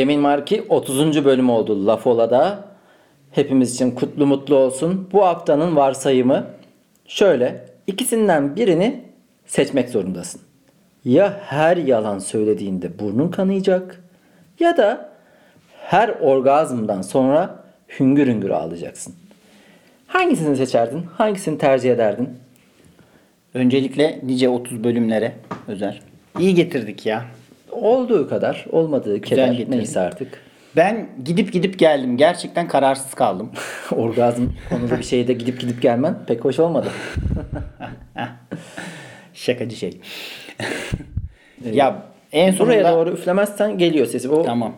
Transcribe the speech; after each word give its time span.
Cemil 0.00 0.18
Marki 0.18 0.64
30. 0.68 1.24
bölüm 1.24 1.50
oldu 1.50 1.86
Lafola'da. 1.86 2.64
Hepimiz 3.30 3.74
için 3.74 3.90
kutlu 3.90 4.26
mutlu 4.26 4.56
olsun. 4.56 5.08
Bu 5.12 5.24
haftanın 5.24 5.76
varsayımı 5.76 6.46
şöyle. 7.06 7.64
ikisinden 7.86 8.56
birini 8.56 9.04
seçmek 9.46 9.88
zorundasın. 9.88 10.40
Ya 11.04 11.40
her 11.44 11.76
yalan 11.76 12.18
söylediğinde 12.18 12.98
burnun 12.98 13.28
kanayacak 13.28 14.04
ya 14.60 14.76
da 14.76 15.10
her 15.80 16.08
orgazmdan 16.08 17.02
sonra 17.02 17.64
hüngür 18.00 18.26
hüngür 18.26 18.50
ağlayacaksın. 18.50 19.14
Hangisini 20.06 20.56
seçerdin? 20.56 21.02
Hangisini 21.02 21.58
tercih 21.58 21.90
ederdin? 21.90 22.28
Öncelikle 23.54 24.20
nice 24.22 24.48
30 24.48 24.84
bölümlere 24.84 25.32
özer. 25.68 26.00
İyi 26.38 26.54
getirdik 26.54 27.06
ya. 27.06 27.24
Olduğu 27.72 28.28
kadar, 28.28 28.66
olmadığı 28.72 29.20
keder 29.20 29.48
getirdin. 29.48 29.78
neyse 29.78 30.00
artık. 30.00 30.40
Ben 30.76 31.08
gidip 31.24 31.52
gidip 31.52 31.78
geldim. 31.78 32.16
Gerçekten 32.16 32.68
kararsız 32.68 33.14
kaldım. 33.14 33.50
Orgazm 33.96 34.46
konulu 34.68 34.98
bir 34.98 35.02
şeyde 35.02 35.32
gidip 35.32 35.60
gidip 35.60 35.82
gelmen 35.82 36.18
pek 36.26 36.44
hoş 36.44 36.58
olmadı. 36.58 36.88
Şakacı 39.34 39.76
şey. 39.76 40.00
ya 41.72 42.02
en 42.32 42.50
sonunda... 42.52 42.74
Buraya 42.74 42.92
doğru 42.92 43.10
üflemezsen 43.10 43.78
geliyor 43.78 44.06
sesi. 44.06 44.28
O 44.28 44.42
Tamam. 44.42 44.72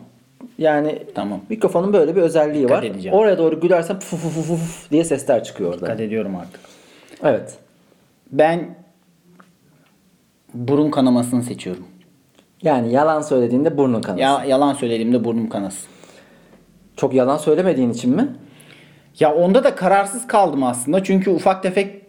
yani 0.57 1.03
Tamam. 1.15 1.41
mikrofonun 1.49 1.93
böyle 1.93 2.15
bir 2.15 2.21
özelliği 2.21 2.63
Dikkat 2.63 2.77
var. 2.77 2.83
edeceğim. 2.83 3.17
Oraya 3.17 3.37
doğru 3.37 3.59
gülersen 3.59 3.99
puf 3.99 4.09
puf 4.09 4.35
puf 4.35 4.47
puf 4.47 4.91
diye 4.91 5.03
sesler 5.03 5.43
çıkıyor 5.43 5.69
orada. 5.69 5.85
Dikkat 5.85 5.99
ediyorum 5.99 6.35
artık. 6.35 6.59
Evet. 7.23 7.57
Ben 8.31 8.75
burun 10.53 10.91
kanamasını 10.91 11.43
seçiyorum. 11.43 11.87
Yani 12.63 12.91
yalan 12.93 13.21
söylediğinde 13.21 13.77
burnun 13.77 14.01
kanasın. 14.01 14.21
Ya 14.23 14.43
yalan 14.47 14.73
söylediğimde 14.73 15.23
burnum 15.23 15.49
kanasın. 15.49 15.87
Çok 16.97 17.13
yalan 17.13 17.37
söylemediğin 17.37 17.89
için 17.89 18.15
mi? 18.15 18.27
Ya 19.19 19.35
onda 19.35 19.63
da 19.63 19.75
kararsız 19.75 20.27
kaldım 20.27 20.63
aslında. 20.63 21.03
Çünkü 21.03 21.31
ufak 21.31 21.63
tefek 21.63 22.03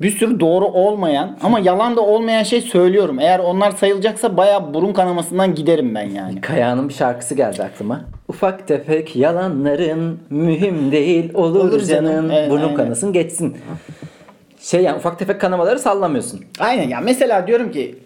bir 0.00 0.10
sürü 0.10 0.40
doğru 0.40 0.64
olmayan 0.64 1.38
ama 1.42 1.58
yalan 1.60 1.96
da 1.96 2.00
olmayan 2.00 2.42
şey 2.42 2.60
söylüyorum. 2.60 3.18
Eğer 3.20 3.38
onlar 3.38 3.70
sayılacaksa 3.70 4.36
baya 4.36 4.74
burun 4.74 4.92
kanamasından 4.92 5.54
giderim 5.54 5.94
ben 5.94 6.10
yani. 6.10 6.40
Kaya'nın 6.40 6.88
bir 6.88 6.94
şarkısı 6.94 7.34
geldi 7.34 7.62
aklıma. 7.62 8.00
Ufak 8.28 8.68
tefek 8.68 9.16
yalanların 9.16 10.20
mühim 10.30 10.92
değil 10.92 11.34
olur, 11.34 11.60
Olur 11.60 11.80
canım. 11.80 12.10
canım. 12.12 12.30
Evet, 12.30 12.52
aynen. 12.52 12.74
kanasın 12.74 13.12
geçsin. 13.12 13.56
Şey 14.60 14.82
yani 14.82 14.96
ufak 14.96 15.18
tefek 15.18 15.40
kanamaları 15.40 15.78
sallamıyorsun. 15.78 16.40
Aynen 16.58 16.88
ya 16.88 17.00
mesela 17.00 17.46
diyorum 17.46 17.72
ki 17.72 17.98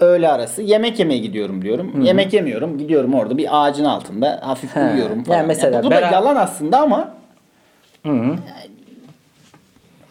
öğle 0.00 0.28
arası 0.28 0.62
yemek 0.62 0.98
yemeye 0.98 1.18
gidiyorum 1.20 1.62
diyorum. 1.62 2.02
Yemek 2.02 2.32
yemiyorum. 2.32 2.78
Gidiyorum 2.78 3.14
orada 3.14 3.38
bir 3.38 3.48
ağacın 3.50 3.84
altında 3.84 4.40
hafif 4.42 4.76
He. 4.76 4.80
uyuyorum 4.92 5.24
falan. 5.24 5.36
Yani 5.38 5.46
mesela 5.46 5.82
bu, 5.82 5.86
bu 5.86 5.90
da 5.90 5.94
bera- 6.00 6.12
yalan 6.12 6.36
aslında 6.36 6.78
ama 6.80 7.14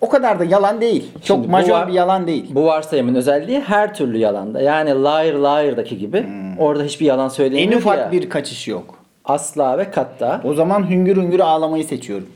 o 0.02 0.10
kadar 0.10 0.40
da 0.40 0.44
yalan 0.46 0.82
değil. 0.82 1.12
Çok 1.14 1.38
Şimdi 1.38 1.48
majör 1.48 1.74
var- 1.74 1.88
bir 1.88 1.94
yalan 1.94 2.28
değil. 2.28 2.46
Bu 2.56 2.66
varsayımın 2.66 3.16
özelliği 3.16 3.60
her 3.60 3.94
türlü 3.96 4.18
yalanda. 4.18 4.62
Yani 4.62 4.90
liar 4.90 5.34
liar'daki 5.34 5.98
gibi. 5.98 6.26
Orada 6.60 6.84
hiçbir 6.84 7.06
yalan 7.06 7.26
En 7.26 7.30
söylemiyor 7.30 7.80
ufak 7.82 7.98
ya. 7.98 8.12
bir 8.12 8.30
kaçış 8.30 8.68
yok. 8.68 8.96
Asla 9.26 9.78
ve 9.78 9.92
katta 9.92 10.42
O 10.44 10.54
zaman 10.54 10.90
hüngür 10.90 11.18
hüngür 11.18 11.40
ağlamayı 11.40 11.84
seçiyorum. 11.84 12.28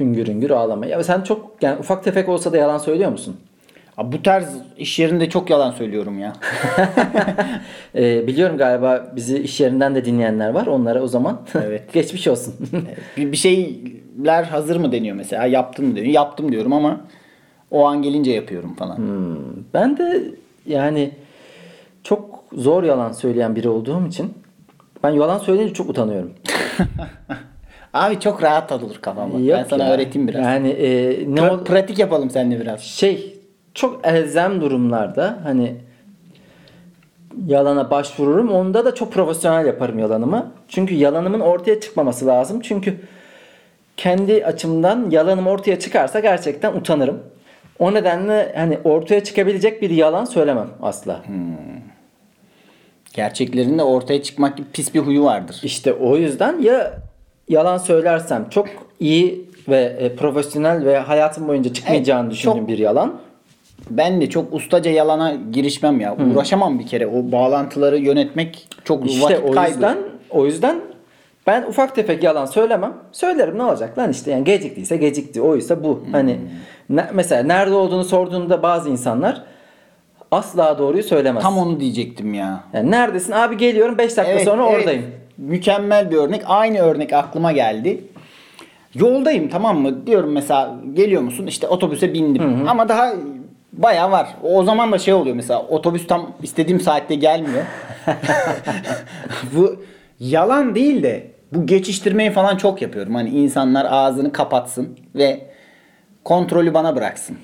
hüngür 0.00 0.26
hüngür 0.26 0.50
ağlama. 0.50 0.86
Ya 0.86 1.04
sen 1.04 1.20
çok 1.20 1.50
yani 1.62 1.78
ufak 1.78 2.04
tefek 2.04 2.28
olsa 2.28 2.52
da 2.52 2.56
yalan 2.56 2.78
söylüyor 2.78 3.10
musun? 3.10 3.36
Abi 3.96 4.16
bu 4.16 4.22
tarz 4.22 4.46
iş 4.78 4.98
yerinde 4.98 5.28
çok 5.30 5.50
yalan 5.50 5.70
söylüyorum 5.70 6.18
ya. 6.18 6.32
Ee, 7.94 8.26
biliyorum 8.26 8.56
galiba 8.58 9.12
bizi 9.16 9.38
iş 9.38 9.60
yerinden 9.60 9.94
de 9.94 10.04
dinleyenler 10.04 10.50
var. 10.50 10.66
Onlara 10.66 11.02
o 11.02 11.06
zaman 11.06 11.40
Evet. 11.54 11.92
geçmiş 11.92 12.28
olsun. 12.28 12.54
bir, 13.16 13.32
bir 13.32 13.36
şeyler 13.36 14.42
hazır 14.44 14.76
mı 14.76 14.92
deniyor 14.92 15.16
mesela. 15.16 15.46
Yaptım 15.46 15.86
mı 15.86 15.96
deniyor. 15.96 16.12
Yaptım 16.14 16.52
diyorum 16.52 16.72
ama 16.72 17.00
o 17.70 17.86
an 17.86 18.02
gelince 18.02 18.30
yapıyorum 18.32 18.74
falan. 18.74 18.98
ben 19.74 19.96
de 19.98 20.22
yani 20.66 21.10
çok 22.02 22.44
zor 22.52 22.82
yalan 22.82 23.12
söyleyen 23.12 23.56
biri 23.56 23.68
olduğum 23.68 24.06
için 24.06 24.34
ben 25.04 25.10
yalan 25.10 25.38
söyleyince 25.38 25.74
çok 25.74 25.90
utanıyorum. 25.90 26.32
Abi 27.94 28.20
çok 28.20 28.42
rahat 28.42 28.72
alır 28.72 28.98
kafam. 29.00 29.32
bak. 29.32 29.40
ben 29.48 29.64
sana 29.64 29.84
ya. 29.84 29.92
öğreteyim 29.92 30.28
biraz. 30.28 30.44
Yani 30.44 30.68
e, 30.68 30.88
ne 31.34 31.40
Pra- 31.40 31.64
pratik 31.64 31.98
yapalım 31.98 32.30
seninle 32.30 32.60
biraz. 32.60 32.80
şey 32.80 33.34
çok 33.74 34.06
elzem 34.06 34.60
durumlarda 34.60 35.38
hani 35.44 35.74
yalana 37.46 37.90
başvururum. 37.90 38.48
Onda 38.52 38.84
da 38.84 38.94
çok 38.94 39.12
profesyonel 39.12 39.66
yaparım 39.66 39.98
yalanımı. 39.98 40.52
Çünkü 40.68 40.94
yalanımın 40.94 41.40
ortaya 41.40 41.80
çıkmaması 41.80 42.26
lazım. 42.26 42.60
Çünkü 42.60 42.96
kendi 43.96 44.44
açımdan 44.46 45.10
yalanım 45.10 45.46
ortaya 45.46 45.78
çıkarsa 45.78 46.20
gerçekten 46.20 46.72
utanırım. 46.72 47.18
O 47.78 47.94
nedenle 47.94 48.52
hani 48.56 48.78
ortaya 48.84 49.24
çıkabilecek 49.24 49.82
bir 49.82 49.90
yalan 49.90 50.24
söylemem 50.24 50.68
asla. 50.82 51.22
Gerçeklerin 53.14 53.78
de 53.78 53.82
ortaya 53.82 54.22
çıkmak 54.22 54.56
gibi 54.56 54.66
pis 54.72 54.94
bir 54.94 55.00
huyu 55.00 55.24
vardır. 55.24 55.60
İşte 55.62 55.92
o 55.92 56.16
yüzden 56.16 56.58
ya 56.62 56.92
yalan 57.48 57.78
söylersem 57.78 58.48
çok 58.50 58.68
iyi 59.00 59.50
ve 59.68 59.80
e, 59.98 60.16
profesyonel 60.16 60.84
ve 60.84 60.98
hayatım 60.98 61.48
boyunca 61.48 61.72
çıkmayacağını 61.72 62.22
Evet, 62.22 62.32
düşündüğüm 62.32 62.58
çok- 62.58 62.68
bir 62.68 62.78
yalan. 62.78 63.20
Ben 63.90 64.20
de 64.20 64.30
çok 64.30 64.54
ustaca 64.54 64.90
yalana 64.90 65.34
girişmem 65.52 66.00
ya. 66.00 66.16
Uğraşamam 66.16 66.78
bir 66.78 66.86
kere. 66.86 67.06
O 67.06 67.32
bağlantıları 67.32 67.98
yönetmek 67.98 68.68
çok 68.84 69.10
İşte 69.10 69.24
vakit 69.24 69.44
o 69.44 69.50
kaybı. 69.52 69.70
yüzden 69.72 69.98
o 70.30 70.46
yüzden 70.46 70.80
ben 71.46 71.62
ufak 71.62 71.94
tefek 71.94 72.22
yalan 72.22 72.46
söylemem. 72.46 72.92
Söylerim 73.12 73.58
ne 73.58 73.62
olacak 73.62 73.98
lan 73.98 74.10
işte 74.10 74.30
yani 74.30 74.44
geciktiyse 74.44 74.96
gecikti. 74.96 75.42
Oysa 75.42 75.84
bu. 75.84 76.04
Hani 76.12 76.36
ne- 76.90 77.10
mesela 77.14 77.42
nerede 77.42 77.74
olduğunu 77.74 78.04
sorduğunda 78.04 78.62
bazı 78.62 78.90
insanlar 78.90 79.42
asla 80.30 80.78
doğruyu 80.78 81.02
söylemez. 81.02 81.42
Tam 81.42 81.58
onu 81.58 81.80
diyecektim 81.80 82.34
ya. 82.34 82.60
Yani 82.72 82.90
neredesin? 82.90 83.32
Abi 83.32 83.56
geliyorum 83.56 83.98
5 83.98 84.16
dakika 84.16 84.32
Evet, 84.32 84.44
sonra 84.44 84.66
evet. 84.68 84.78
oradayım. 84.78 85.04
Mükemmel 85.38 86.10
bir 86.10 86.16
örnek. 86.16 86.42
Aynı 86.46 86.78
örnek 86.78 87.12
aklıma 87.12 87.52
geldi. 87.52 88.04
Yoldayım 88.94 89.48
tamam 89.48 89.78
mı? 89.80 90.06
Diyorum 90.06 90.32
mesela 90.32 90.76
geliyor 90.94 91.22
musun? 91.22 91.46
İşte 91.46 91.68
otobüse 91.68 92.14
bindim. 92.14 92.68
Ama 92.68 92.88
daha 92.88 93.12
bayağı 93.72 94.10
var. 94.10 94.36
O 94.42 94.64
zaman 94.64 94.92
da 94.92 94.98
şey 94.98 95.14
oluyor 95.14 95.36
mesela 95.36 95.62
otobüs 95.62 96.06
tam 96.06 96.32
istediğim 96.42 96.80
saatte 96.80 97.14
gelmiyor. 97.14 97.64
bu 99.56 99.76
yalan 100.20 100.74
değil 100.74 101.02
de 101.02 101.30
bu 101.52 101.66
geçiştirmeyi 101.66 102.30
falan 102.30 102.56
çok 102.56 102.82
yapıyorum. 102.82 103.14
Hani 103.14 103.28
insanlar 103.28 103.86
ağzını 103.90 104.32
kapatsın 104.32 104.98
ve 105.14 105.50
kontrolü 106.24 106.74
bana 106.74 106.96
bıraksın. 106.96 107.36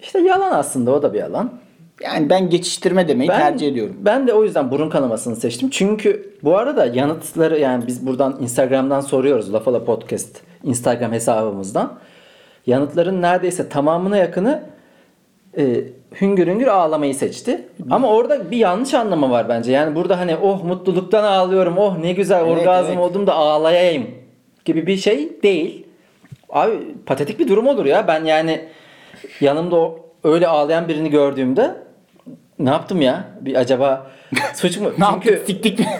İşte 0.00 0.20
yalan 0.20 0.52
aslında 0.52 0.92
o 0.92 1.02
da 1.02 1.12
bir 1.12 1.18
yalan. 1.18 1.52
Yani 2.04 2.30
ben 2.30 2.50
geçiştirme 2.50 3.08
demeyi 3.08 3.28
tercih 3.28 3.68
ediyorum. 3.68 3.96
Ben 4.00 4.26
de 4.26 4.32
o 4.32 4.44
yüzden 4.44 4.70
burun 4.70 4.90
kanamasını 4.90 5.36
seçtim. 5.36 5.70
Çünkü 5.70 6.34
bu 6.42 6.58
arada 6.58 6.86
yanıtları 6.86 7.58
yani 7.58 7.86
biz 7.86 8.06
buradan 8.06 8.36
Instagram'dan 8.40 9.00
soruyoruz. 9.00 9.54
Lafala 9.54 9.84
Podcast 9.84 10.40
Instagram 10.64 11.12
hesabımızdan. 11.12 11.98
Yanıtların 12.66 13.22
neredeyse 13.22 13.68
tamamına 13.68 14.16
yakını 14.16 14.62
e, 15.58 15.84
hüngür 16.20 16.46
hüngür 16.46 16.66
ağlamayı 16.66 17.14
seçti. 17.14 17.68
Ama 17.90 18.08
orada 18.08 18.50
bir 18.50 18.56
yanlış 18.56 18.94
anlama 18.94 19.30
var 19.30 19.48
bence. 19.48 19.72
Yani 19.72 19.94
burada 19.94 20.18
hani 20.18 20.36
oh 20.36 20.64
mutluluktan 20.64 21.24
ağlıyorum. 21.24 21.78
Oh 21.78 21.98
ne 21.98 22.12
güzel 22.12 22.40
Evet, 22.40 22.58
orgazm 22.58 22.88
evet. 22.88 22.98
oldum 22.98 23.26
da 23.26 23.34
ağlayayım 23.34 24.06
gibi 24.64 24.86
bir 24.86 24.96
şey 24.96 25.42
değil. 25.42 25.86
Abi 26.50 26.72
patetik 27.06 27.38
bir 27.38 27.48
durum 27.48 27.66
olur 27.66 27.86
ya. 27.86 28.08
Ben 28.08 28.24
yani 28.24 28.60
yanımda 29.40 29.76
o, 29.76 29.98
öyle 30.24 30.46
ağlayan 30.48 30.88
birini 30.88 31.10
gördüğümde 31.10 31.76
ne 32.58 32.70
yaptım 32.70 33.02
ya? 33.02 33.24
Bir 33.40 33.54
acaba 33.54 34.10
suç 34.54 34.78
mu? 34.78 34.90
Ne 34.98 35.04
Çünkü 35.12 35.30
yaptık? 35.30 35.46
Siktik 35.46 35.78
mi? 35.78 35.86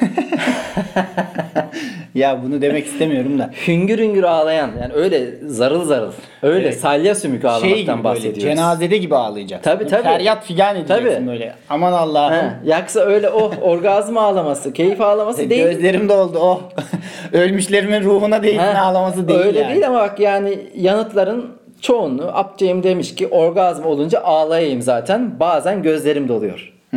ya 2.15 2.41
bunu 2.45 2.63
demek 2.63 2.87
istemiyorum 2.87 3.39
da. 3.39 3.51
hüngür 3.69 3.99
hüngür 3.99 4.23
ağlayan 4.23 4.71
yani 4.83 4.93
öyle 4.95 5.31
zarıl 5.47 5.85
zarıl 5.85 6.13
öyle 6.43 6.65
Evet. 6.65 6.81
salya 6.81 7.15
sümük 7.15 7.45
ağlamaktan 7.45 7.69
Şey 7.69 7.79
gibi 7.83 7.89
böyle 7.93 8.05
bahsediyoruz. 8.05 8.43
cenazede 8.43 8.97
gibi 8.97 9.17
ağlayacaksın. 9.17 9.71
Tabii, 9.71 9.87
tabii. 9.87 10.03
Feryat 10.03 10.45
figan 10.45 10.77
edeceksin 10.77 11.05
Tabii. 11.15 11.27
böyle. 11.27 11.55
Aman 11.71 11.93
Allah'ım. 11.93 12.51
Yaksa 12.65 13.01
öyle 13.01 13.31
oh 13.31 13.53
orgazm 13.63 14.19
ağlaması, 14.19 14.73
keyif 14.73 15.01
ağlaması 15.01 15.51
değil. 15.51 15.65
Gözlerim 15.65 16.09
doldu 16.09 16.39
oh. 16.41 16.61
Ölmüşlerimin 17.33 18.03
ruhuna 18.05 18.43
değsin 18.43 18.59
He, 18.59 18.79
ağlaması 18.79 19.29
değil 19.29 19.41
Öyle 19.41 19.59
yani. 19.59 19.73
değil 19.75 19.87
ama 19.87 19.99
bak 19.99 20.21
yani 20.21 20.59
yanıtların 20.77 21.47
çoğunluğu 21.81 22.31
Abceyim 22.35 22.83
demiş 22.83 23.15
ki 23.15 23.27
orgazm 23.29 23.85
olunca 23.85 24.21
ağlayayım 24.21 24.83
zaten. 24.83 25.41
Bazen 25.41 25.83
gözlerim 25.83 26.29
doluyor. 26.29 26.73
Hı. 26.91 26.97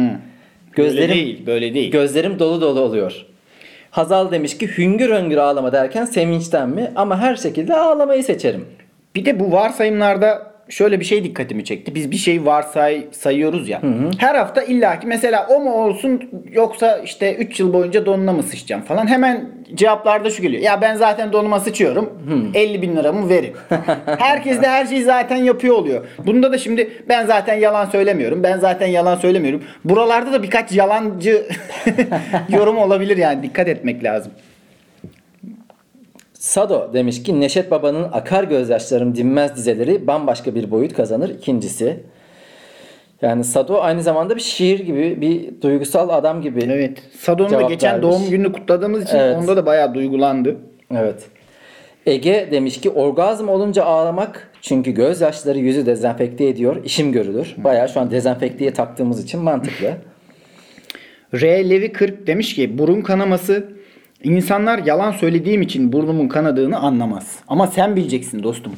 Gözlerim 0.71 1.09
Böyle 1.09 1.13
değil, 1.13 1.45
böyle 1.47 1.73
değil. 1.73 1.91
Gözlerim 1.91 2.39
dolu 2.39 2.61
dolu 2.61 2.79
oluyor. 2.79 3.25
Hazal 3.93 4.31
demiş 4.31 4.57
ki 4.57 4.77
hüngür 4.77 5.15
hüngür 5.15 5.37
ağlama 5.37 5.71
derken 5.71 6.05
sevinçten 6.05 6.69
mi? 6.69 6.91
Ama 6.95 7.19
her 7.19 7.35
şekilde 7.35 7.75
ağlamayı 7.75 8.23
seçerim. 8.23 8.65
Bir 9.15 9.25
de 9.25 9.39
bu 9.39 9.51
varsayımlarda 9.51 10.52
şöyle 10.69 10.99
bir 10.99 11.05
şey 11.05 11.23
dikkatimi 11.23 11.65
çekti. 11.65 11.95
Biz 11.95 12.11
bir 12.11 12.15
şey 12.15 12.45
varsay 12.45 13.05
sayıyoruz 13.11 13.69
ya. 13.69 13.81
Her 14.17 14.35
hafta 14.35 14.63
illaki 14.63 15.07
mesela 15.07 15.47
o 15.49 15.59
mu 15.59 15.73
olsun 15.73 16.29
yoksa 16.51 16.97
işte 16.97 17.35
3 17.35 17.59
yıl 17.59 17.73
boyunca 17.73 18.05
donuna 18.05 18.33
mı 18.33 18.43
sıçacağım 18.43 18.81
falan. 18.81 19.07
Hemen 19.07 19.49
cevaplarda 19.75 20.29
şu 20.29 20.41
geliyor. 20.41 20.63
Ya 20.63 20.81
ben 20.81 20.95
zaten 20.95 21.33
donuma 21.33 21.59
sıçıyorum. 21.59 22.13
50 22.53 22.81
bin 22.81 22.95
liramı 22.95 23.29
verin. 23.29 23.53
Herkes 24.19 24.61
de 24.61 24.67
her 24.67 24.85
şeyi 24.85 25.03
zaten 25.03 25.35
yapıyor 25.37 25.75
oluyor. 25.75 26.05
Bunda 26.25 26.51
da 26.51 26.57
şimdi 26.57 26.89
ben 27.09 27.25
zaten 27.25 27.55
yalan 27.55 27.85
söylemiyorum. 27.85 28.43
Ben 28.43 28.57
zaten 28.57 28.87
yalan 28.87 29.15
söylemiyorum. 29.15 29.63
Buralarda 29.85 30.31
da 30.33 30.43
birkaç 30.43 30.71
yalancı 30.71 31.47
yorum 32.49 32.77
olabilir 32.77 33.17
yani. 33.17 33.43
Dikkat 33.43 33.67
etmek 33.67 34.03
lazım. 34.03 34.31
Sado 36.43 36.93
demiş 36.93 37.23
ki 37.23 37.41
Neşet 37.41 37.71
Baba'nın 37.71 38.03
akar 38.11 38.43
gözyaşlarım 38.43 39.15
dinmez 39.15 39.55
dizeleri 39.55 40.07
bambaşka 40.07 40.55
bir 40.55 40.71
boyut 40.71 40.93
kazanır. 40.93 41.29
İkincisi 41.29 41.99
yani 43.21 43.43
Sado 43.43 43.81
aynı 43.81 44.03
zamanda 44.03 44.35
bir 44.35 44.41
şiir 44.41 44.79
gibi 44.79 45.21
bir 45.21 45.61
duygusal 45.61 46.09
adam 46.09 46.41
gibi. 46.41 46.63
Evet. 46.63 46.97
Sado'nun 47.19 47.51
da 47.51 47.61
geçen 47.61 47.93
vermiş. 47.93 48.03
doğum 48.03 48.29
gününü 48.29 48.51
kutladığımız 48.51 49.03
için 49.03 49.17
Evet. 49.17 49.37
onda 49.37 49.57
da 49.57 49.65
bayağı 49.65 49.93
duygulandı. 49.93 50.55
Evet. 50.91 51.23
Ege 52.05 52.47
demiş 52.51 52.81
ki 52.81 52.89
orgazm 52.89 53.49
olunca 53.49 53.83
ağlamak 53.83 54.51
çünkü 54.61 54.91
gözyaşları 54.91 55.59
yüzü 55.59 55.85
dezenfekte 55.85 56.47
ediyor. 56.47 56.83
işim 56.85 57.11
görülür. 57.11 57.55
Bayağı 57.57 57.89
şu 57.89 57.99
an 57.99 58.11
dezenfekteye 58.11 58.73
taktığımız 58.73 59.23
için 59.23 59.39
mantıklı. 59.39 59.87
R. 61.33 61.69
Levi 61.69 61.91
40 61.91 62.27
demiş 62.27 62.55
ki 62.55 62.77
burun 62.77 63.01
kanaması 63.01 63.82
insanlar 64.23 64.77
yalan 64.79 65.11
söylediğim 65.11 65.61
için 65.61 65.93
burnumun 65.93 66.27
kanadığını 66.27 66.77
anlamaz. 66.79 67.35
Ama 67.47 67.67
sen 67.67 67.95
bileceksin 67.95 68.43
dostum. 68.43 68.73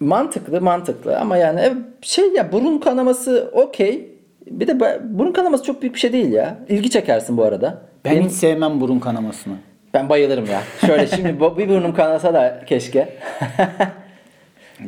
mantıklı 0.00 0.60
mantıklı 0.60 1.18
ama 1.18 1.36
yani 1.36 1.60
e, 1.60 1.72
şey 2.02 2.32
ya 2.32 2.52
burun 2.52 2.78
kanaması 2.78 3.50
okey. 3.52 4.08
Bir 4.50 4.66
de 4.66 4.80
burun 5.18 5.32
kanaması 5.32 5.64
çok 5.64 5.82
büyük 5.82 5.94
bir 5.94 6.00
şey 6.00 6.12
değil 6.12 6.32
ya. 6.32 6.58
İlgi 6.68 6.90
çekersin 6.90 7.36
bu 7.36 7.44
arada. 7.44 7.82
Ben 8.04 8.12
Benim- 8.12 8.24
hiç 8.24 8.32
sevmem 8.32 8.80
burun 8.80 8.98
kanamasını. 8.98 9.54
ben 9.94 10.08
bayılırım 10.08 10.46
ya. 10.46 10.62
Şöyle 10.86 11.06
şimdi 11.16 11.40
bir 11.58 11.68
burnum 11.68 11.94
kanasa 11.94 12.34
da 12.34 12.60
keşke. 12.66 13.08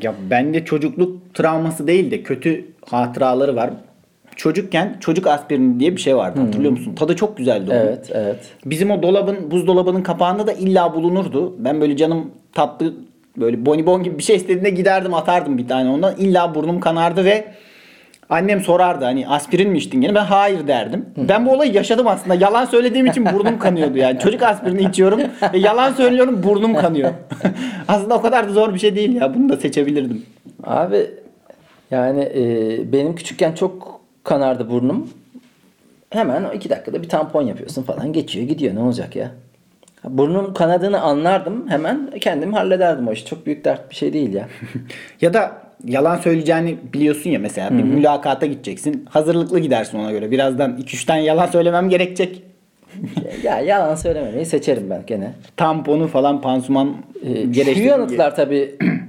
Ya 0.03 0.15
bende 0.31 0.65
çocukluk 0.65 1.35
travması 1.35 1.87
değil 1.87 2.11
de 2.11 2.23
kötü 2.23 2.65
hatıraları 2.91 3.57
var. 3.57 3.71
Çocukken 4.41 4.97
çocuk 5.01 5.27
aspirini 5.27 5.81
diye 5.81 5.97
bir 5.97 6.01
şey 6.01 6.17
vardı 6.17 6.41
hatırlıyor 6.41 6.73
musun? 6.73 6.95
Tadı 6.95 7.17
çok 7.17 7.37
güzeldi 7.37 7.71
onun. 7.71 7.81
evet 7.81 8.11
evet. 8.15 8.37
Bizim 8.65 8.91
o 8.91 9.03
dolabın 9.03 9.51
buzdolabının 9.51 10.03
kapağında 10.03 10.47
da 10.47 10.53
illa 10.53 10.95
bulunurdu. 10.95 11.55
Ben 11.59 11.81
böyle 11.81 11.97
canım 11.97 12.31
tatlı 12.53 12.95
böyle 13.37 13.67
bonibon 13.67 14.03
gibi 14.03 14.19
bir 14.19 14.23
şey 14.23 14.37
istediğinde 14.37 14.71
giderdim 14.71 15.15
atardım 15.15 15.59
bir 15.59 15.69
tane 15.69 15.91
ondan. 15.91 16.17
İlla 16.17 16.55
burnum 16.55 16.81
kanardı 16.81 17.25
ve 17.25 17.45
annem 18.31 18.61
sorardı 18.61 19.05
hani 19.05 19.29
aspirin 19.29 19.71
mi 19.71 19.79
içtin 19.79 20.01
gene? 20.01 20.15
Ben 20.15 20.25
hayır 20.25 20.67
derdim. 20.67 21.07
Ben 21.17 21.47
bu 21.47 21.53
olayı 21.53 21.73
yaşadım 21.73 22.07
aslında. 22.07 22.35
Yalan 22.35 22.65
söylediğim 22.65 23.07
için 23.07 23.27
burnum 23.27 23.59
kanıyordu 23.59 23.99
yani. 23.99 24.19
Çocuk 24.19 24.43
aspirini 24.43 24.83
içiyorum 24.83 25.21
ve 25.53 25.59
yalan 25.59 25.93
söylüyorum 25.93 26.43
burnum 26.43 26.75
kanıyor. 26.75 27.11
aslında 27.89 28.15
o 28.15 28.23
kadar 28.23 28.49
da 28.49 28.53
zor 28.53 28.75
bir 28.75 28.79
şey 28.79 28.97
değil 28.97 29.15
ya. 29.15 29.35
Bunu 29.35 29.49
da 29.49 29.57
seçebilirdim. 29.57 30.23
Abi 30.65 31.07
yani 31.91 32.21
e, 32.35 32.93
benim 32.93 33.15
küçükken 33.15 33.53
çok 33.53 34.00
kanardı 34.31 34.71
burnum. 34.71 35.09
Hemen 36.11 36.45
o 36.45 36.53
iki 36.53 36.71
dakikada 36.71 37.03
bir 37.03 37.09
tampon 37.09 37.43
yapıyorsun 37.43 37.83
falan 37.83 38.13
geçiyor 38.13 38.47
gidiyor 38.49 38.75
ne 38.75 38.81
olacak 38.81 39.17
ya. 39.17 39.31
Burnum 40.05 40.55
kanadığını 40.55 41.01
anlardım 41.01 41.69
hemen 41.69 42.11
kendim 42.21 42.53
hallederdim 42.53 43.09
o 43.09 43.13
işi. 43.13 43.27
Çok 43.27 43.47
büyük 43.47 43.65
dert 43.65 43.91
bir 43.91 43.95
şey 43.95 44.13
değil 44.13 44.33
ya. 44.35 44.49
Ya 45.21 45.35
da 45.35 45.53
yalan 45.85 46.17
söyleyeceğini 46.17 46.77
biliyorsun 46.93 47.31
ya 47.31 47.39
mesela 47.39 47.71
bir 47.79 47.83
mülakata 47.83 48.47
gideceksin. 48.47 49.07
Hazırlıklı 49.11 49.59
gidersin 49.59 49.99
ona 49.99 50.11
göre. 50.11 50.31
Birazdan 50.31 50.77
2-3 50.77 51.07
tane 51.07 51.23
yalan 51.25 51.47
söylemem 51.47 51.89
gerekecek. 51.89 52.43
ya 53.45 53.61
yalan 53.61 53.95
söylememeyi 53.95 54.47
seçerim 54.47 54.91
ben 54.91 55.03
gene. 55.07 55.33
Tamponu 55.57 56.07
falan 56.09 56.41
pansuman 56.41 56.97
Ee, 57.25 57.43
Şu 57.45 57.53
gerektiği- 57.53 57.87
yanıtlar 57.87 58.37
tabii 58.37 58.75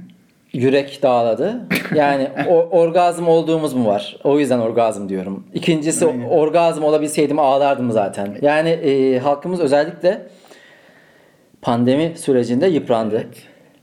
yürek 0.54 1.00
dağladı. 1.04 1.62
Yani 1.96 2.28
o, 2.50 2.54
orgazm 2.54 3.28
olduğumuz 3.28 3.74
mu 3.74 3.88
var? 3.88 4.18
O 4.24 4.40
yüzden 4.40 4.60
orgazm 4.60 5.10
diyorum. 5.10 5.44
İkincisi 5.54 6.06
orgazm 6.30 6.84
olabilseydim 6.84 7.40
ağlardım 7.40 7.92
zaten. 7.92 8.38
Yani 8.42 8.70
e, 8.70 9.20
halkımız 9.20 9.60
özellikle 9.60 10.22
pandemi 11.62 12.14
sürecinde 12.18 12.68
yıprandı. 12.68 13.26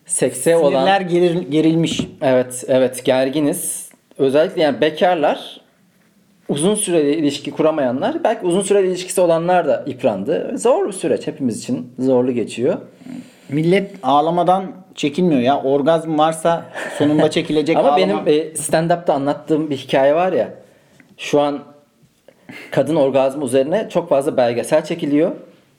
Sekse 0.06 0.56
olan 0.56 0.70
Sinirler 0.70 1.00
geril- 1.00 1.50
gerilmiş. 1.50 2.00
Evet, 2.22 2.64
evet 2.68 3.04
gerginiz. 3.04 3.88
Özellikle 4.18 4.62
yani 4.62 4.80
bekarlar 4.80 5.60
uzun 6.48 6.74
süreli 6.74 7.14
ilişki 7.14 7.50
kuramayanlar 7.50 8.24
belki 8.24 8.46
uzun 8.46 8.62
süreli 8.62 8.86
ilişkisi 8.88 9.20
olanlar 9.20 9.66
da 9.68 9.84
yıprandı. 9.86 10.58
Zor 10.58 10.86
bir 10.86 10.92
süreç 10.92 11.26
hepimiz 11.26 11.58
için 11.58 11.92
zorlu 11.98 12.32
geçiyor. 12.32 12.76
Millet 13.48 13.90
ağlamadan 14.02 14.64
çekinmiyor 14.98 15.40
ya. 15.40 15.62
Orgazm 15.62 16.18
varsa 16.18 16.64
sonunda 16.98 17.30
çekilecek 17.38 17.76
Ama 17.76 17.88
ağlama. 17.88 17.96
benim 17.96 18.18
e, 18.26 18.54
stand-up'ta 18.56 19.14
anlattığım 19.14 19.70
bir 19.70 19.76
hikaye 19.76 20.14
var 20.14 20.32
ya. 20.32 20.48
Şu 21.16 21.40
an 21.40 21.58
kadın 22.70 22.96
orgazmı 22.96 23.44
üzerine 23.44 23.88
çok 23.88 24.08
fazla 24.08 24.36
belgesel 24.36 24.84
çekiliyor. 24.84 25.30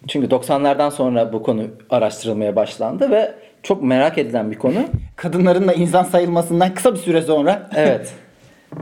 Çünkü 0.08 0.28
90'lardan 0.28 0.92
sonra 0.92 1.34
bu 1.34 1.44
konu 1.44 1.64
araştırılmaya 1.90 2.56
başlandı 2.56 3.12
ve 3.12 3.32
çok 3.64 3.84
merak 3.84 4.18
edilen 4.18 4.52
bir 4.52 4.58
konu. 4.58 4.80
Kadınların 5.16 5.68
da 5.68 5.74
insan 5.74 6.04
sayılmasından 6.04 6.74
kısa 6.74 6.94
bir 6.94 7.00
süre 7.00 7.22
sonra 7.22 7.70
Evet. 7.76 8.14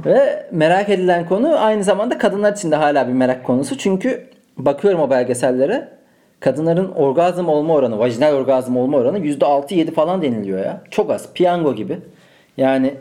Ve 0.06 0.48
merak 0.52 0.90
edilen 0.90 1.26
konu 1.26 1.60
aynı 1.60 1.84
zamanda 1.84 2.18
kadınlar 2.18 2.54
için 2.54 2.72
de 2.72 2.76
hala 2.76 3.08
bir 3.08 3.14
merak 3.14 3.44
konusu. 3.44 3.78
Çünkü 3.78 4.30
bakıyorum 4.58 5.02
o 5.02 5.10
belgesellere 5.10 5.97
kadınların 6.40 6.92
orgazm 6.92 7.48
olma 7.50 7.74
oranı, 7.74 8.00
vajinal 8.00 8.34
orgazm 8.34 8.78
olma 8.78 8.98
oranı 8.98 9.20
%6-7 9.20 9.92
falan 9.92 10.22
deniliyor 10.22 10.60
ya. 10.60 10.82
Çok 10.92 11.12
az. 11.12 11.34
Piyango 11.34 11.76
gibi. 11.76 11.98
Yani 12.58 12.94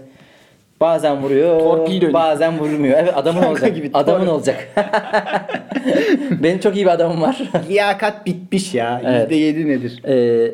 bazen 0.81 1.23
vuruyor, 1.23 1.61
Torpil 1.61 2.13
bazen 2.13 2.59
vurmuyor. 2.59 2.99
Evet 2.99 3.13
adamın 3.17 3.39
Piyango 3.41 3.59
olacak. 3.59 3.75
gibi, 3.75 3.91
adamın 3.95 4.27
olacak. 4.27 4.69
Benim 6.43 6.59
çok 6.59 6.77
iyi 6.77 6.85
bir 6.85 6.91
adamım 6.91 7.23
var. 7.23 7.39
liyakat 7.69 8.27
bitmiş 8.27 8.75
ya. 8.75 9.03
Evet. 9.05 9.33
%7 9.33 9.69
nedir? 9.69 10.03
Ee, 10.09 10.51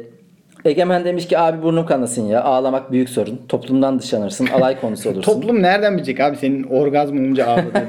Egemen 0.64 1.04
demiş 1.04 1.28
ki 1.28 1.38
abi 1.38 1.62
burnum 1.62 1.86
kanasın 1.86 2.22
ya. 2.26 2.42
Ağlamak 2.44 2.92
büyük 2.92 3.08
sorun. 3.08 3.40
Toplumdan 3.48 3.98
dışlanırsın. 3.98 4.46
Alay 4.46 4.80
konusu 4.80 5.10
olursun. 5.10 5.32
Toplum 5.32 5.62
nereden 5.62 5.96
bilecek 5.96 6.20
abi 6.20 6.36
senin 6.36 6.62
orgazm 6.62 7.14
olunca 7.16 7.46
ağladığını? 7.46 7.84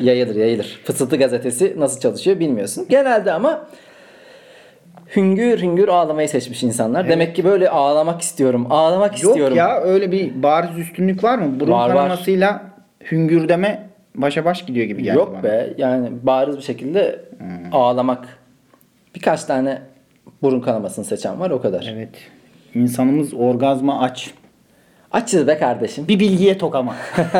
Yayılır 0.00 0.34
yayılır. 0.34 0.80
Fısıltı 0.84 1.16
gazetesi 1.16 1.74
nasıl 1.78 2.00
çalışıyor 2.00 2.40
bilmiyorsun. 2.40 2.86
Genelde 2.88 3.32
ama 3.32 3.66
hüngür 5.16 5.62
hüngür 5.62 5.88
ağlamayı 5.88 6.28
seçmiş 6.28 6.62
insanlar. 6.62 7.08
Demek 7.08 7.36
ki 7.36 7.44
böyle 7.44 7.70
ağlamak 7.70 8.20
istiyorum. 8.20 8.66
Ağlamak 8.70 9.22
Yok 9.22 9.30
istiyorum. 9.30 9.56
ya 9.56 9.80
öyle 9.80 10.12
bir 10.12 10.42
bariz 10.42 10.78
üstünlük 10.78 11.24
var 11.24 11.38
mı? 11.38 11.60
Burun 11.60 11.72
Var, 11.72 11.88
var. 11.88 11.96
kanamasıyla 11.96 12.62
hüngürdeme 13.12 13.88
başa 14.14 14.44
baş 14.44 14.66
gidiyor 14.66 14.86
gibi 14.86 15.02
geldi 15.02 15.16
Yok 15.18 15.32
bana. 15.34 15.42
be 15.42 15.74
yani 15.78 16.08
bariz 16.22 16.56
bir 16.56 16.62
şekilde 16.62 17.20
ağlamak. 17.72 18.38
Birkaç 19.14 19.44
tane 19.44 19.82
burun 20.42 20.60
kanamasını 20.60 21.04
seçen 21.04 21.40
var 21.40 21.50
o 21.50 21.60
kadar. 21.62 21.90
Evet. 21.94 22.08
İnsanımız 22.74 23.34
orgazma 23.34 24.00
aç. 24.00 24.30
Açız 25.12 25.46
be 25.46 25.58
kardeşim. 25.58 26.08
Bir 26.08 26.20
bilgiye 26.20 26.58
tok 26.58 26.74
ama. 26.74 26.94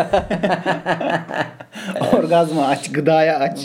orgazma 2.16 2.66
aç, 2.66 2.92
gıdaya 2.92 3.38
aç. 3.38 3.60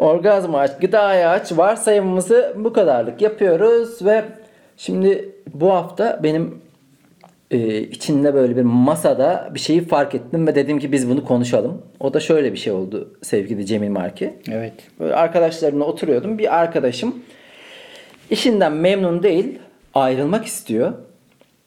Orgazmı 0.00 0.58
aç, 0.58 0.70
gıdaya 0.80 1.30
aç. 1.30 1.52
Varsayımımızı 1.52 2.54
bu 2.56 2.72
kadarlık 2.72 3.22
yapıyoruz 3.22 4.04
ve 4.04 4.24
şimdi 4.76 5.34
bu 5.54 5.72
hafta 5.72 6.20
benim 6.22 6.60
e, 7.50 7.78
içinde 7.78 8.34
böyle 8.34 8.56
bir 8.56 8.62
masada 8.62 9.50
bir 9.54 9.60
şeyi 9.60 9.84
fark 9.84 10.14
ettim 10.14 10.46
ve 10.46 10.54
dedim 10.54 10.78
ki 10.78 10.92
biz 10.92 11.10
bunu 11.10 11.24
konuşalım. 11.24 11.82
O 12.00 12.14
da 12.14 12.20
şöyle 12.20 12.52
bir 12.52 12.58
şey 12.58 12.72
oldu 12.72 13.14
sevgili 13.22 13.66
Cemil 13.66 13.88
Marki. 13.88 14.34
Evet. 14.50 14.72
Böyle 15.00 15.14
arkadaşlarımla 15.14 15.84
oturuyordum. 15.84 16.38
Bir 16.38 16.58
arkadaşım 16.58 17.14
işinden 18.30 18.72
memnun 18.72 19.22
değil, 19.22 19.58
ayrılmak 19.94 20.44
istiyor. 20.44 20.92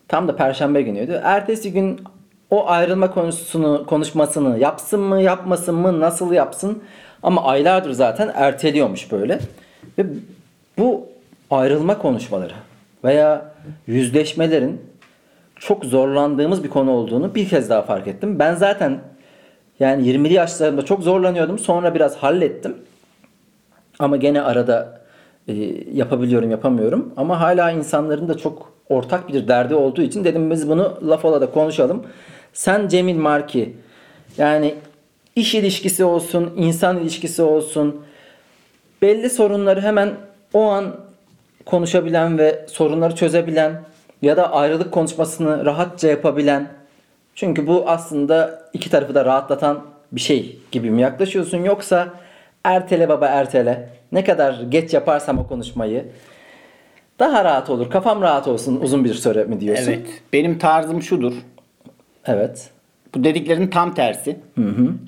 Tam 0.08 0.28
da 0.28 0.36
perşembe 0.36 0.82
günüydü. 0.82 1.22
Ertesi 1.24 1.74
gün 1.74 2.02
o 2.50 2.68
ayrılma 2.68 3.14
konusunu 3.14 3.86
konuşmasını 3.86 4.60
yapsın 4.60 5.00
mı, 5.00 5.22
yapmasın 5.22 5.76
mı, 5.76 6.00
nasıl 6.00 6.34
yapsın? 6.34 6.84
Ama 7.24 7.44
aylardır 7.44 7.92
zaten 7.92 8.32
erteliyormuş 8.36 9.12
böyle. 9.12 9.40
Ve 9.98 10.06
bu 10.78 11.06
ayrılma 11.52 11.98
konuşmaları 11.98 12.54
veya 13.04 13.46
yüzleşmelerin 13.88 14.82
çok 15.56 15.86
zorlandığımız 15.86 16.64
bir 16.64 16.70
konu 16.70 16.92
olduğunu 16.92 17.36
bir 17.36 17.50
kez 17.50 17.70
daha 17.70 17.82
fark 17.82 18.08
ettim. 18.08 18.40
Ben 18.40 18.56
zaten 18.56 19.00
yani 19.80 20.08
20'li 20.08 20.34
yaşlarımda 20.34 20.86
çok 20.86 21.04
zorlanıyordum. 21.04 21.60
Sonra 21.60 21.96
biraz 21.96 22.16
hallettim. 22.16 22.76
Ama 24.00 24.18
gene 24.18 24.42
arada 24.42 25.02
e, 25.48 25.54
yapabiliyorum 25.94 26.52
yapamıyorum. 26.52 27.14
Ama 27.18 27.40
hala 27.42 27.72
insanların 27.72 28.30
da 28.30 28.38
çok 28.38 28.74
ortak 28.90 29.28
bir 29.28 29.48
derdi 29.48 29.76
olduğu 29.76 30.02
için 30.02 30.24
dedim 30.24 30.52
biz 30.52 30.70
bunu 30.70 30.98
laf 31.08 31.26
ola 31.26 31.42
da 31.42 31.52
konuşalım. 31.52 32.04
Sen 32.54 32.88
Cemil 32.88 33.18
Marki. 33.18 33.76
Yani 34.38 34.76
iş 35.36 35.56
ilişkisi 35.56 36.04
olsun, 36.06 36.54
insan 36.58 37.00
ilişkisi 37.00 37.42
olsun. 37.42 38.06
Belli 39.02 39.30
sorunları 39.30 39.82
hemen 39.82 40.12
o 40.54 40.64
an 40.64 40.96
konuşabilen 41.66 42.38
ve 42.38 42.66
sorunları 42.68 43.16
çözebilen 43.16 43.84
ya 44.22 44.38
da 44.38 44.52
ayrılık 44.54 44.92
konuşmasını 44.92 45.66
rahatça 45.66 46.08
yapabilen. 46.08 46.68
Çünkü 47.36 47.68
bu 47.68 47.84
aslında 47.90 48.64
iki 48.74 48.90
tarafı 48.90 49.16
da 49.16 49.26
rahatlatan 49.26 49.84
bir 50.12 50.22
şey 50.22 50.58
gibi 50.72 50.92
mi 50.92 51.02
yaklaşıyorsun 51.02 51.58
yoksa 51.58 52.14
ertele 52.64 53.10
baba 53.10 53.28
ertele. 53.28 53.90
Ne 54.12 54.24
kadar 54.24 54.62
geç 54.70 54.94
yaparsam 54.94 55.40
o 55.40 55.48
konuşmayı 55.48 56.06
daha 57.20 57.46
rahat 57.46 57.70
olur. 57.70 57.90
Kafam 57.90 58.22
rahat 58.22 58.48
olsun 58.48 58.80
uzun 58.82 59.06
bir 59.06 59.14
süre 59.14 59.44
mi 59.44 59.60
diyorsun? 59.60 59.92
Evet. 59.92 60.08
Benim 60.34 60.58
tarzım 60.58 61.02
şudur. 61.02 61.34
Evet. 62.26 62.70
Bu 63.16 63.24
dediklerinin 63.24 63.68
tam 63.68 63.94
tersi. 63.94 64.36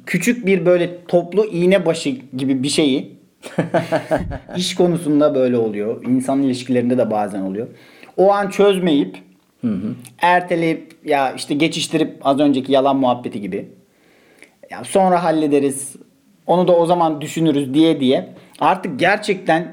Küçük 0.05 0.45
bir 0.45 0.65
böyle 0.65 1.05
toplu 1.05 1.45
iğne 1.45 1.85
başı 1.85 2.09
gibi 2.09 2.63
bir 2.63 2.69
şeyi 2.69 3.15
iş 4.57 4.75
konusunda 4.75 5.35
böyle 5.35 5.57
oluyor. 5.57 6.05
İnsan 6.05 6.41
ilişkilerinde 6.41 6.97
de 6.97 7.11
bazen 7.11 7.41
oluyor. 7.41 7.67
O 8.17 8.31
an 8.33 8.49
çözmeyip 8.49 9.17
erteleyip 10.21 10.95
ya 11.05 11.31
işte 11.31 11.53
geçiştirip 11.53 12.17
az 12.21 12.39
önceki 12.39 12.71
yalan 12.71 12.95
muhabbeti 12.97 13.41
gibi. 13.41 13.67
Ya 14.69 14.83
sonra 14.83 15.23
hallederiz. 15.23 15.95
Onu 16.47 16.67
da 16.67 16.75
o 16.75 16.85
zaman 16.85 17.21
düşünürüz 17.21 17.73
diye 17.73 17.99
diye. 17.99 18.29
Artık 18.59 18.99
gerçekten 18.99 19.71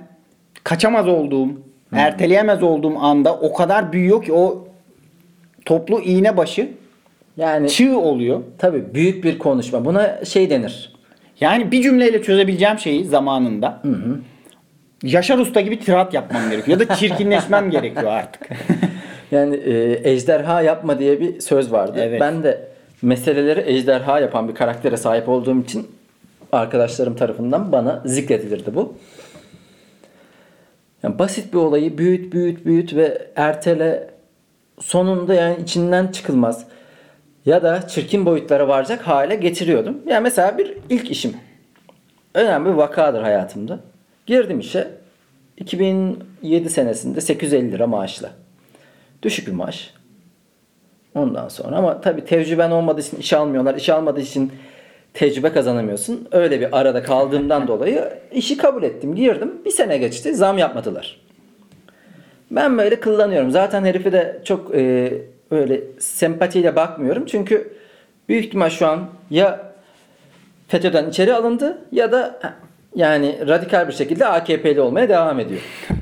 kaçamaz 0.64 1.08
olduğum, 1.08 1.48
erteleyemez 1.92 2.62
olduğum 2.62 2.98
anda 2.98 3.34
o 3.34 3.52
kadar 3.52 3.92
büyüyor 3.92 4.24
ki 4.24 4.32
o 4.32 4.68
toplu 5.64 6.00
iğne 6.00 6.36
başı 6.36 6.68
Yani 7.36 7.68
çığ 7.68 7.98
oluyor. 7.98 8.42
tabii 8.58 8.94
büyük 8.94 9.24
bir 9.24 9.38
konuşma. 9.38 9.84
Buna 9.84 10.24
şey 10.24 10.50
denir. 10.50 10.92
Yani 11.40 11.72
bir 11.72 11.82
cümleyle 11.82 12.22
çözebileceğim 12.22 12.78
şeyi 12.78 13.04
zamanında 13.04 13.82
Yaşar 15.02 15.38
Usta 15.38 15.60
gibi 15.60 15.80
tirat 15.80 16.14
yapmam 16.14 16.50
gerekiyor. 16.50 16.80
Ya 16.80 16.88
da 16.88 16.94
çirkinleşmem 16.94 17.70
gerekiyor 17.70 18.12
artık. 18.12 18.48
Yani 19.30 19.56
e, 19.56 20.00
ejderha 20.10 20.62
yapma 20.62 20.98
diye 20.98 21.20
bir 21.20 21.40
söz 21.40 21.72
vardı. 21.72 21.98
Evet. 22.02 22.20
Ben 22.20 22.42
de 22.42 22.68
meseleleri 23.02 23.60
ejderha 23.66 24.20
yapan 24.20 24.48
bir 24.48 24.54
karaktere 24.54 24.96
sahip 24.96 25.28
olduğum 25.28 25.60
için 25.60 25.86
arkadaşlarım 26.52 27.16
tarafından 27.16 27.72
bana 27.72 28.02
zikredilirdi 28.04 28.74
bu. 28.74 28.94
Yani 31.02 31.18
basit 31.18 31.52
bir 31.52 31.58
olayı 31.58 31.98
büyüt 31.98 32.32
büyüt 32.32 32.66
büyüt 32.66 32.94
ve 32.94 33.26
ertele 33.36 34.10
sonunda 34.80 35.34
yani 35.34 35.56
içinden 35.62 36.06
çıkılmaz 36.06 36.66
ya 37.46 37.62
da 37.62 37.88
çirkin 37.88 38.26
boyutlara 38.26 38.68
varacak 38.68 39.02
hale 39.02 39.34
getiriyordum. 39.34 39.98
Yani 40.06 40.22
mesela 40.22 40.58
bir 40.58 40.76
ilk 40.90 41.10
işim 41.10 41.36
önemli 42.34 42.68
bir 42.68 42.74
vakadır 42.74 43.22
hayatımda. 43.22 43.80
Girdim 44.26 44.60
işe 44.60 44.88
2007 45.56 46.70
senesinde 46.70 47.20
850 47.20 47.72
lira 47.72 47.86
maaşla. 47.86 48.30
Düşük 49.22 49.46
bir 49.46 49.52
maaş. 49.52 49.94
Ondan 51.14 51.48
sonra 51.48 51.76
ama 51.76 52.00
tabii 52.00 52.24
tecrüben 52.24 52.70
olmadığı 52.70 53.00
için 53.00 53.16
iş 53.16 53.32
almıyorlar. 53.32 53.74
İş 53.74 53.88
almadığı 53.88 54.20
için 54.20 54.52
tecrübe 55.14 55.52
kazanamıyorsun. 55.52 56.28
Öyle 56.32 56.60
bir 56.60 56.80
arada 56.80 57.02
kaldığımdan 57.02 57.68
dolayı 57.68 58.08
işi 58.32 58.56
kabul 58.56 58.82
ettim. 58.82 59.14
Girdim. 59.14 59.52
Bir 59.64 59.70
sene 59.70 59.98
geçti. 59.98 60.34
Zam 60.34 60.58
yapmadılar. 60.58 61.20
Ben 62.50 62.78
böyle 62.78 63.00
kullanıyorum. 63.00 63.50
Zaten 63.50 63.84
herifi 63.84 64.12
de 64.12 64.40
çok 64.44 64.74
e, 64.74 65.12
öyle 65.52 65.80
sempatiyle 65.98 66.76
bakmıyorum. 66.76 67.26
Çünkü 67.26 67.72
büyük 68.28 68.44
ihtimal 68.44 68.70
şu 68.70 68.86
an 68.86 69.08
ya 69.30 69.72
FETÖ'den 70.68 71.10
içeri 71.10 71.34
alındı 71.34 71.78
ya 71.92 72.12
da 72.12 72.40
yani 72.94 73.48
radikal 73.48 73.88
bir 73.88 73.92
şekilde 73.92 74.26
AKP'li 74.26 74.80
olmaya 74.80 75.08
devam 75.08 75.40
ediyor. 75.40 75.60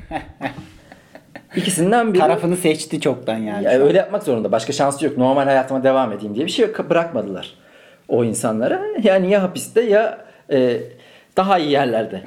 İkisinden 1.55 2.13
biri. 2.13 2.21
Tarafını 2.21 2.57
seçti 2.57 3.01
çoktan 3.01 3.37
yani. 3.37 3.63
Ya 3.63 3.71
öyle 3.71 3.97
yapmak 3.97 4.23
zorunda. 4.23 4.51
Başka 4.51 4.73
şansı 4.73 5.05
yok. 5.05 5.17
Normal 5.17 5.43
hayatıma 5.43 5.83
devam 5.83 6.11
edeyim 6.11 6.35
diye 6.35 6.45
bir 6.45 6.51
şey 6.51 6.67
yok. 6.67 6.89
Bırakmadılar 6.89 7.53
o 8.07 8.23
insanlara. 8.23 8.81
Yani 9.03 9.31
ya 9.31 9.43
hapiste 9.43 9.81
ya 9.81 10.17
e, 10.51 10.77
daha 11.37 11.59
iyi 11.59 11.71
yerlerde. 11.71 12.21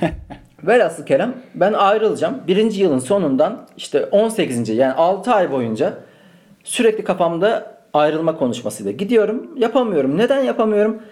Velhasıl 0.62 1.06
Kerem 1.06 1.34
ben 1.54 1.72
ayrılacağım. 1.72 2.42
Birinci 2.46 2.82
yılın 2.82 2.98
sonundan 2.98 3.66
işte 3.76 4.04
18. 4.06 4.68
yani 4.68 4.92
6 4.92 5.34
ay 5.34 5.52
boyunca 5.52 5.94
sürekli 6.64 7.04
kafamda 7.04 7.76
ayrılma 7.92 8.36
konuşmasıyla 8.36 8.92
gidiyorum. 8.92 9.50
Yapamıyorum. 9.56 10.18
Neden 10.18 10.42
yapamıyorum? 10.42 11.02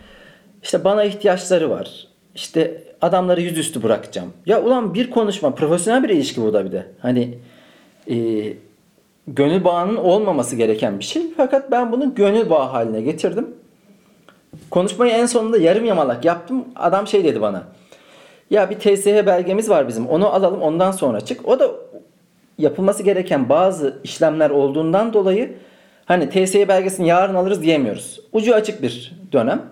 İşte 0.62 0.84
bana 0.84 1.04
ihtiyaçları 1.04 1.70
var. 1.70 2.06
İşte 2.34 2.84
adamları 3.00 3.40
yüzüstü 3.40 3.82
bırakacağım. 3.82 4.32
Ya 4.46 4.62
ulan 4.62 4.94
bir 4.94 5.10
konuşma 5.10 5.54
profesyonel 5.54 6.02
bir 6.02 6.08
ilişki 6.08 6.42
bu 6.42 6.52
da 6.52 6.64
bir 6.64 6.72
de. 6.72 6.86
Hani 7.00 7.38
e, 8.10 8.16
gönül 9.26 9.64
bağının 9.64 9.96
olmaması 9.96 10.56
gereken 10.56 10.98
bir 10.98 11.04
şey. 11.04 11.22
Fakat 11.36 11.70
ben 11.70 11.92
bunu 11.92 12.14
gönül 12.14 12.50
bağı 12.50 12.68
haline 12.68 13.00
getirdim. 13.00 13.54
Konuşmayı 14.70 15.12
en 15.12 15.26
sonunda 15.26 15.58
yarım 15.58 15.84
yamalak 15.84 16.24
yaptım. 16.24 16.64
Adam 16.76 17.06
şey 17.06 17.24
dedi 17.24 17.40
bana. 17.40 17.62
Ya 18.50 18.70
bir 18.70 18.78
TSH 18.78 19.26
belgemiz 19.26 19.70
var 19.70 19.88
bizim. 19.88 20.06
Onu 20.06 20.34
alalım 20.34 20.62
ondan 20.62 20.90
sonra 20.90 21.20
çık. 21.20 21.48
O 21.48 21.58
da 21.58 21.70
yapılması 22.58 23.02
gereken 23.02 23.48
bazı 23.48 23.98
işlemler 24.04 24.50
olduğundan 24.50 25.12
dolayı 25.12 25.54
hani 26.04 26.30
TSH 26.30 26.68
belgesini 26.68 27.08
yarın 27.08 27.34
alırız 27.34 27.62
diyemiyoruz. 27.62 28.20
Ucu 28.32 28.54
açık 28.54 28.82
bir 28.82 29.12
dönem. 29.32 29.62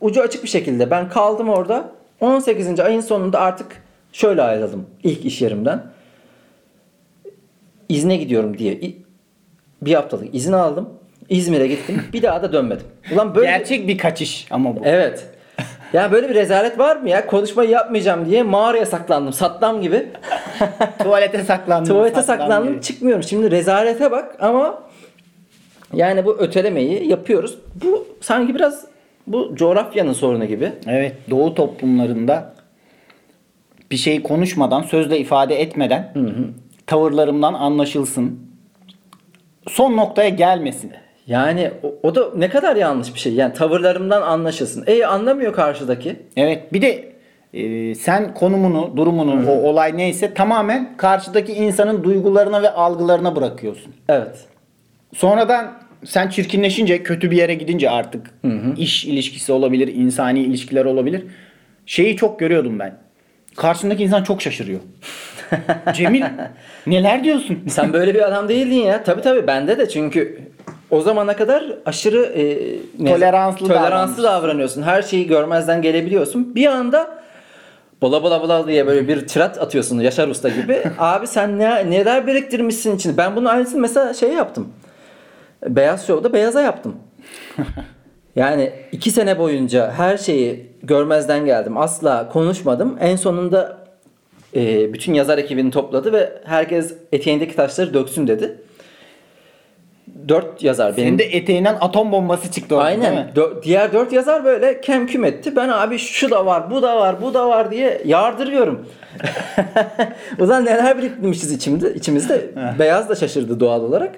Ucu 0.00 0.22
açık 0.22 0.42
bir 0.42 0.48
şekilde 0.48 0.90
ben 0.90 1.08
kaldım 1.08 1.48
orada. 1.48 1.92
18. 2.20 2.80
ayın 2.80 3.00
sonunda 3.00 3.40
artık 3.40 3.82
şöyle 4.12 4.42
ayrıldım 4.42 4.86
ilk 5.02 5.24
iş 5.24 5.42
yerimden. 5.42 5.82
İzne 7.88 8.16
gidiyorum 8.16 8.58
diye 8.58 8.80
bir 9.82 9.94
haftalık 9.94 10.34
izin 10.34 10.52
aldım. 10.52 10.88
İzmir'e 11.28 11.66
gittim. 11.66 12.02
Bir 12.12 12.22
daha 12.22 12.42
da 12.42 12.52
dönmedim. 12.52 12.86
Ulan 13.12 13.34
böyle 13.34 13.46
Gerçek 13.46 13.88
bir 13.88 13.98
kaçış 13.98 14.46
ama 14.50 14.76
bu. 14.76 14.80
Evet. 14.84 15.26
Ya 15.94 16.12
böyle 16.12 16.28
bir 16.28 16.34
rezalet 16.34 16.78
var 16.78 16.96
mı 16.96 17.08
ya? 17.08 17.26
Konuşmayı 17.26 17.70
yapmayacağım 17.70 18.26
diye 18.26 18.42
mağaraya 18.42 18.86
saklandım. 18.86 19.32
Satlam 19.32 19.82
gibi. 19.82 20.08
Tuvalete 21.02 21.44
saklandım. 21.44 21.88
Tuvalete 21.88 22.22
saklandım 22.22 22.52
saklandım. 22.54 22.80
Çıkmıyorum. 22.80 23.22
Şimdi 23.22 23.50
rezalete 23.50 24.10
bak 24.10 24.36
ama 24.40 24.82
yani 25.92 26.24
bu 26.24 26.38
ötelemeyi 26.38 27.08
yapıyoruz. 27.08 27.58
Bu 27.84 28.06
sanki 28.20 28.54
biraz 28.54 28.84
bu 29.26 29.56
coğrafyanın 29.56 30.12
sorunu 30.12 30.44
gibi. 30.44 30.72
Evet. 30.86 31.16
Doğu 31.30 31.54
toplumlarında 31.54 32.54
bir 33.90 33.96
şey 33.96 34.22
konuşmadan, 34.22 34.82
sözle 34.82 35.18
ifade 35.18 35.60
etmeden 35.60 36.12
tavırlarımdan 36.86 37.54
anlaşılsın. 37.54 38.40
Son 39.68 39.96
noktaya 39.96 40.28
gelmesin. 40.28 40.92
Yani 41.26 41.70
o, 41.82 41.94
o 42.02 42.14
da 42.14 42.30
ne 42.36 42.48
kadar 42.48 42.76
yanlış 42.76 43.14
bir 43.14 43.18
şey. 43.20 43.34
Yani 43.34 43.54
tavırlarımdan 43.54 44.22
anlaşılsın. 44.22 44.84
E 44.86 45.06
anlamıyor 45.06 45.52
karşıdaki. 45.52 46.16
Evet. 46.36 46.72
Bir 46.72 46.82
de 46.82 47.14
e, 47.54 47.94
sen 47.94 48.34
konumunu, 48.34 48.96
durumunu, 48.96 49.50
o 49.50 49.52
olay 49.52 49.96
neyse 49.96 50.34
tamamen 50.34 50.96
karşıdaki 50.96 51.52
insanın 51.52 52.04
duygularına 52.04 52.62
ve 52.62 52.70
algılarına 52.70 53.36
bırakıyorsun. 53.36 53.92
Evet. 54.08 54.36
Sonradan 55.14 55.72
sen 56.04 56.28
çirkinleşince, 56.28 57.02
kötü 57.02 57.30
bir 57.30 57.36
yere 57.36 57.54
gidince 57.54 57.90
artık 57.90 58.30
iş 58.76 59.04
ilişkisi 59.04 59.52
olabilir, 59.52 59.94
insani 59.94 60.40
ilişkiler 60.40 60.84
olabilir. 60.84 61.24
Şeyi 61.86 62.16
çok 62.16 62.38
görüyordum 62.38 62.78
ben. 62.78 62.94
Karşındaki 63.56 64.02
insan 64.02 64.22
çok 64.22 64.42
şaşırıyor. 64.42 64.80
Cemil 65.94 66.24
neler 66.86 67.24
diyorsun? 67.24 67.58
Sen 67.68 67.92
böyle 67.92 68.14
bir 68.14 68.28
adam 68.28 68.48
değildin 68.48 68.74
ya. 68.74 69.04
Tabii 69.04 69.22
tabii 69.22 69.46
bende 69.46 69.78
de 69.78 69.88
çünkü 69.88 70.38
o 70.90 71.00
zamana 71.00 71.36
kadar 71.36 71.64
aşırı 71.86 72.22
e, 72.24 73.06
Toleranslı 73.06 73.68
toleranslı 73.68 74.22
davranıyorsun. 74.22 74.82
Her 74.82 75.02
şeyi 75.02 75.26
görmezden 75.26 75.82
gelebiliyorsun. 75.82 76.54
Bir 76.54 76.66
anda 76.66 77.18
bala 78.02 78.22
bala 78.22 78.42
bala 78.42 78.66
diye 78.66 78.86
böyle 78.86 79.08
bir 79.08 79.26
tirat 79.26 79.58
atıyorsun 79.62 80.00
Yaşar 80.00 80.28
Usta 80.28 80.48
gibi. 80.48 80.82
Abi 80.98 81.26
sen 81.26 81.58
ne 81.58 81.90
neler 81.90 82.26
biriktirmişsin 82.26 82.96
içinde. 82.96 83.16
Ben 83.16 83.36
bunun 83.36 83.46
aynısını 83.46 83.80
mesela 83.80 84.14
şey 84.14 84.32
yaptım. 84.32 84.68
Beyaz 85.68 86.06
Show'da 86.06 86.32
beyaza 86.32 86.60
yaptım. 86.60 86.96
Yani 88.36 88.72
iki 88.92 89.10
sene 89.10 89.38
boyunca 89.38 89.92
her 89.92 90.16
şeyi 90.16 90.70
görmezden 90.82 91.44
geldim. 91.46 91.76
Asla 91.78 92.28
konuşmadım. 92.28 92.96
En 93.00 93.16
sonunda 93.16 93.78
e, 94.56 94.92
bütün 94.92 95.14
yazar 95.14 95.38
ekibini 95.38 95.70
topladı 95.70 96.12
ve 96.12 96.32
herkes 96.44 96.94
eteğindeki 97.12 97.56
taşları 97.56 97.94
döksün 97.94 98.26
dedi. 98.26 98.56
Dört 100.28 100.62
yazar 100.62 100.96
benim. 100.96 101.08
Senin 101.08 101.18
de 101.18 101.24
eteğinden 101.24 101.76
atom 101.80 102.12
bombası 102.12 102.50
çıktı 102.50 102.74
orada 102.74 102.86
Aynen. 102.86 103.30
Dö- 103.36 103.62
diğer 103.62 103.92
dört 103.92 104.12
yazar 104.12 104.44
böyle 104.44 104.80
kem 104.80 105.06
küm 105.06 105.24
etti. 105.24 105.56
Ben 105.56 105.68
abi 105.68 105.98
şu 105.98 106.30
da 106.30 106.46
var, 106.46 106.70
bu 106.70 106.82
da 106.82 106.96
var, 106.96 107.22
bu 107.22 107.34
da 107.34 107.48
var 107.48 107.70
diye 107.70 108.02
yardırıyorum. 108.04 108.86
o 110.40 110.46
zaman 110.46 110.64
neler 110.64 110.98
biriktirmişiz 110.98 111.52
içimde, 111.52 111.94
içimizde. 111.94 112.50
Beyaz 112.78 113.08
da 113.08 113.14
şaşırdı 113.14 113.60
doğal 113.60 113.82
olarak. 113.82 114.14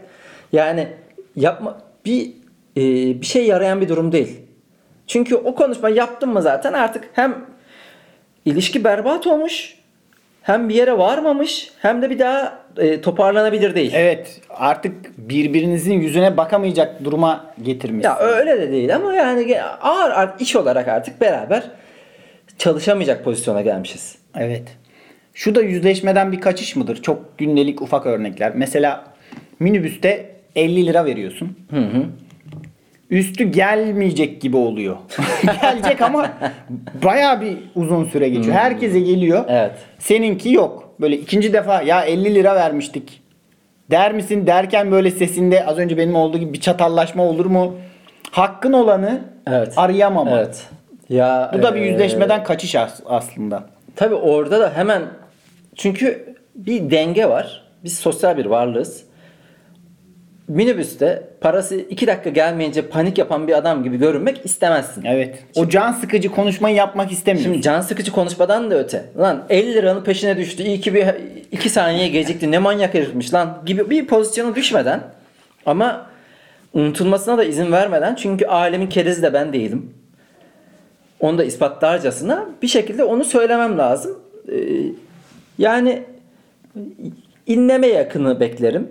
Yani 0.53 0.89
yapma 1.37 1.79
bir 2.05 2.33
e, 2.77 2.83
bir 3.21 3.27
şey 3.27 3.47
yarayan 3.47 3.81
bir 3.81 3.89
durum 3.89 4.13
değil. 4.13 4.41
Çünkü 5.07 5.37
o 5.37 5.55
konuşma 5.55 5.89
yaptın 5.89 6.29
mı 6.29 6.43
zaten 6.43 6.73
artık 6.73 7.05
hem 7.13 7.47
ilişki 8.45 8.85
berbat 8.85 9.27
olmuş 9.27 9.77
hem 10.43 10.69
bir 10.69 10.75
yere 10.75 10.99
varmamış 10.99 11.71
hem 11.79 12.03
de 12.03 12.11
bir 12.11 12.19
daha 12.19 12.59
e, 12.79 13.01
toparlanabilir 13.01 13.75
değil. 13.75 13.93
Evet 13.95 14.41
artık 14.51 15.19
birbirinizin 15.19 16.01
yüzüne 16.01 16.37
bakamayacak 16.37 17.05
duruma 17.05 17.55
getirmiş. 17.63 18.05
Ya 18.05 18.19
öyle 18.19 18.61
de 18.61 18.73
değil 18.73 18.97
ama 18.97 19.15
yani 19.15 19.63
ağır 19.63 20.11
ağır 20.11 20.31
iş 20.41 20.57
olarak 20.57 20.89
artık 20.89 21.21
beraber 21.21 21.63
çalışamayacak 22.59 23.25
pozisyona 23.25 23.63
gelmişiz. 23.63 24.19
Evet. 24.39 24.63
Şu 25.35 25.55
da 25.55 25.63
yüzleşmeden 25.63 26.33
bir 26.33 26.41
kaçış 26.41 26.77
mıdır? 26.77 27.03
Çok 27.03 27.39
gündelik 27.39 27.83
ufak 27.83 28.07
örnekler. 28.07 28.53
Mesela 28.55 29.05
minibüste 29.61 30.31
50 30.57 30.87
lira 30.87 31.05
veriyorsun. 31.05 31.57
Üstü 33.11 33.45
gelmeyecek 33.45 34.41
gibi 34.41 34.57
oluyor. 34.57 34.97
Gelecek 35.63 36.01
ama 36.03 36.31
baya 37.05 37.41
bir 37.41 37.57
uzun 37.75 38.05
süre 38.05 38.29
geçiyor. 38.29 38.57
Herkese 38.57 39.01
geliyor. 39.01 39.45
Evet. 39.49 39.73
Seninki 39.99 40.53
yok. 40.53 40.86
Böyle 41.01 41.17
ikinci 41.17 41.53
defa 41.53 41.83
ya 41.83 42.03
50 42.05 42.35
lira 42.35 42.55
vermiştik. 42.55 43.23
Der 43.91 44.13
misin 44.13 44.47
derken 44.47 44.91
böyle 44.91 45.11
sesinde 45.11 45.67
az 45.67 45.79
önce 45.79 45.97
benim 45.97 46.15
olduğu 46.15 46.39
gibi 46.39 46.53
bir 46.53 46.61
çatallaşma 46.61 47.23
olur 47.25 47.47
mu? 47.47 47.75
Hakkın 48.31 48.73
olanı 48.73 49.21
Evet. 49.51 49.73
arayamama. 49.77 50.31
Evet. 50.31 50.67
Ya 51.09 51.51
Bu 51.55 51.63
da 51.63 51.75
bir 51.75 51.81
e, 51.81 51.87
yüzleşmeden 51.87 52.45
kaçış 52.45 52.75
as- 52.75 53.01
aslında. 53.07 53.65
Tabii 53.97 54.15
orada 54.15 54.61
da 54.61 54.73
hemen 54.77 55.03
çünkü 55.77 56.35
bir 56.55 56.91
denge 56.91 57.29
var. 57.29 57.63
Biz 57.85 57.99
sosyal 57.99 58.37
bir 58.37 58.47
varlığız. 58.47 59.05
Minibüste 60.49 61.23
parası 61.41 61.77
iki 61.77 62.07
dakika 62.07 62.31
gelmeyince 62.31 62.83
panik 62.83 63.19
yapan 63.19 63.49
bir 63.49 63.59
adam 63.59 63.85
gibi 63.85 63.97
görünmek 63.97 64.41
istemezsin. 64.45 65.05
Evet. 65.05 65.45
O 65.57 65.69
can 65.69 65.93
sıkıcı 65.93 66.29
konuşmayı 66.29 66.77
yapmak 66.77 67.13
istemiyorsun. 67.13 67.53
Şimdi 67.53 67.63
can 67.63 67.81
sıkıcı 67.81 68.13
konuşmadan 68.13 68.71
da 68.71 68.79
öte. 68.79 69.05
Lan 69.19 69.45
50 69.51 69.75
liranın 69.75 70.05
peşine 70.05 70.37
düştü. 70.37 70.63
İyi 70.63 70.81
ki 70.81 70.95
bir 70.95 71.07
2 71.53 71.71
saniye 71.71 72.09
gecikti. 72.09 72.51
Ne 72.51 72.59
manyak 72.59 72.95
herifmiş 72.95 73.35
lan 73.35 73.63
gibi 73.67 73.91
bir 73.91 74.07
pozisyona 74.07 74.55
düşmeden 74.55 75.01
ama 75.67 76.07
unutulmasına 76.73 77.39
da 77.39 77.45
izin 77.45 77.73
vermeden 77.73 78.15
çünkü 78.15 78.47
alemin 78.47 78.87
kerizi 78.87 79.23
de 79.23 79.33
ben 79.33 79.53
değilim. 79.53 79.95
Onu 81.21 81.39
da 81.39 81.45
ispatlarcasına 81.45 82.47
bir 82.63 82.69
şekilde 82.69 83.05
onu 83.05 83.25
söylemem 83.25 83.79
lazım. 83.79 84.19
Ee, 84.49 84.55
yani 85.59 86.03
inleme 87.47 87.87
yakını 87.87 88.41
beklerim. 88.41 88.89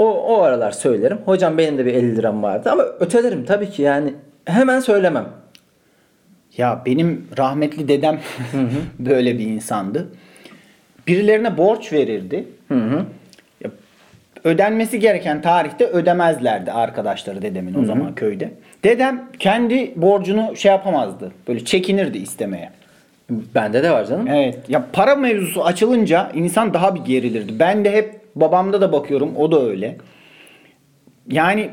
O, 0.00 0.04
o 0.04 0.42
aralar 0.42 0.70
söylerim. 0.70 1.18
Hocam 1.24 1.58
benim 1.58 1.78
de 1.78 1.86
bir 1.86 1.94
50 1.94 2.16
liram 2.16 2.42
vardı 2.42 2.70
ama 2.72 2.82
ötelerim 2.82 3.44
tabii 3.44 3.70
ki 3.70 3.82
yani 3.82 4.14
hemen 4.44 4.80
söylemem. 4.80 5.28
Ya 6.56 6.82
benim 6.86 7.28
rahmetli 7.38 7.88
dedem 7.88 8.20
böyle 8.98 9.38
bir 9.38 9.46
insandı. 9.46 10.08
Birilerine 11.06 11.56
borç 11.58 11.92
verirdi. 11.92 12.48
Ya, 13.64 13.70
ödenmesi 14.44 15.00
gereken 15.00 15.42
tarihte 15.42 15.86
ödemezlerdi 15.86 16.72
arkadaşları 16.72 17.42
dedemin 17.42 17.82
o 17.82 17.84
zaman 17.84 18.14
köyde. 18.14 18.50
Dedem 18.84 19.24
kendi 19.38 19.92
borcunu 19.96 20.56
şey 20.56 20.70
yapamazdı. 20.70 21.32
Böyle 21.48 21.64
çekinirdi 21.64 22.18
istemeye. 22.18 22.70
Bende 23.30 23.82
de 23.82 23.90
var 23.90 24.04
canım. 24.04 24.28
Evet. 24.28 24.58
Ya 24.68 24.86
para 24.92 25.14
mevzusu 25.14 25.64
açılınca 25.64 26.30
insan 26.34 26.74
daha 26.74 26.94
bir 26.94 27.00
gerilirdi. 27.00 27.52
Ben 27.58 27.84
de 27.84 27.92
hep 27.92 28.19
babamda 28.36 28.80
da 28.80 28.92
bakıyorum 28.92 29.36
o 29.36 29.52
da 29.52 29.62
öyle. 29.62 29.96
Yani 31.28 31.70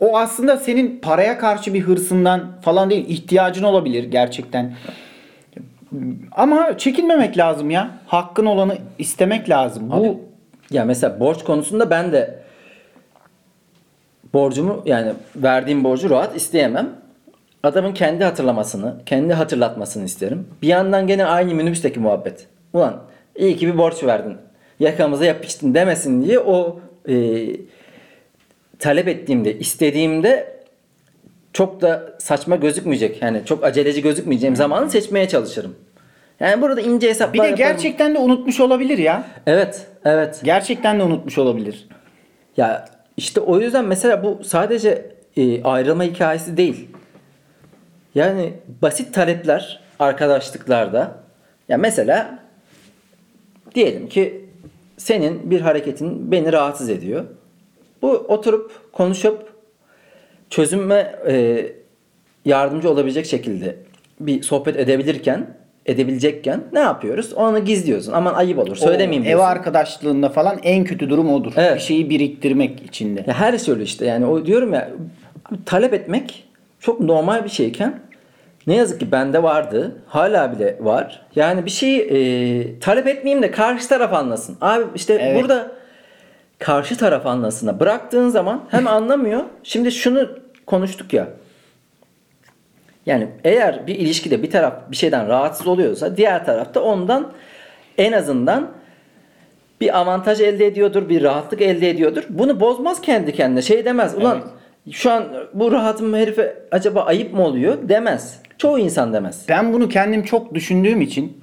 o 0.00 0.18
aslında 0.18 0.56
senin 0.56 1.00
paraya 1.00 1.38
karşı 1.38 1.74
bir 1.74 1.80
hırsından 1.80 2.60
falan 2.62 2.90
değil 2.90 3.04
ihtiyacın 3.08 3.64
olabilir 3.64 4.04
gerçekten. 4.04 4.74
Ama 6.32 6.78
çekinmemek 6.78 7.38
lazım 7.38 7.70
ya. 7.70 7.90
Hakkın 8.06 8.46
olanı 8.46 8.78
istemek 8.98 9.50
lazım. 9.50 9.90
Bu 9.90 9.94
Abi, 9.94 10.18
ya 10.70 10.84
mesela 10.84 11.20
borç 11.20 11.44
konusunda 11.44 11.90
ben 11.90 12.12
de 12.12 12.42
borcumu 14.32 14.82
yani 14.86 15.12
verdiğim 15.36 15.84
borcu 15.84 16.10
rahat 16.10 16.36
isteyemem. 16.36 16.88
Adamın 17.62 17.92
kendi 17.92 18.24
hatırlamasını, 18.24 18.96
kendi 19.06 19.32
hatırlatmasını 19.32 20.04
isterim. 20.04 20.48
Bir 20.62 20.68
yandan 20.68 21.06
gene 21.06 21.24
aynı 21.24 21.54
minibüsteki 21.54 22.00
muhabbet. 22.00 22.46
Ulan 22.72 23.02
iyi 23.36 23.56
ki 23.56 23.66
bir 23.66 23.78
borç 23.78 24.04
verdin. 24.04 24.36
Yakamıza 24.80 25.24
yapıştın 25.24 25.74
demesin 25.74 26.22
diye 26.22 26.38
o 26.38 26.80
e, 27.08 27.46
talep 28.78 29.08
ettiğimde, 29.08 29.58
istediğimde 29.58 30.60
çok 31.52 31.80
da 31.80 32.16
saçma 32.18 32.56
gözükmeyecek. 32.56 33.22
Yani 33.22 33.42
çok 33.44 33.64
aceleci 33.64 34.02
gözükmeyeceğim 34.02 34.56
zamanı 34.56 34.90
seçmeye 34.90 35.28
çalışırım. 35.28 35.74
Yani 36.40 36.62
burada 36.62 36.80
ince 36.80 37.08
hesaplar 37.08 37.32
bir 37.34 37.38
de 37.38 37.46
yaparım. 37.46 37.58
gerçekten 37.58 38.14
de 38.14 38.18
unutmuş 38.18 38.60
olabilir 38.60 38.98
ya. 38.98 39.24
Evet, 39.46 39.86
evet. 40.04 40.40
Gerçekten 40.44 40.98
de 40.98 41.02
unutmuş 41.02 41.38
olabilir. 41.38 41.88
Ya 42.56 42.88
işte 43.16 43.40
o 43.40 43.60
yüzden 43.60 43.84
mesela 43.84 44.22
bu 44.22 44.44
sadece 44.44 45.06
e, 45.36 45.62
ayrılma 45.62 46.04
hikayesi 46.04 46.56
değil. 46.56 46.88
Yani 48.14 48.52
basit 48.82 49.14
talepler 49.14 49.80
arkadaşlıklarda 49.98 51.16
ya 51.68 51.78
mesela 51.78 52.38
diyelim 53.74 54.08
ki 54.08 54.49
senin 55.00 55.50
bir 55.50 55.60
hareketin 55.60 56.32
beni 56.32 56.52
rahatsız 56.52 56.90
ediyor. 56.90 57.24
Bu 58.02 58.10
oturup 58.10 58.92
konuşup 58.92 59.52
çözüme 60.50 61.14
e, 61.28 61.66
yardımcı 62.44 62.90
olabilecek 62.90 63.26
şekilde 63.26 63.76
bir 64.20 64.42
sohbet 64.42 64.76
edebilirken 64.76 65.46
edebilecekken 65.86 66.64
ne 66.72 66.78
yapıyoruz? 66.78 67.32
Onu 67.32 67.64
gizliyorsun. 67.64 68.12
Aman 68.12 68.34
ayıp 68.34 68.58
olur. 68.58 68.76
Söylemeyeyim 68.76 69.28
Ev 69.28 69.38
arkadaşlığında 69.38 70.28
falan 70.28 70.58
en 70.62 70.84
kötü 70.84 71.10
durum 71.10 71.34
odur. 71.34 71.52
Evet. 71.56 71.74
Bir 71.74 71.80
şeyi 71.80 72.10
biriktirmek 72.10 72.82
içinde. 72.82 73.24
Ya 73.26 73.34
her 73.34 73.70
öyle 73.70 73.82
işte 73.82 74.06
yani 74.06 74.26
o 74.26 74.46
diyorum 74.46 74.74
ya 74.74 74.90
talep 75.66 75.94
etmek 75.94 76.44
çok 76.80 77.00
normal 77.00 77.44
bir 77.44 77.50
şeyken 77.50 78.00
ne 78.70 78.76
yazık 78.76 79.00
ki 79.00 79.12
bende 79.12 79.42
vardı. 79.42 79.96
Hala 80.06 80.52
bile 80.52 80.76
var. 80.80 81.22
Yani 81.36 81.64
bir 81.64 81.70
şeyi 81.70 82.00
e, 82.00 82.78
talep 82.80 83.06
etmeyeyim 83.06 83.42
de 83.42 83.50
karşı 83.50 83.88
taraf 83.88 84.12
anlasın. 84.12 84.56
Abi 84.60 84.84
işte 84.94 85.14
Evet. 85.14 85.42
burada 85.42 85.70
karşı 86.58 86.96
taraf 86.96 87.26
anlasına 87.26 87.80
bıraktığın 87.80 88.28
zaman 88.28 88.64
hem 88.70 88.86
anlamıyor. 88.96 89.42
Şimdi 89.62 89.92
şunu 89.92 90.28
konuştuk 90.66 91.12
ya. 91.12 91.28
Yani 93.06 93.28
eğer 93.44 93.86
bir 93.86 93.94
ilişkide 93.94 94.42
bir 94.42 94.50
taraf 94.50 94.74
bir 94.90 94.96
şeyden 94.96 95.28
rahatsız 95.28 95.66
oluyorsa 95.66 96.16
diğer 96.16 96.46
taraf 96.46 96.74
da 96.74 96.82
ondan 96.82 97.32
en 97.98 98.12
azından 98.12 98.70
bir 99.80 99.98
avantaj 99.98 100.40
elde 100.40 100.66
ediyordur, 100.66 101.08
bir 101.08 101.22
rahatlık 101.22 101.62
elde 101.62 101.90
ediyordur. 101.90 102.24
Bunu 102.28 102.60
bozmaz 102.60 103.00
kendi 103.00 103.32
kendine. 103.32 103.62
Şey 103.62 103.84
demez. 103.84 104.14
Ulan 104.14 104.42
şu 104.92 105.10
an 105.10 105.24
bu 105.54 105.72
rahatım 105.72 106.14
herife 106.14 106.56
acaba 106.70 107.02
ayıp 107.02 107.34
mı 107.34 107.42
oluyor 107.44 107.88
demez. 107.88 108.38
Çoğu 108.58 108.78
insan 108.78 109.12
demez. 109.12 109.46
Ben 109.48 109.72
bunu 109.72 109.88
kendim 109.88 110.22
çok 110.22 110.54
düşündüğüm 110.54 111.00
için 111.00 111.38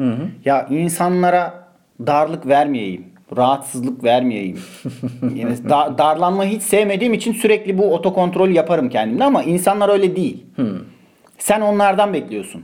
ya 0.45 0.67
insanlara 0.69 1.67
darlık 2.07 2.47
vermeyeyim. 2.47 3.05
Rahatsızlık 3.37 4.03
vermeyeyim. 4.03 4.59
yani 5.35 5.69
da- 5.69 5.95
darlanmayı 5.97 6.51
hiç 6.51 6.61
sevmediğim 6.61 7.13
için 7.13 7.33
sürekli 7.33 7.77
bu 7.77 7.93
otokontrol 7.93 8.49
yaparım 8.49 8.89
kendimde 8.89 9.23
ama 9.23 9.43
insanlar 9.43 9.89
öyle 9.89 10.15
değil. 10.15 10.45
Sen 11.37 11.61
onlardan 11.61 12.13
bekliyorsun. 12.13 12.61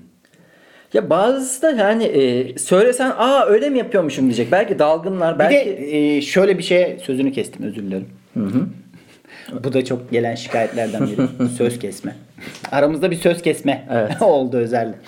Ya 0.94 1.10
bazısı 1.10 1.62
da 1.62 1.72
yani 1.72 2.04
e, 2.04 2.58
söylesen 2.58 3.12
aa 3.18 3.46
öyle 3.46 3.70
mi 3.70 3.78
yapıyormuşum 3.78 4.26
diyecek. 4.26 4.52
Belki 4.52 4.80
dalgınlar 4.80 5.36
Bir 5.36 5.40
belki 5.40 5.56
de 5.56 5.98
e, 6.18 6.22
şöyle 6.22 6.58
bir 6.58 6.64
şeye 6.64 7.00
sözünü 7.00 7.32
kestim 7.32 7.64
özür 7.66 7.84
dilerim. 7.84 8.08
Bu 9.64 9.74
da 9.74 9.86
çok 9.86 10.12
gelen 10.12 10.36
şikayetlerden 10.36 11.08
biri. 11.08 11.48
söz 11.58 11.80
kesme. 11.80 12.16
Aramızda 12.72 13.12
bir 13.12 13.16
söz 13.16 13.42
kesme 13.42 13.88
Evet. 13.92 14.12
oldu 14.22 14.58
özellikle. 14.58 15.00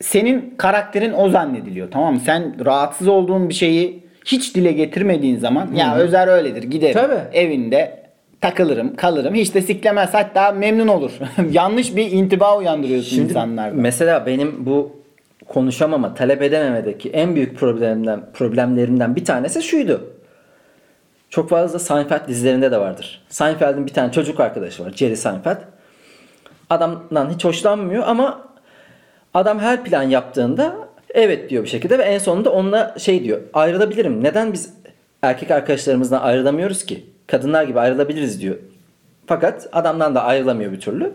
Senin 0.00 0.54
karakterin 0.58 1.12
o 1.12 1.28
zannediliyor 1.30 1.90
tamam 1.90 2.14
mı? 2.14 2.20
Sen 2.26 2.64
rahatsız 2.64 3.08
olduğun 3.08 3.48
bir 3.48 3.54
şeyi 3.54 4.04
hiç 4.24 4.54
dile 4.54 4.72
getirmediğin 4.72 5.36
zaman 5.38 5.68
ya 5.74 5.96
Özer 5.96 6.28
öyledir 6.28 6.62
giderim 6.62 6.94
Tabii. 7.00 7.36
evinde 7.38 8.04
takılırım 8.40 8.96
kalırım 8.96 9.34
hiç 9.34 9.54
de 9.54 9.62
siklemez 9.62 10.14
hatta 10.14 10.52
memnun 10.52 10.88
olur. 10.88 11.12
Yanlış 11.52 11.96
bir 11.96 12.10
intiba 12.12 12.58
uyandırıyorsun 12.58 13.10
Şimdi 13.10 13.28
insanlarda. 13.28 13.74
mesela 13.74 14.26
benim 14.26 14.66
bu 14.66 14.96
konuşamama, 15.48 16.14
talep 16.14 16.42
edememedeki 16.42 17.10
en 17.10 17.34
büyük 17.34 17.58
problemden 17.58 18.20
problemlerimden 18.34 19.16
bir 19.16 19.24
tanesi 19.24 19.62
şuydu. 19.62 20.13
Çok 21.34 21.48
fazla 21.48 21.78
Seinfeld 21.78 22.28
dizilerinde 22.28 22.72
de 22.72 22.80
vardır. 22.80 23.22
Seinfeld'in 23.28 23.86
bir 23.86 23.92
tane 23.92 24.12
çocuk 24.12 24.40
arkadaşı 24.40 24.84
var. 24.84 24.90
Jerry 24.90 25.16
Seinfeld. 25.16 25.56
Adamdan 26.70 27.30
hiç 27.30 27.44
hoşlanmıyor 27.44 28.04
ama 28.06 28.48
adam 29.34 29.58
her 29.58 29.84
plan 29.84 30.02
yaptığında 30.02 30.74
evet 31.14 31.50
diyor 31.50 31.64
bir 31.64 31.68
şekilde 31.68 31.98
ve 31.98 32.02
en 32.02 32.18
sonunda 32.18 32.52
onunla 32.52 32.94
şey 32.98 33.24
diyor. 33.24 33.40
Ayrılabilirim. 33.54 34.24
Neden 34.24 34.52
biz 34.52 34.74
erkek 35.22 35.50
arkadaşlarımızdan 35.50 36.20
ayrılamıyoruz 36.20 36.84
ki? 36.84 37.06
Kadınlar 37.26 37.64
gibi 37.64 37.80
ayrılabiliriz 37.80 38.40
diyor. 38.40 38.56
Fakat 39.26 39.68
adamdan 39.72 40.14
da 40.14 40.22
ayrılamıyor 40.22 40.72
bir 40.72 40.80
türlü. 40.80 41.12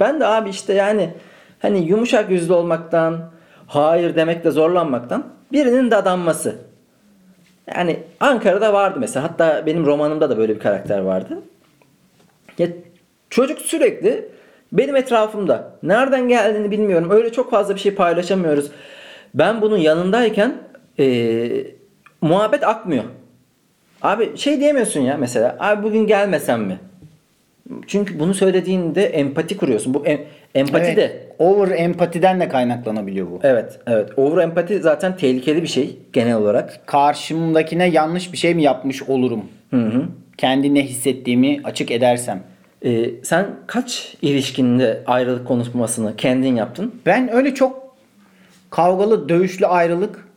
Ben 0.00 0.20
de 0.20 0.26
abi 0.26 0.50
işte 0.50 0.74
yani 0.74 1.10
hani 1.58 1.78
yumuşak 1.78 2.30
yüzlü 2.30 2.52
olmaktan, 2.52 3.30
hayır 3.66 4.16
demekte 4.16 4.50
zorlanmaktan 4.50 5.26
birinin 5.52 5.90
dadanması. 5.90 6.71
Yani 7.76 7.98
Ankara'da 8.20 8.72
vardı 8.72 8.98
mesela. 9.00 9.24
Hatta 9.24 9.66
benim 9.66 9.86
romanımda 9.86 10.30
da 10.30 10.38
böyle 10.38 10.54
bir 10.54 10.60
karakter 10.60 10.98
vardı. 10.98 11.38
Ya 12.58 12.68
çocuk 13.30 13.58
sürekli 13.58 14.28
benim 14.72 14.96
etrafımda. 14.96 15.72
Nereden 15.82 16.28
geldiğini 16.28 16.70
bilmiyorum. 16.70 17.10
Öyle 17.10 17.32
çok 17.32 17.50
fazla 17.50 17.74
bir 17.74 17.80
şey 17.80 17.94
paylaşamıyoruz. 17.94 18.70
Ben 19.34 19.60
bunun 19.62 19.76
yanındayken 19.76 20.54
eee, 20.98 21.66
muhabbet 22.20 22.64
akmıyor. 22.66 23.04
Abi 24.02 24.36
şey 24.36 24.60
diyemiyorsun 24.60 25.00
ya 25.00 25.16
mesela. 25.16 25.56
Abi 25.60 25.82
bugün 25.82 26.06
gelmesem 26.06 26.62
mi? 26.62 26.78
Çünkü 27.86 28.18
bunu 28.20 28.34
söylediğinde 28.34 29.06
empati 29.06 29.56
kuruyorsun. 29.56 29.94
Bu 29.94 30.06
em- 30.06 30.24
empati 30.54 30.84
Evet, 30.84 30.96
de 30.96 31.26
over 31.38 31.70
empatiden 31.78 32.40
de 32.40 32.48
kaynaklanabiliyor 32.48 33.30
bu. 33.30 33.40
evet 33.42 33.78
evet. 33.86 34.08
Over 34.18 34.42
empati 34.42 34.78
zaten 34.78 35.16
tehlikeli 35.16 35.62
bir 35.62 35.66
şey 35.68 35.96
genel 36.12 36.34
olarak. 36.36 36.86
Karşımdakine 36.86 37.88
yanlış 37.88 38.32
bir 38.32 38.38
şey 38.38 38.54
mi 38.54 38.62
yapmış 38.62 39.02
olurum? 39.02 39.44
Hı 39.70 39.76
hı. 39.76 40.04
Kendi 40.38 40.74
ne 40.74 40.82
hissettiğimi 40.84 41.60
açık 41.64 41.90
edersem. 41.90 42.42
Ee, 42.84 43.10
sen 43.22 43.46
kaç 43.66 44.16
ilişkinde 44.22 45.02
ayrılık 45.06 45.46
konuşmasını 45.46 46.16
kendin 46.16 46.56
yaptın? 46.56 46.94
Ben 47.06 47.32
öyle 47.32 47.54
çok 47.54 47.94
kavgalı, 48.70 49.28
dövüşlü 49.28 49.66
ayrılık, 49.66 50.28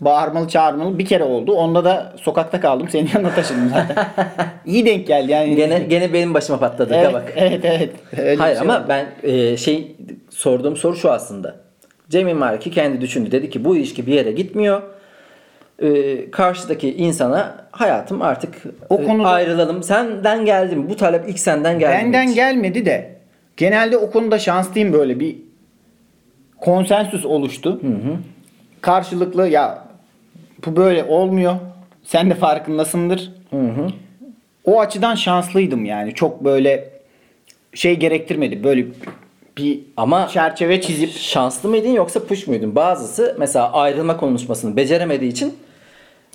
bağırmalı, 0.00 0.48
çağırmalı 0.48 0.98
bir 0.98 1.06
kere 1.06 1.24
oldu. 1.24 1.52
Onda 1.52 1.84
da 1.84 2.12
sokakta 2.22 2.60
kaldım. 2.60 2.88
Senin 2.88 3.10
yanına 3.14 3.34
taşındım 3.34 3.68
zaten. 3.68 4.06
İyi 4.66 4.86
denk 4.86 5.06
geldi 5.06 5.32
yani. 5.32 5.56
Gene 5.56 5.78
gene 5.78 6.12
benim 6.12 6.34
başıma 6.34 6.58
patladı. 6.58 6.94
evet, 6.94 7.12
bak. 7.14 7.32
evet, 7.36 7.60
evet. 7.64 7.90
Öyle 8.18 8.36
Hayır 8.36 8.56
şey 8.56 8.62
ama 8.62 8.76
oldu. 8.78 8.84
ben 8.88 9.06
e, 9.22 9.56
şey 9.56 9.96
sorduğum 10.30 10.76
soru 10.76 10.96
şu 10.96 11.10
aslında. 11.10 11.56
Cemil 12.08 12.34
Marki 12.34 12.70
kendi 12.70 13.00
düşündü. 13.00 13.32
Dedi 13.32 13.50
ki 13.50 13.64
bu 13.64 13.76
ilişki 13.76 14.06
bir 14.06 14.12
yere 14.12 14.32
gitmiyor. 14.32 14.82
E, 15.82 16.30
karşıdaki 16.30 16.94
insana 16.96 17.56
hayatım 17.70 18.22
artık 18.22 18.54
O 18.88 18.94
e, 19.00 19.04
konuda- 19.06 19.28
ayrılalım. 19.28 19.82
Senden 19.82 20.44
geldi 20.44 20.76
mi? 20.76 20.88
Bu 20.90 20.96
talep 20.96 21.28
ilk 21.28 21.38
senden 21.38 21.78
geldi 21.78 22.04
Benden 22.04 22.28
hiç? 22.28 22.34
gelmedi 22.34 22.86
de 22.86 23.16
genelde 23.56 23.96
o 23.96 24.10
konuda 24.10 24.38
şanslıyım 24.38 24.92
böyle 24.92 25.20
bir 25.20 25.36
konsensüs 26.60 27.24
oluştu. 27.24 27.80
Karşılıklı 28.80 29.48
ya 29.48 29.87
bu 30.66 30.76
böyle 30.76 31.04
olmuyor. 31.04 31.54
Sen 32.02 32.30
de 32.30 32.34
farkındasındır. 32.34 33.32
O 34.64 34.80
açıdan 34.80 35.14
şanslıydım 35.14 35.84
yani. 35.84 36.14
Çok 36.14 36.44
böyle 36.44 36.90
şey 37.74 37.96
gerektirmedi. 37.96 38.64
Böyle 38.64 38.86
bir 39.56 39.80
Ama- 39.96 40.28
çerçeve 40.28 40.80
çizip 40.80 41.10
Şanslı 41.12 41.68
mıydın 41.68 41.88
yoksa 41.88 42.26
push 42.26 42.46
muydun? 42.46 42.74
Bazısı 42.74 43.36
mesela 43.38 43.72
ayrılma 43.72 44.16
konuşmasını 44.16 44.76
beceremediği 44.76 45.30
için 45.32 45.54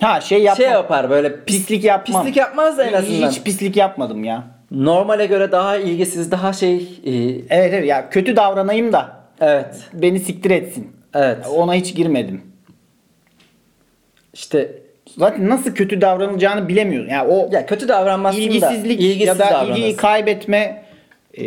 ha 0.00 0.20
şey 0.20 0.42
yapma. 0.42 0.64
şey 0.64 0.72
yapar 0.72 1.10
böyle 1.10 1.28
pis- 1.28 1.44
pislik 1.44 1.84
yapmam. 1.84 2.22
Pislik 2.22 2.36
yapmaz 2.36 2.78
da 2.78 2.84
en 2.84 2.92
azından. 2.92 3.30
Hiç 3.30 3.42
pislik 3.42 3.76
yapmadım 3.76 4.24
ya. 4.24 4.44
Normale 4.70 5.26
göre 5.26 5.52
daha 5.52 5.76
ilgisiz, 5.76 6.30
daha 6.30 6.52
şey 6.52 6.76
e, 7.04 7.12
Evet 7.50 7.74
evet 7.74 7.86
ya 7.86 8.10
kötü 8.10 8.36
davranayım 8.36 8.92
da 8.92 9.16
evet. 9.40 9.76
beni 9.92 10.20
siktir 10.20 10.50
etsin. 10.50 10.92
Evet. 11.14 11.38
Ona 11.56 11.74
hiç 11.74 11.94
girmedim. 11.94 12.42
İşte 14.34 14.68
Zaten 15.16 15.48
nasıl 15.48 15.74
kötü 15.74 16.00
davranılacağını 16.00 16.68
bilemiyorsun. 16.68 17.10
Yani 17.10 17.28
o 17.28 17.48
ya 17.52 17.66
kötü 17.66 17.88
davranmazsın 17.88 18.40
da 18.40 18.44
ilgisizlik 18.44 19.00
ilgisiz 19.00 19.26
ya 19.26 19.34
da 19.34 19.38
davranırsın. 19.38 19.72
ilgiyi 19.72 19.96
kaybetme 19.96 20.84
e, 21.34 21.44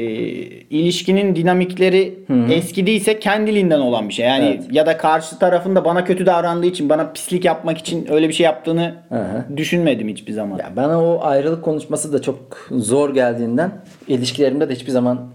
ilişkinin 0.69 1.35
dinamikleri 1.35 2.19
eskidiyse 2.51 3.19
kendiliğinden 3.19 3.79
olan 3.79 4.09
bir 4.09 4.13
şey. 4.13 4.25
Yani 4.25 4.45
Evet. 4.45 4.63
ya 4.71 4.85
da 4.85 4.97
karşı 4.97 5.39
tarafında 5.39 5.85
bana 5.85 6.03
kötü 6.03 6.25
davrandığı 6.25 6.65
için 6.65 6.89
bana 6.89 7.11
pislik 7.11 7.45
yapmak 7.45 7.77
için 7.77 8.07
öyle 8.11 8.29
bir 8.29 8.33
şey 8.33 8.43
yaptığını 8.43 8.95
Hı 9.09 9.15
hı. 9.15 9.57
düşünmedim 9.57 10.07
hiçbir 10.07 10.33
zaman. 10.33 10.57
Ya 10.57 10.71
bana 10.75 11.03
o 11.03 11.19
ayrılık 11.23 11.63
konuşması 11.63 12.13
da 12.13 12.21
çok 12.21 12.67
zor 12.71 13.13
geldiğinden 13.13 13.71
ilişkilerimde 14.07 14.69
de 14.69 14.73
hiçbir 14.75 14.91
zaman 14.91 15.29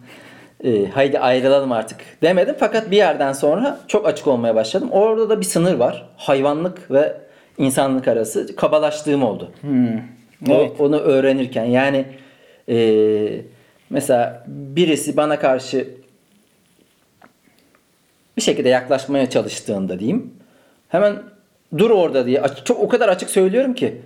e, 0.65 0.87
haydi 0.87 1.19
ayrılalım 1.19 1.73
artık 1.73 1.99
demedim. 2.23 2.55
Fakat 2.59 2.91
bir 2.91 2.97
yerden 2.97 3.33
sonra 3.33 3.79
çok 3.89 4.07
açık 4.07 4.27
olmaya 4.27 4.55
başladım. 4.55 4.89
Orada 4.93 5.31
da 5.31 5.41
bir 5.41 5.47
sınır 5.47 5.75
var. 5.75 6.09
Hayvanlık 6.17 6.91
ve 6.91 7.22
insanlık 7.59 8.09
arası 8.09 8.57
kabalaştığım 8.57 9.23
oldu. 9.25 9.53
O- 10.51 10.53
Evet. 10.55 10.73
onu 10.81 10.99
öğrenirken 10.99 11.65
yani 11.65 12.05
e, 12.69 12.77
mesela 13.91 14.45
birisi 14.49 15.17
bana 15.17 15.39
karşı 15.39 15.89
bir 18.37 18.43
şekilde 18.43 18.69
yaklaşmaya 18.69 19.31
çalıştığında 19.31 19.99
diyeyim 19.99 20.31
hemen 20.89 21.17
dur 21.79 21.91
orada 21.91 22.27
diye 22.27 22.43
çok 22.65 22.81
o 22.81 22.89
kadar 22.89 23.09
açık 23.09 23.31
söylüyorum 23.31 23.75
ki 23.75 24.01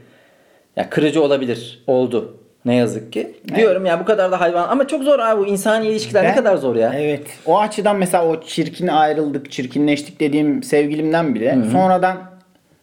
ya 0.76 0.90
kırıcı 0.90 1.22
olabilir 1.22 1.82
oldu 1.86 2.36
ne 2.64 2.74
yazık 2.74 3.12
ki 3.12 3.34
diyorum 3.54 3.86
ya 3.86 4.00
bu 4.00 4.04
kadar 4.04 4.32
da 4.32 4.40
hayvan 4.40 4.68
ama 4.68 4.86
çok 4.88 5.02
zor 5.02 5.18
abi 5.18 5.40
bu 5.40 5.46
insani 5.46 5.86
ilişkiler 5.88 6.24
ne 6.24 6.28
Ben- 6.28 6.34
kadar 6.36 6.56
zor 6.56 6.76
ya 6.76 6.92
Evet. 6.96 7.26
O 7.46 7.58
açıdan 7.60 7.96
mesela 7.96 8.26
o 8.26 8.42
çirkin 8.42 8.86
ayrıldık, 8.86 9.52
çirkinleştik 9.52 10.20
dediğim 10.20 10.62
sevgilimden 10.62 11.34
bile 11.34 11.58
sonradan 11.72 12.16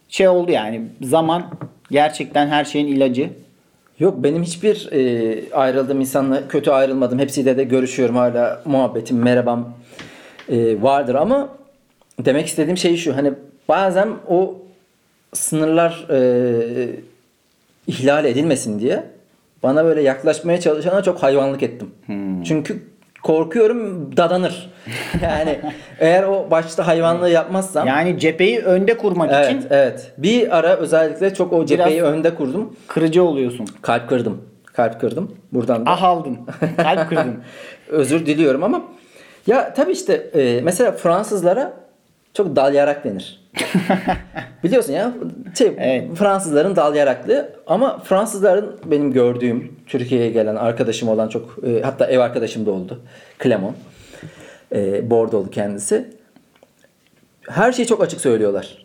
şey 0.08 0.28
oldu 0.28 0.50
yani 0.50 0.82
zaman 1.02 1.44
gerçekten 1.90 2.46
her 2.46 2.64
şeyin 2.64 2.86
ilacı. 2.86 3.30
Yok 3.98 4.14
benim 4.22 4.42
hiçbir 4.42 4.88
e, 4.92 5.52
ayrıldığım 5.52 6.00
insanla 6.00 6.48
kötü 6.48 6.70
ayrılmadım. 6.70 7.18
Hepsiyle 7.18 7.56
de 7.56 7.64
görüşüyorum 7.64 8.16
hala 8.16 8.62
muhabbetim, 8.64 9.18
merhabam 9.18 9.74
e, 10.48 10.82
vardır 10.82 11.14
ama 11.14 11.48
demek 12.18 12.46
istediğim 12.46 12.76
şey 12.76 12.96
şu. 12.96 13.16
Hani 13.16 13.32
bazen 13.68 14.08
o 14.28 14.58
sınırlar 15.32 16.06
e, 16.10 16.90
ihlal 17.86 18.24
edilmesin 18.24 18.80
diye 18.80 19.04
bana 19.62 19.84
böyle 19.84 20.02
yaklaşmaya 20.02 20.60
çalışana 20.60 21.02
çok 21.02 21.22
hayvanlık 21.22 21.62
ettim. 21.62 21.90
Çünkü 22.44 22.82
korkuyorum 23.24 24.10
dadanır. 24.16 24.70
yani 25.22 25.60
eğer 26.00 26.22
o 26.22 26.50
başta 26.50 26.86
hayvanlığı 26.86 27.30
yapmazsam 27.30 27.86
Yani 27.86 28.18
cepheyi 28.18 28.58
önde 28.58 28.96
kurmak 28.96 29.30
evet 29.32 29.46
için 29.46 29.66
evet 29.70 30.12
bir 30.18 30.58
ara 30.58 30.76
özellikle 30.76 31.34
çok 31.34 31.52
o 31.52 31.66
cepheyi 31.66 32.02
önde 32.02 32.34
kurdum. 32.34 32.76
kırıcı 32.88 33.24
oluyorsun. 33.24 33.66
Kalp 33.82 34.08
kırdım. 34.08 34.42
Kalp 34.72 35.00
kırdım. 35.00 35.34
Buradan 35.52 35.86
da 35.86 35.90
Ah 35.90 36.02
aldın. 36.02 36.38
Kalp 36.76 37.08
kırdın. 37.08 37.36
özür 37.88 38.26
diliyorum 38.26 38.62
ama 38.62 38.82
ya 39.46 39.74
tabii 39.74 39.92
işte 39.92 40.14
e, 40.34 40.60
mesela 40.60 40.92
Fransızlara 40.92 41.72
çok 42.34 42.56
dal 42.56 42.74
yarak 42.74 43.04
denir. 43.04 43.43
Biliyorsun 44.64 44.92
ya 44.92 45.14
şey, 45.58 45.72
Evet. 45.78 46.16
Fransızların 46.16 46.76
dal 46.76 46.94
yaraklı 46.94 47.52
ama 47.66 47.98
Fransızların 47.98 48.76
benim 48.84 49.12
gördüğüm 49.12 49.72
Türkiye'ye 49.86 50.30
gelen 50.30 50.56
arkadaşım 50.56 51.08
olan 51.08 51.28
çok 51.28 51.56
e, 51.66 51.82
hatta 51.82 52.06
ev 52.06 52.18
arkadaşım 52.18 52.66
da 52.66 52.70
oldu. 52.70 53.00
Clemon. 53.42 53.74
E, 54.74 55.10
Bordeaux'lu 55.10 55.50
kendisi. 55.50 56.10
Her 57.48 57.72
şeyi 57.72 57.86
çok 57.86 58.02
açık 58.02 58.20
söylüyorlar. 58.20 58.84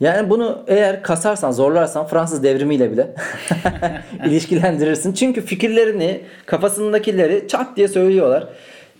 Yani 0.00 0.30
bunu 0.30 0.64
eğer 0.66 1.02
kasarsan, 1.02 1.50
zorlarsan 1.50 2.06
Fransız 2.06 2.42
devrimiyle 2.42 2.92
bile 2.92 3.14
ilişkilendirirsin. 4.26 5.12
Çünkü 5.12 5.40
fikirlerini, 5.40 6.20
kafasındakileri 6.46 7.48
çat 7.48 7.76
diye 7.76 7.88
söylüyorlar. 7.88 8.48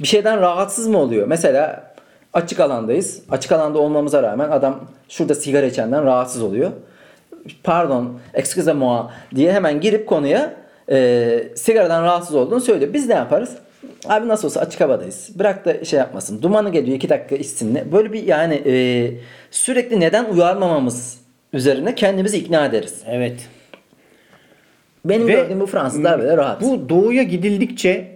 Bir 0.00 0.06
şeyden 0.06 0.40
rahatsız 0.40 0.88
mı 0.88 0.98
oluyor? 0.98 1.26
Mesela 1.26 1.91
açık 2.33 2.61
alandayız. 2.61 3.23
Açık 3.31 3.53
alanda 3.53 3.79
olmamıza 3.79 4.23
rağmen 4.23 4.51
adam 4.51 4.81
şurada 5.09 5.35
sigara 5.35 5.66
içenden 5.66 6.05
rahatsız 6.05 6.42
oluyor. 6.42 6.71
Pardon, 7.64 8.18
excuse 8.35 8.73
moi 8.73 9.03
diye 9.35 9.53
hemen 9.53 9.81
girip 9.81 10.09
konuya 10.09 10.55
e, 10.90 11.49
sigaradan 11.57 12.03
rahatsız 12.03 12.35
olduğunu 12.35 12.61
söylüyor. 12.61 12.92
Biz 12.92 13.09
ne 13.09 13.14
yaparız? 13.14 13.57
Abi 14.09 14.29
nasıl 14.29 14.49
olsa 14.49 14.61
açık 14.61 14.81
havadayız. 14.81 15.31
Bırak 15.35 15.64
da 15.64 15.85
şey 15.85 15.99
yapmasın. 15.99 16.42
Dumanı 16.42 16.73
geliyor 16.73 16.97
iki 16.97 17.09
dakika 17.09 17.37
içsin. 17.37 17.92
Böyle 17.92 18.12
bir 18.12 18.23
yani 18.23 18.55
e, 18.66 18.75
sürekli 19.51 20.01
neden 20.01 20.25
uyarmamamız 20.25 21.21
üzerine 21.53 21.95
kendimizi 21.95 22.38
ikna 22.38 22.66
ederiz. 22.66 23.03
Evet. 23.07 23.49
Benim 25.05 25.29
Ve 25.29 25.33
gördüğüm 25.33 25.61
bu 25.61 25.66
Fransızlar 25.66 26.18
böyle 26.21 26.37
rahat. 26.37 26.62
Bu 26.62 26.88
doğuya 26.88 27.23
gidildikçe 27.23 28.12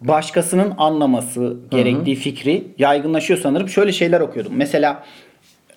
başkasının 0.00 0.74
anlaması 0.78 1.56
gerektiği 1.70 2.16
fikri 2.16 2.64
yaygınlaşıyor 2.78 3.40
sanırım. 3.40 3.68
Şöyle 3.68 3.92
şeyler 3.92 4.20
okuyordum. 4.20 4.52
Mesela 4.56 5.04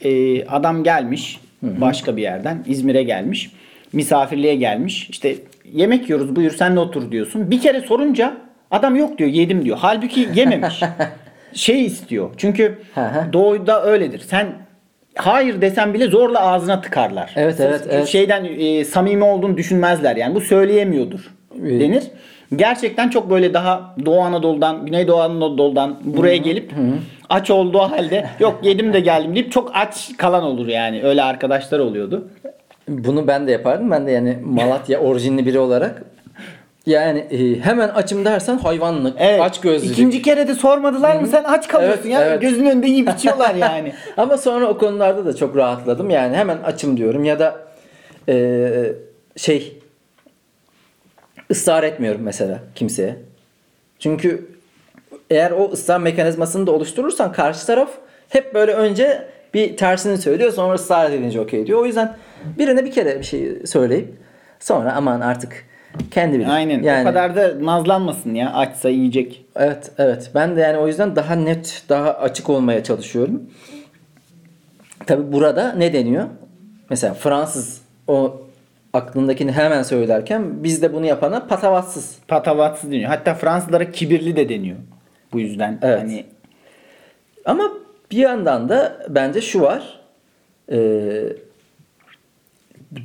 e, 0.03 0.45
adam 0.45 0.83
gelmiş 0.83 1.39
başka 1.61 2.17
bir 2.17 2.21
yerden 2.21 2.63
İzmir'e 2.67 3.03
gelmiş. 3.03 3.51
Misafirliğe 3.93 4.55
gelmiş. 4.55 5.09
İşte 5.09 5.35
yemek 5.73 6.09
yiyoruz 6.09 6.35
buyur 6.35 6.51
sen 6.51 6.75
de 6.75 6.79
otur 6.79 7.11
diyorsun. 7.11 7.51
Bir 7.51 7.61
kere 7.61 7.81
sorunca 7.81 8.37
adam 8.71 8.95
yok 8.95 9.17
diyor 9.17 9.29
yedim 9.29 9.65
diyor. 9.65 9.77
Halbuki 9.81 10.29
yememiş. 10.35 10.81
şey 11.53 11.85
istiyor. 11.85 12.29
Çünkü 12.37 12.77
Hı 12.95 13.01
hı. 13.01 13.33
doğuda 13.33 13.83
öyledir. 13.83 14.19
Sen 14.19 14.47
hayır 15.15 15.61
desen 15.61 15.93
bile 15.93 16.07
zorla 16.07 16.39
ağzına 16.39 16.81
tıkarlar. 16.81 17.33
Evet, 17.35 17.59
evet, 17.59 17.87
evet. 17.89 18.07
Şeyden 18.07 18.45
e, 18.59 18.85
samimi 18.85 19.23
olduğunu 19.23 19.57
düşünmezler 19.57 20.15
yani. 20.15 20.35
Bu 20.35 20.41
söyleyemiyordur. 20.41 21.19
Evet. 21.65 22.11
Gerçekten 22.55 23.09
çok 23.09 23.29
böyle 23.29 23.53
daha 23.53 23.95
Doğu 24.05 24.21
Anadolu'dan, 24.21 24.85
Güneydoğu 24.85 25.21
Anadolu'dan 25.21 25.97
buraya 26.03 26.37
gelip 26.37 26.71
aç 27.29 27.51
olduğu 27.51 27.79
halde 27.79 28.29
yok 28.39 28.59
yedim 28.63 28.93
de 28.93 28.99
geldim 28.99 29.35
deyip 29.35 29.51
çok 29.51 29.71
aç 29.73 30.09
kalan 30.17 30.43
olur 30.43 30.67
yani. 30.67 31.03
Öyle 31.03 31.23
arkadaşlar 31.23 31.79
oluyordu. 31.79 32.27
Bunu 32.87 33.27
ben 33.27 33.47
de 33.47 33.51
yapardım. 33.51 33.91
Ben 33.91 34.07
de 34.07 34.11
yani 34.11 34.37
Malatya 34.45 34.99
orijinli 34.99 35.45
biri 35.45 35.59
olarak 35.59 36.03
yani 36.85 37.19
e, 37.19 37.59
hemen 37.59 37.89
açım 37.89 38.25
dersen 38.25 38.57
hayvanlık, 38.57 39.15
Evet. 39.19 39.41
aç 39.41 39.61
gözlülük. 39.61 39.93
İkinci 39.93 40.21
kere 40.21 40.47
de 40.47 40.55
sormadılar 40.55 41.15
mı 41.15 41.27
sen 41.27 41.43
aç 41.43 41.67
kalıyorsun 41.67 42.01
Evet, 42.03 42.13
ya. 42.13 42.21
evet. 42.25 42.41
Gözünün 42.41 42.69
önünde 42.69 42.87
yiyip 42.87 43.09
içiyorlar 43.09 43.55
yani. 43.55 43.93
Ama 44.17 44.37
sonra 44.37 44.67
o 44.67 44.77
konularda 44.77 45.25
da 45.25 45.35
çok 45.35 45.55
rahatladım. 45.55 46.09
Yani 46.09 46.35
hemen 46.37 46.57
açım 46.57 46.97
diyorum 46.97 47.23
ya 47.23 47.39
da 47.39 47.55
e, 48.29 48.69
şey 49.37 49.78
ısrar 51.51 51.83
etmiyorum 51.83 52.21
mesela 52.21 52.59
kimseye. 52.75 53.15
Çünkü 53.99 54.47
eğer 55.29 55.51
o 55.51 55.71
ısrar 55.71 55.99
mekanizmasını 55.99 56.67
da 56.67 56.71
oluşturursan 56.71 57.31
karşı 57.31 57.65
taraf 57.67 57.89
hep 58.29 58.53
böyle 58.53 58.73
önce 58.73 59.27
bir 59.53 59.77
tersini 59.77 60.17
söylüyor 60.17 60.51
sonra 60.51 60.73
ısrar 60.73 61.11
edince 61.11 61.39
okey 61.41 61.67
diyor. 61.67 61.79
O 61.79 61.85
yüzden 61.85 62.15
birine 62.57 62.85
bir 62.85 62.91
kere 62.91 63.19
bir 63.19 63.23
şey 63.23 63.65
söyleyip 63.65 64.13
sonra 64.59 64.93
aman 64.93 65.21
artık 65.21 65.65
kendi 66.11 66.39
bilir. 66.39 66.49
Aynen. 66.49 66.83
Yani, 66.83 67.01
O 67.01 67.03
kadar 67.03 67.35
da 67.35 67.65
nazlanmasın 67.65 68.33
ya. 68.33 68.53
Açsa 68.53 68.89
yiyecek. 68.89 69.45
Evet 69.55 69.91
evet. 69.97 70.31
Ben 70.35 70.55
de 70.55 70.61
yani 70.61 70.77
o 70.77 70.87
yüzden 70.87 71.15
daha 71.15 71.35
net, 71.35 71.83
daha 71.89 72.13
açık 72.13 72.49
olmaya 72.49 72.83
çalışıyorum. 72.83 73.43
Tabi 75.05 75.31
burada 75.31 75.73
ne 75.73 75.93
deniyor? 75.93 76.25
Mesela 76.89 77.13
Fransız 77.13 77.81
o 78.07 78.41
aklındakini 78.93 79.51
hemen 79.51 79.83
söylerken 79.83 80.63
bizde 80.63 80.93
bunu 80.93 81.05
yapana 81.05 81.47
patavatsız. 81.47 82.15
Patavatsız 82.27 82.91
deniyor. 82.91 83.09
Hatta 83.09 83.33
Fransızlara 83.33 83.91
kibirli 83.91 84.35
de 84.35 84.49
deniyor. 84.49 84.77
Bu 85.33 85.39
yüzden 85.39 85.79
Evet. 85.81 85.99
hani 85.99 86.25
Ama 87.45 87.63
bir 88.11 88.17
yandan 88.17 88.69
da 88.69 89.05
bence 89.09 89.41
şu 89.41 89.61
var. 89.61 89.99
Ee, 90.71 91.23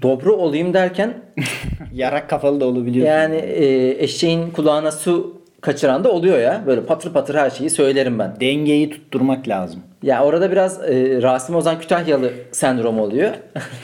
dobro 0.02 0.32
olayım 0.36 0.74
derken 0.74 1.14
yarak 1.94 2.30
kafalı 2.30 2.60
da 2.60 2.64
olabiliyor. 2.66 3.06
yani 3.06 3.36
e, 3.36 3.90
eşeğin 4.04 4.50
kulağına 4.50 4.92
su 4.92 5.42
kaçıran 5.60 6.04
da 6.04 6.12
oluyor 6.12 6.38
ya. 6.38 6.62
Böyle 6.66 6.84
patır 6.84 7.12
patır 7.12 7.34
her 7.34 7.50
şeyi 7.50 7.70
söylerim 7.70 8.18
ben. 8.18 8.36
Dengeyi 8.40 8.90
tutturmak 8.90 9.48
lazım. 9.48 9.80
Ya 10.02 10.24
orada 10.24 10.52
biraz 10.52 10.82
e, 10.84 11.22
Rasim 11.22 11.54
Ozan 11.54 11.80
Kütahyalı 11.80 12.30
sendromu 12.52 13.02
oluyor. 13.02 13.30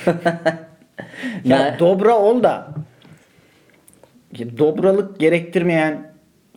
Ya 1.45 1.77
dobra 1.79 2.19
ol 2.19 2.43
da 2.43 2.67
dobralık 4.59 5.21
gerektirmeyen 5.21 6.11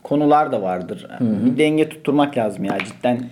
konular 0.03 0.51
da 0.51 0.61
vardır. 0.61 1.07
Bir 1.19 1.57
denge 1.57 1.89
tutturmak 1.89 2.37
lazım 2.37 2.63
ya 2.63 2.77
cidden. 2.79 3.29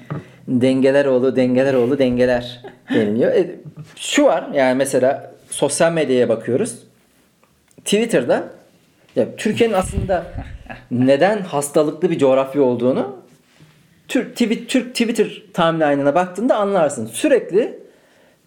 dengeler 0.48 1.06
oğlu 1.06 1.36
dengeler 1.36 1.74
oğlu 1.74 2.00
dengeler 2.00 2.62
deniliyor. 2.94 3.32
E, 3.32 3.56
şu 3.96 4.24
var 4.26 4.48
yani 4.54 4.76
mesela 4.76 5.32
sosyal 5.50 5.92
medyaya 5.92 6.30
bakıyoruz. 6.30 6.80
Twitter'da 7.78 8.44
ya 9.16 9.36
Türkiye'nin 9.36 9.74
aslında 9.74 10.24
neden 10.92 11.42
hastalıklı 11.42 12.10
bir 12.10 12.18
coğrafya 12.18 12.62
olduğunu 12.62 13.16
Türk, 14.08 14.38
Twi- 14.42 14.68
Türk 14.68 14.92
Twitter 14.92 15.44
timeline'ına 15.54 16.16
baktığında 16.16 16.56
anlarsın. 16.56 17.06
Sürekli 17.06 17.80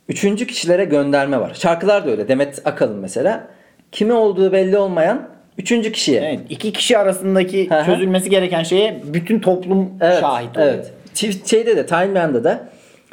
üçüncü 0.09 0.47
kişilere 0.47 0.85
gönderme 0.85 1.41
var. 1.41 1.55
Şarkılar 1.55 2.07
da 2.07 2.11
öyle. 2.11 2.29
Demet 2.29 2.63
Akalın 2.65 2.99
mesela. 2.99 3.47
Kimi 3.93 4.13
olduğu 4.13 4.53
belli 4.53 4.79
olmayan 4.79 5.29
üçüncü 5.59 5.93
kişiye. 5.93 6.21
Evet, 6.21 6.41
iki 6.49 6.73
kişi 6.73 6.99
arasındaki 6.99 7.69
çözülmesi 7.87 8.31
gereken 8.31 8.63
şeye 8.63 9.03
bütün 9.05 9.41
toplum 9.41 9.91
Evet, 10.01 10.21
şahit 10.21 10.57
oluyor. 10.57 10.75
Evet. 10.75 10.93
Çift 11.15 11.51
şeyde 11.51 11.77
de 11.77 11.87
timeline'da 11.87 12.45
da 12.45 12.69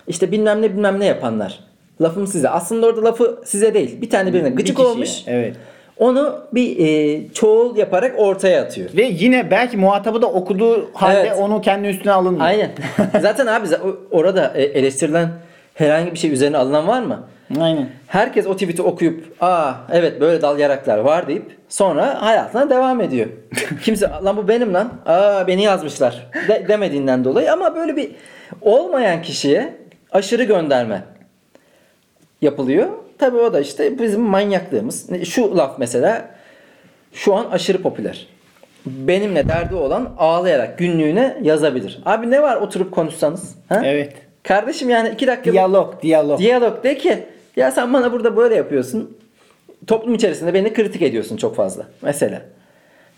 işte 0.07 0.31
bilmem 0.31 0.61
ne 0.61 0.73
bilmem 0.73 0.99
ne 0.99 1.05
yapanlar. 1.05 1.59
Lafım 2.01 2.27
size. 2.27 2.49
Aslında 2.49 2.85
orada 2.87 3.03
lafı 3.03 3.41
size 3.45 3.73
değil. 3.73 4.01
Bir 4.01 4.09
tane 4.09 4.33
birine 4.33 4.51
Bir 4.51 4.55
gıcık 4.55 4.77
kişiye, 4.77 4.93
olmuş. 4.93 5.09
Evet. 5.27 5.55
Onu 5.97 6.39
bir 6.53 6.79
e, 6.79 7.21
çoğul 7.33 7.77
yaparak 7.77 8.19
ortaya 8.19 8.61
atıyor. 8.61 8.89
Ve 8.97 9.03
yine 9.03 9.51
belki 9.51 9.77
muhatabı 9.77 10.21
da 10.21 10.27
okuduğu 10.27 10.89
halde 10.93 11.19
Evet. 11.19 11.37
onu 11.39 11.61
kendi 11.61 11.87
üstüne 11.87 12.11
alınmıyor. 12.11 12.45
Aynen. 12.45 12.71
Zaten 13.21 13.47
abi 13.47 13.67
orada 14.11 14.53
e, 14.55 14.63
eleştirilen 14.63 15.29
herhangi 15.73 16.13
bir 16.13 16.17
şey 16.19 16.31
üzerine 16.31 16.57
alınan 16.57 16.87
var 16.87 17.01
mı? 17.01 17.23
Aynen. 17.59 17.89
Herkes 18.07 18.47
o 18.47 18.53
tweet'i 18.53 18.81
okuyup 18.81 19.35
aa 19.41 19.73
evet 19.91 20.21
böyle 20.21 20.41
dal 20.41 20.59
yaraklar 20.59 20.97
var 20.97 21.27
deyip 21.27 21.57
sonra 21.69 22.21
hayatına 22.21 22.69
devam 22.69 23.01
ediyor. 23.01 23.27
Kimse 23.83 24.09
lan 24.23 24.37
bu 24.37 24.47
benim 24.47 24.73
lan. 24.73 24.93
Aa 25.05 25.47
beni 25.47 25.63
yazmışlar 25.63 26.27
de- 26.47 26.65
demediğinden 26.67 27.23
dolayı 27.23 27.53
ama 27.53 27.75
böyle 27.75 27.95
bir 27.95 28.11
olmayan 28.61 29.21
kişiye 29.21 29.73
aşırı 30.11 30.43
gönderme 30.43 31.03
yapılıyor. 32.41 32.87
Tabii 33.17 33.37
o 33.37 33.53
da 33.53 33.59
işte 33.59 33.99
bizim 33.99 34.21
manyaklığımız. 34.21 35.09
Şu 35.25 35.57
laf 35.57 35.79
mesela 35.79 36.25
şu 37.13 37.35
an 37.35 37.45
aşırı 37.51 37.81
popüler. 37.81 38.27
Benimle 38.85 39.49
derdi 39.49 39.75
olan 39.75 40.13
ağlayarak 40.17 40.77
günlüğüne 40.77 41.37
yazabilir. 41.41 41.99
Abi 42.05 42.31
ne 42.31 42.41
var 42.41 42.55
oturup 42.57 42.91
konuşsanız? 42.91 43.55
Ha? 43.69 43.81
Evet. 43.85 44.13
Kardeşim 44.43 44.89
yani 44.89 45.09
iki 45.09 45.27
dakika 45.27 45.51
Diyalog, 45.51 46.01
diyalog. 46.01 46.39
Diyalog 46.39 46.83
de 46.83 46.97
ki 46.97 47.23
ya 47.55 47.71
sen 47.71 47.93
bana 47.93 48.11
burada 48.11 48.37
böyle 48.37 48.55
yapıyorsun. 48.55 49.17
Toplum 49.87 50.13
içerisinde 50.15 50.53
beni 50.53 50.73
kritik 50.73 51.01
ediyorsun 51.01 51.37
çok 51.37 51.55
fazla. 51.55 51.85
Mesela. 52.01 52.41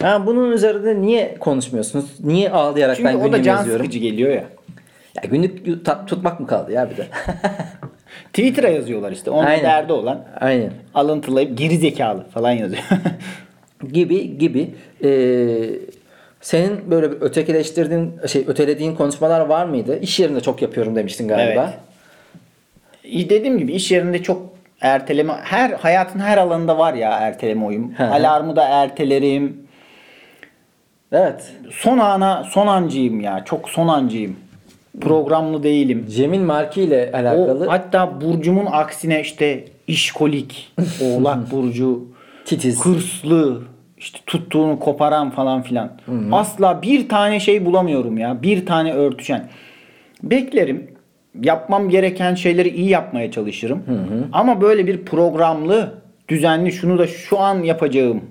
Ha, 0.02 0.24
bunun 0.26 0.52
üzerinde 0.52 1.02
niye 1.02 1.36
konuşmuyorsunuz? 1.40 2.06
Niye 2.24 2.50
ağlayarak 2.52 2.96
Çünkü 2.98 3.10
ben 3.10 3.16
o 3.16 3.20
da 3.20 3.26
günlüğümü 3.28 3.44
can 3.44 3.58
yazıyorum? 3.58 3.86
sıkıcı 3.86 4.00
geliyor 4.00 4.30
ya. 4.30 4.44
Ya 5.16 5.24
günlük 5.32 5.66
tut- 5.86 6.08
tutmak 6.08 6.40
mı 6.40 6.48
kaldı 6.48 6.72
ya 6.72 6.90
bir 6.90 6.98
de? 6.98 7.08
Twitter'a 8.34 8.68
yazıyorlar 8.68 9.12
işte. 9.12 9.32
Onun 9.32 9.46
Aynen. 9.46 9.64
derdi 9.64 9.94
olan 9.94 10.26
Aynen. 10.40 10.72
alıntılayıp 10.94 11.58
geri 11.58 11.78
zekalı 11.78 12.24
falan 12.30 12.52
yazıyor. 12.52 12.84
Gibi 13.94 14.38
gibi. 14.38 14.76
Ee, 15.04 15.10
senin 16.44 16.92
böyle 16.92 17.12
bir 17.12 17.22
ötekileştirdiğin 17.22 18.14
şey 18.28 18.44
ötelediğin 18.48 18.96
konuşmalar 18.96 19.40
var 19.40 19.66
mıydı? 19.66 20.00
İş 20.00 20.20
yerinde 20.20 20.42
çok 20.42 20.62
yapıyorum 20.62 20.96
demiştin 20.96 21.28
galiba. 21.28 21.74
Evet. 23.04 23.30
Dediğim 23.30 23.58
gibi 23.58 23.74
iş 23.74 23.92
yerinde 23.92 24.24
çok 24.24 24.42
erteleme 24.82 25.34
her 25.44 25.70
hayatın 25.70 26.20
her 26.20 26.38
alanında 26.38 26.78
var 26.78 26.94
ya 26.94 27.12
erteleme 27.12 27.66
oyun. 27.66 27.96
Alarmı 28.00 28.56
da 28.56 28.64
ertelerim. 28.64 29.58
Evet. 31.12 31.52
Son 31.72 31.98
ana 31.98 32.44
son 32.44 32.68
ancıyım 32.68 33.22
ya. 33.22 33.46
Çok 33.46 33.70
son 33.70 33.88
ancıyım. 33.88 34.36
Programlı 35.02 35.64
değilim. 35.64 36.06
Cemil 36.10 36.40
Marki 36.40 36.82
ile 36.82 37.12
O 37.14 37.18
alakalı 37.18 37.68
hatta 37.68 38.22
burcumun 38.22 38.68
aksine 38.72 39.22
işte 39.22 39.66
işkolik, 39.88 40.74
oğlak 41.02 41.52
burcu, 41.52 42.06
titiz. 42.46 42.86
hırslı, 42.86 43.62
işte 44.04 44.20
tuttuğunu 44.26 44.80
koparan 44.80 45.30
falan 45.30 45.62
filan. 45.62 45.92
Asla 46.32 46.82
bir 46.82 47.10
tane 47.10 47.40
şey 47.40 47.66
bulamıyorum 47.66 48.18
ya. 48.18 48.44
Bir 48.44 48.66
tane 48.66 48.94
örtüşen. 48.94 49.50
Beklerim. 50.24 50.88
Yapmam 51.44 51.90
gereken 51.90 52.36
şeyleri 52.36 52.70
iyi 52.70 52.90
yapmaya 52.90 53.32
çalışırım. 53.32 53.84
Ama 54.34 54.62
böyle 54.62 54.88
bir 54.88 55.06
programlı, 55.06 55.94
düzenli 56.30 56.72
şunu 56.72 57.00
da 57.00 57.08
şu 57.08 57.40
an 57.40 57.64
yapacağım. 57.64 58.22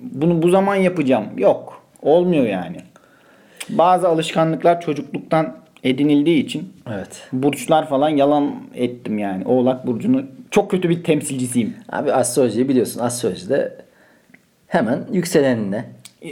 Bunu 0.00 0.42
bu 0.42 0.50
zaman 0.50 0.74
yapacağım. 0.74 1.24
Yok. 1.36 1.82
Olmuyor 2.02 2.46
yani. 2.46 2.76
Bazı 3.68 4.08
alışkanlıklar 4.08 4.80
çocukluktan 4.80 5.56
edinildiği 5.84 6.44
için 6.44 6.72
Evet. 6.94 7.28
burçlar 7.32 7.88
falan 7.88 8.08
yalan 8.08 8.54
ettim 8.74 9.18
yani. 9.18 9.44
Oğlak 9.44 9.86
burcunu 9.86 10.22
çok 10.50 10.70
kötü 10.70 10.88
bir 10.88 11.04
temsilcisiyim. 11.04 11.74
Abi 11.92 12.12
astrolojiyi 12.12 12.68
biliyorsun. 12.68 13.00
Astrolojide 13.00 13.85
hemen 14.66 15.06
yükselenine 15.12 15.84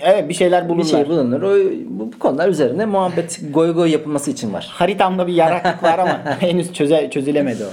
Evet 0.03 0.29
bir 0.29 0.35
şeyler 0.35 0.69
bulurlar. 0.69 0.85
bir 0.85 0.91
şey 0.91 1.09
bulunur. 1.09 1.43
O, 1.43 1.55
bu, 1.87 2.13
bu 2.13 2.19
konular 2.19 2.49
üzerine 2.49 2.87
muhabbet 2.87 3.41
goy 3.51 3.73
goy 3.75 3.91
yapılması 3.91 4.31
için 4.31 4.53
var. 4.53 4.69
Haritamda 4.71 5.27
bir 5.27 5.33
yaraklık 5.33 5.83
var 5.83 5.99
ama 5.99 6.21
henüz 6.41 6.73
çöze, 6.73 7.11
çözülemedi 7.11 7.65
o. 7.65 7.69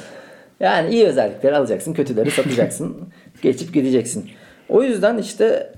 Yani 0.60 0.94
iyi 0.94 1.06
özellikleri 1.08 1.58
alacaksın, 1.58 1.94
kötüleri 1.94 2.32
satacaksın, 2.32 2.98
geçip 3.42 3.74
gideceksin. 3.74 4.30
O 4.70 4.84
yüzden 4.84 5.18
işte 5.18 5.74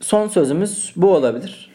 son 0.00 0.28
sözümüz 0.28 0.92
bu 0.96 1.14
olabilir. 1.14 1.70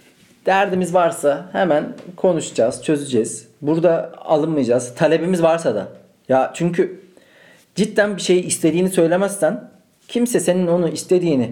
Derdimiz 0.46 0.94
varsa 0.94 1.46
hemen 1.52 1.94
konuşacağız, 2.16 2.84
çözeceğiz. 2.84 3.48
Burada 3.62 4.12
alınmayacağız. 4.18 4.96
Talebimiz 4.96 5.44
varsa 5.44 5.76
da. 5.76 5.88
Ya 6.30 6.52
çünkü 6.54 7.02
cidden 7.76 8.18
bir 8.18 8.22
şey 8.22 8.40
istediğini 8.40 8.90
söylemezsen 8.90 9.70
kimse 10.14 10.40
senin 10.40 10.68
onu 10.68 10.90
istediğini 10.90 11.52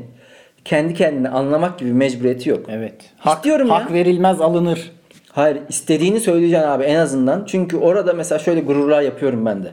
kendi 0.65 0.93
kendine 0.93 1.30
anlamak 1.30 1.80
gibi 1.80 1.93
mecburiyeti 1.93 2.50
yok. 2.50 2.65
Evet. 2.69 2.93
Hak, 3.17 3.36
İstiyorum 3.38 3.67
ya. 3.67 3.76
hak 3.76 3.93
verilmez 3.93 4.41
alınır. 4.41 4.91
Hayır 5.32 5.58
istediğini 5.69 6.19
söyleyeceksin 6.19 6.67
abi 6.67 6.84
en 6.84 6.95
azından. 6.95 7.43
Çünkü 7.47 7.78
orada 7.78 8.13
mesela 8.13 8.39
şöyle 8.39 8.62
gururlar 8.62 9.02
yapıyorum 9.02 9.45
ben 9.45 9.63
de. 9.63 9.67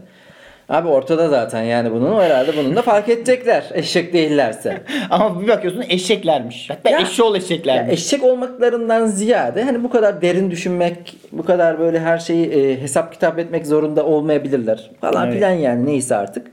Abi 0.68 0.88
ortada 0.88 1.28
zaten 1.28 1.62
yani 1.62 1.92
bunun 1.92 2.20
herhalde 2.20 2.56
bunun 2.56 2.76
da 2.76 2.82
fark 2.82 3.08
edecekler 3.08 3.64
eşek 3.74 4.12
değillerse. 4.12 4.82
Ama 5.10 5.40
bir 5.42 5.48
bakıyorsun 5.48 5.84
eşeklermiş. 5.88 6.70
Hatta 6.70 6.90
Ya- 6.90 7.00
eşşoğlu 7.00 7.36
Ya 7.36 7.42
eşeklermiş. 7.42 7.92
eşek 7.92 8.24
olmaklarından 8.24 9.06
ziyade 9.06 9.62
hani 9.62 9.84
bu 9.84 9.90
kadar 9.90 10.22
derin 10.22 10.50
düşünmek, 10.50 11.16
bu 11.32 11.44
kadar 11.44 11.78
böyle 11.78 12.00
her 12.00 12.18
şeyi 12.18 12.46
e, 12.46 12.80
hesap 12.82 13.12
kitap 13.12 13.38
etmek 13.38 13.66
zorunda 13.66 14.04
olmayabilirler 14.06 14.90
falan 15.00 15.26
Evet. 15.26 15.34
filan 15.36 15.50
yani 15.50 15.86
neyse 15.86 16.16
artık. 16.16 16.46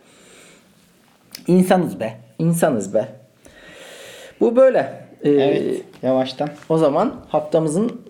İnsanız 1.47 1.99
be. 1.99 2.13
İnsanız 2.39 2.93
be. 2.93 3.07
Bu 4.39 4.55
böyle. 4.55 4.79
Ee, 5.23 5.29
Evet. 5.29 5.81
Yavaştan. 6.03 6.49
O 6.69 6.77
zaman 6.77 7.15
haftamızın 7.29 8.01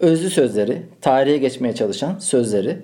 özlü 0.00 0.30
sözleri, 0.30 0.82
tarihe 1.00 1.38
geçmeye 1.38 1.74
çalışan 1.74 2.18
sözleri. 2.18 2.78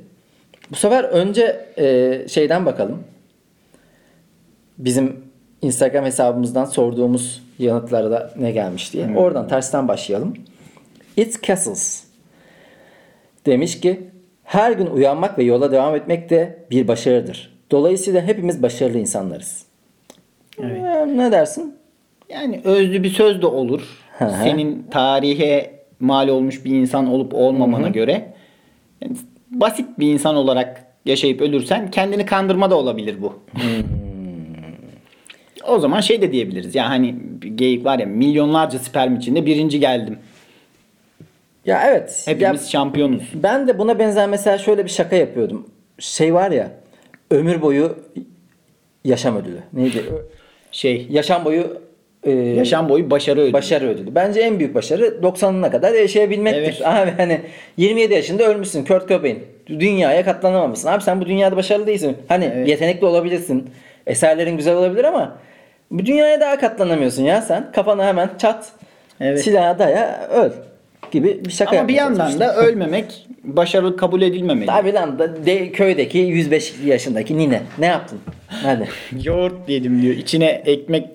Bu 0.71 0.77
sefer 0.77 1.05
önce 1.05 1.67
e, 1.79 2.29
şeyden 2.29 2.67
bakalım. 2.67 3.05
Bizim 4.79 5.17
Instagram 5.63 6.05
hesabımızdan 6.05 6.65
sorduğumuz 6.65 7.43
yanıtlarda 7.59 8.33
ne 8.39 8.51
gelmiş 8.51 8.93
diye. 8.93 9.17
Oradan 9.17 9.49
tersten 9.49 9.89
başlayalım. 9.89 10.35
It's 11.17 11.43
castles. 11.43 12.05
Demiş 13.47 13.81
ki 13.81 14.01
her 14.45 14.73
gün 14.73 14.87
uyanmak 14.87 15.39
ve 15.39 15.43
yola 15.43 15.73
devam 15.73 15.95
etmek 15.95 16.31
de 16.31 16.59
bir 16.71 16.89
başarıdır. 16.89 17.59
Dolayısıyla 17.71 18.23
hepimiz 18.23 18.63
başarılı 18.63 18.99
insanlarız. 18.99 19.68
Evet. 20.63 20.77
Ee, 20.83 21.17
Ne 21.19 21.33
dersin? 21.33 21.75
Yani 22.29 22.61
özlü 22.65 23.03
bir 23.03 23.11
söz 23.11 23.43
de 23.43 23.47
olur. 23.47 23.83
Senin 24.19 24.87
tarihe 24.91 25.71
mal 26.01 26.29
olmuş 26.29 26.65
bir 26.65 26.71
insan 26.75 27.07
olup 27.07 27.35
olmamana 27.35 27.89
göre 27.89 28.33
yani 29.01 29.17
basit 29.51 29.99
bir 29.99 30.13
insan 30.13 30.37
olarak 30.37 30.85
yaşayıp 31.05 31.41
ölürsen 31.41 31.91
kendini 31.91 32.27
kandırma 32.27 32.71
da 32.71 32.77
olabilir 32.77 33.17
bu. 33.23 33.39
o 35.69 35.79
zaman 35.79 36.01
şey 36.01 36.23
de 36.23 36.33
diyebiliriz. 36.33 36.75
Ya 36.75 36.89
hani 36.91 37.15
geyik 37.55 37.85
var 37.85 37.99
ya 37.99 38.07
milyonlarca 38.07 38.79
sperm 38.79 39.17
içinde 39.17 39.47
birinci 39.47 39.81
geldim. 39.81 40.19
Ya 41.67 41.83
evet. 41.87 42.25
Ya- 42.27 42.35
Hepimiz 42.35 42.71
şampiyonuz. 42.71 43.23
Ben 43.35 43.69
de 43.69 43.79
buna 43.79 43.99
benzer 43.99 44.29
mesela 44.29 44.59
şöyle 44.59 44.85
bir 44.85 44.91
şaka 44.91 45.17
yapıyordum. 45.17 45.67
Şey 45.99 46.35
var 46.35 46.51
ya 46.51 46.71
ömür 47.31 47.63
boyu 47.63 47.99
yaşam 49.05 49.37
ödülü. 49.37 49.59
Neydi? 49.73 50.05
Şey 50.73 51.07
Yaşam 51.11 51.45
boyu 51.45 51.79
e, 52.25 52.31
yaşam 52.33 52.89
boyu 52.89 53.11
başarı 53.11 53.41
ödülü. 53.41 53.53
başarı 53.53 53.89
ödülü. 53.89 54.15
Bence 54.15 54.41
en 54.41 54.59
büyük 54.59 54.75
başarı 54.75 55.05
90'ına 55.23 55.71
kadar 55.71 55.95
yaşayabilmektir. 55.95 56.63
Evet. 56.63 56.87
Abi 56.87 57.11
hani 57.17 57.41
27 57.77 58.15
yaşında 58.15 58.45
ölmüşsün 58.45 58.85
Kurt 58.85 59.09
Cobain. 59.09 59.39
Dünyaya 59.69 60.25
katlanamamışsın. 60.25 60.89
Abi 60.89 61.03
sen 61.03 61.21
bu 61.21 61.27
dünyada 61.27 61.57
başarılı 61.57 61.87
değilsin. 61.87 62.17
Hani 62.29 62.51
Evet. 62.57 62.69
yetenekli 62.69 63.07
olabilirsin. 63.07 63.71
Eserlerin 64.07 64.57
güzel 64.57 64.77
olabilir 64.77 65.05
ama 65.05 65.39
bu 65.91 66.07
dünyaya 66.07 66.41
daha 66.41 66.59
katlanamıyorsun 66.59 67.23
ya 67.23 67.43
sen. 67.43 67.73
Kafana 67.73 68.07
hemen 68.07 68.31
çat. 68.39 68.73
Evet. 69.21 69.41
Silaha 69.43 69.79
daya 69.79 70.29
öl 70.33 70.51
gibi 71.13 71.45
bir 71.45 71.51
şaka 71.51 71.79
Ama 71.79 71.89
bir 71.89 71.95
yandan 71.95 72.41
da 72.41 72.57
ölmemek 72.57 73.27
başarı 73.45 73.97
kabul 73.97 74.23
edilmemeli. 74.23 74.67
Tabii 74.67 74.93
lan 74.95 75.19
da 75.19 75.47
de, 75.47 75.73
köydeki 75.73 76.19
105 76.19 76.75
yaşındaki 76.85 77.39
nine. 77.39 77.63
Ne 77.79 77.87
yaptın? 77.87 78.19
Hadi. 78.47 78.89
Yoğurt 79.25 79.69
yedim 79.69 80.03
diyor. 80.03 80.15
İçine 80.15 80.63
ekmek 80.67 81.07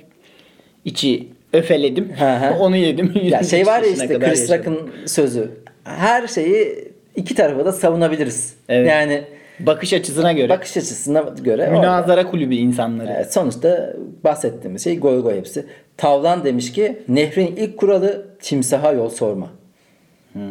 içi 0.86 1.27
öfeledim. 1.53 2.12
Onu 2.60 2.77
yedim. 2.77 3.13
ya 3.23 3.43
şey 3.43 3.65
var 3.65 3.82
ya 3.82 3.88
105 3.89 4.01
işte 4.03 4.19
Chris. 4.19 4.51
Rock'ın 4.51 4.79
sözü. 5.06 5.51
Her 5.84 6.27
şeyi 6.27 6.75
iki 7.15 7.36
tarafa 7.36 7.65
da 7.65 7.71
savunabiliriz. 7.71 8.53
Evet. 8.69 8.89
Yani 8.89 9.23
Bakış 9.60 9.93
açısına 9.93 10.34
göre. 10.34 10.49
bakış 10.49 10.77
açısına 10.77 11.21
göre. 11.41 11.62
orada- 11.63 11.79
Münazara 11.79 12.27
kulübü 12.32 12.56
insanları. 12.56 13.13
Evet, 13.15 13.34
sonuçta 13.34 13.93
bahsettiğimiz 14.23 14.84
şey 14.84 14.99
goy 14.99 15.21
goy 15.21 15.38
hepsi. 15.38 15.65
Tavlan 15.97 16.43
demiş 16.43 16.71
ki 16.71 16.97
nehrin 17.08 17.56
ilk 17.58 17.77
kuralı 17.77 18.25
timsaha 18.41 18.91
yol 18.91 19.10
sorma. 19.10 19.49
Hmm, 20.34 20.41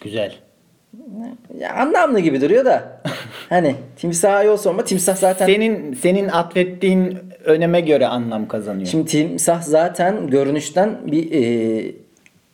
güzel. 0.00 0.34
Ya 1.58 1.74
anlamlı 1.74 2.20
gibi 2.20 2.40
duruyor 2.40 2.64
da. 2.64 3.00
hani 3.48 3.74
timsaha 3.96 4.42
yol 4.42 4.56
sorma. 4.56 4.84
Timsah 4.84 5.16
zaten 5.16 5.46
Senin 5.46 5.94
senin 5.94 6.28
atfettiğin 6.28 7.18
öneme 7.44 7.80
göre 7.80 8.06
anlam 8.06 8.48
kazanıyor. 8.48 8.86
Şimdi 8.86 9.06
timsah 9.10 9.62
zaten 9.62 10.26
görünüşten 10.26 10.98
bir 11.06 11.32
e, 11.32 11.92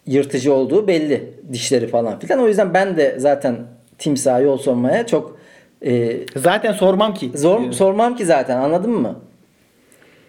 yırtıcı 0.06 0.54
olduğu 0.54 0.86
belli. 0.88 1.34
Dişleri 1.52 1.86
falan 1.86 2.18
filan. 2.18 2.40
O 2.40 2.48
yüzden 2.48 2.74
ben 2.74 2.96
de 2.96 3.14
zaten 3.18 3.56
timsaha 3.98 4.40
yol 4.40 4.58
sormaya 4.58 5.06
çok 5.06 5.38
e, 5.86 6.16
Zaten 6.36 6.72
sormam 6.72 7.14
ki. 7.14 7.30
zor 7.34 7.60
diyor. 7.60 7.72
sormam 7.72 8.16
ki 8.16 8.24
zaten 8.26 8.56
anladın 8.56 8.90
mı? 8.90 9.16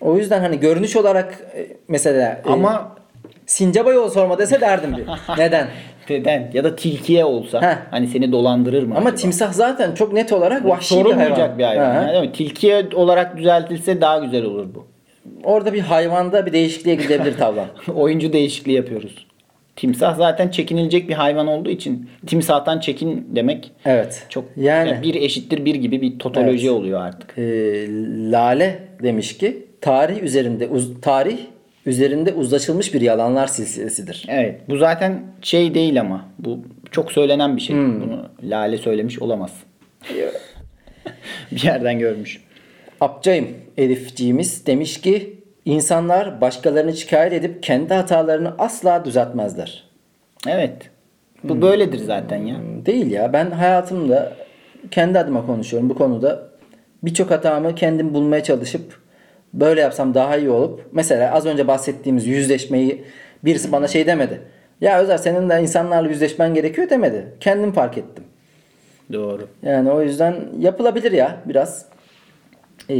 O 0.01 0.17
yüzden 0.17 0.39
hani 0.39 0.59
görünüş 0.59 0.95
olarak 0.95 1.33
e, 1.55 1.67
mesela 1.87 2.41
e, 2.45 2.49
Ama 2.49 2.95
sincaba 3.45 3.93
yol 3.93 4.09
sorma 4.09 4.37
dese 4.39 4.61
derdim 4.61 4.97
bir. 4.97 5.05
Neden? 5.37 5.67
Neden? 6.09 6.51
Ya 6.53 6.63
da 6.63 6.75
tilkiye 6.75 7.25
olsa 7.25 7.61
Heh. 7.61 7.77
hani 7.91 8.07
seni 8.07 8.31
dolandırır 8.31 8.83
mı? 8.83 8.95
Ama 8.97 9.09
acaba? 9.09 9.15
timsah 9.21 9.53
zaten 9.53 9.93
çok 9.93 10.13
net 10.13 10.33
olarak 10.33 10.65
vahşi 10.65 11.05
bir 11.05 11.11
hayvan. 11.11 11.57
bir 11.57 11.63
hayvan. 11.63 11.85
Ha. 11.85 11.93
yani, 11.93 12.11
değil 12.13 12.23
mi? 12.23 12.31
Tilkiye 12.31 12.85
olarak 12.95 13.37
düzeltilse 13.37 14.01
daha 14.01 14.19
güzel 14.19 14.43
olur 14.45 14.67
bu. 14.75 14.85
Orada 15.43 15.73
bir 15.73 15.79
hayvanda 15.79 16.45
bir 16.45 16.53
değişikliğe 16.53 16.95
gidebilir 16.95 17.37
tavlan. 17.37 17.65
Oyuncu 17.95 18.33
değişikliği 18.33 18.73
yapıyoruz. 18.73 19.25
Timsah 19.75 20.15
zaten 20.15 20.49
çekinilecek 20.49 21.09
bir 21.09 21.13
hayvan 21.13 21.47
olduğu 21.47 21.69
için 21.69 22.09
timsahtan 22.27 22.79
çekin 22.79 23.27
demek 23.35 23.71
Evet. 23.85 24.25
çok 24.29 24.45
yani 24.57 24.89
yani 24.89 25.03
bir 25.03 25.15
eşittir 25.15 25.65
bir 25.65 25.75
gibi 25.75 26.01
bir 26.01 26.19
totoloji 26.19 26.67
Evet. 26.67 26.77
oluyor 26.79 27.01
artık. 27.01 27.37
e, 27.37 27.43
Lale 28.31 28.79
demiş 29.03 29.37
ki 29.37 29.65
tarih 29.81 30.23
üzerinde 30.23 30.67
uz, 30.67 31.01
tarih 31.01 31.37
üzerinde 31.85 32.33
uzlaşılmış 32.33 32.93
bir 32.93 33.01
yalanlar 33.01 33.47
silsilesidir. 33.47 34.25
Evet. 34.27 34.61
Bu 34.69 34.77
zaten 34.77 35.23
şey 35.41 35.73
değil 35.73 36.01
ama. 36.01 36.25
Bu 36.39 36.59
çok 36.91 37.11
söylenen 37.11 37.55
bir 37.55 37.61
şey. 37.61 37.75
Hmm. 37.75 38.01
Bunu 38.01 38.29
Lale 38.43 38.77
söylemiş 38.77 39.19
olamaz. 39.19 39.51
bir 41.51 41.63
yerden 41.63 41.99
görmüş. 41.99 42.43
Apcayım 43.01 43.47
Elifciğimiz 43.77 44.65
demiş 44.65 45.01
ki 45.01 45.39
insanlar 45.65 46.41
başkalarını 46.41 46.93
şikayet 46.93 47.33
edip 47.33 47.63
kendi 47.63 47.93
hatalarını 47.93 48.55
asla 48.57 49.05
düzeltmezler. 49.05 49.83
Evet. 50.47 50.89
Hmm. 51.41 51.49
Bu 51.49 51.61
böyledir 51.61 51.99
zaten 51.99 52.45
ya. 52.45 52.55
Değil 52.85 53.11
ya 53.11 53.33
ben 53.33 53.51
hayatımda 53.51 54.33
kendi 54.91 55.19
adıma 55.19 55.45
konuşuyorum 55.45 55.89
bu 55.89 55.95
konuda. 55.95 56.53
Birçok 57.03 57.31
hatamı 57.31 57.75
kendim 57.75 58.13
bulmaya 58.13 58.43
çalışıp 58.43 59.02
böyle 59.53 59.81
yapsam 59.81 60.13
daha 60.13 60.37
iyi 60.37 60.49
olup 60.49 60.85
mesela 60.91 61.31
az 61.33 61.45
önce 61.45 61.67
bahsettiğimiz 61.67 62.27
yüzleşmeyi 62.27 63.03
birisi 63.45 63.71
bana 63.71 63.87
şey 63.87 64.07
demedi. 64.07 64.41
Ya 64.81 64.99
Özer 64.99 65.17
senin 65.17 65.49
de 65.49 65.61
insanlarla 65.61 66.09
yüzleşmen 66.09 66.53
gerekiyor 66.53 66.89
demedi. 66.89 67.25
Kendim 67.39 67.71
fark 67.71 67.97
ettim. 67.97 68.23
Doğru. 69.13 69.47
Yani 69.63 69.91
o 69.91 70.01
yüzden 70.01 70.35
yapılabilir 70.59 71.11
ya 71.11 71.37
biraz. 71.45 71.85
Ee, 72.89 72.93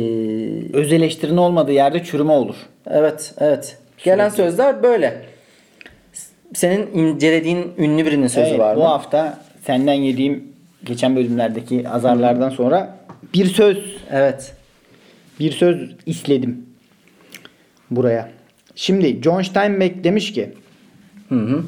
Öz 0.74 0.94
eleştirinin 0.94 1.38
olmadığı 1.38 1.72
yerde 1.72 2.04
çürüme 2.04 2.32
olur. 2.34 2.56
evet 2.90 3.34
evet. 3.40 3.78
Gelen 4.04 4.30
sözler 4.30 4.84
böyle. 4.84 5.22
Senin 6.54 6.88
incelediğin 6.94 7.74
ünlü 7.78 8.06
birinin 8.06 8.28
sözü 8.28 8.50
Evet, 8.50 8.60
var 8.60 8.76
mı? 8.76 8.82
bu 8.82 8.86
hafta 8.86 9.38
senden 9.66 9.94
yediğim 9.94 10.44
geçen 10.84 11.16
bölümlerdeki 11.16 11.90
azarlardan 11.90 12.50
sonra 12.50 12.96
bir 13.34 13.46
söz 13.46 13.78
Evet. 14.12 14.54
Bir 15.40 15.52
söz 15.52 15.96
isledim 16.06 16.66
buraya. 17.92 18.30
Şimdi 18.76 19.22
John 19.24 19.42
Steinbeck 19.42 20.04
demiş 20.04 20.34
ki 20.34 20.54
Hı 21.30 21.36
hı. 21.36 21.64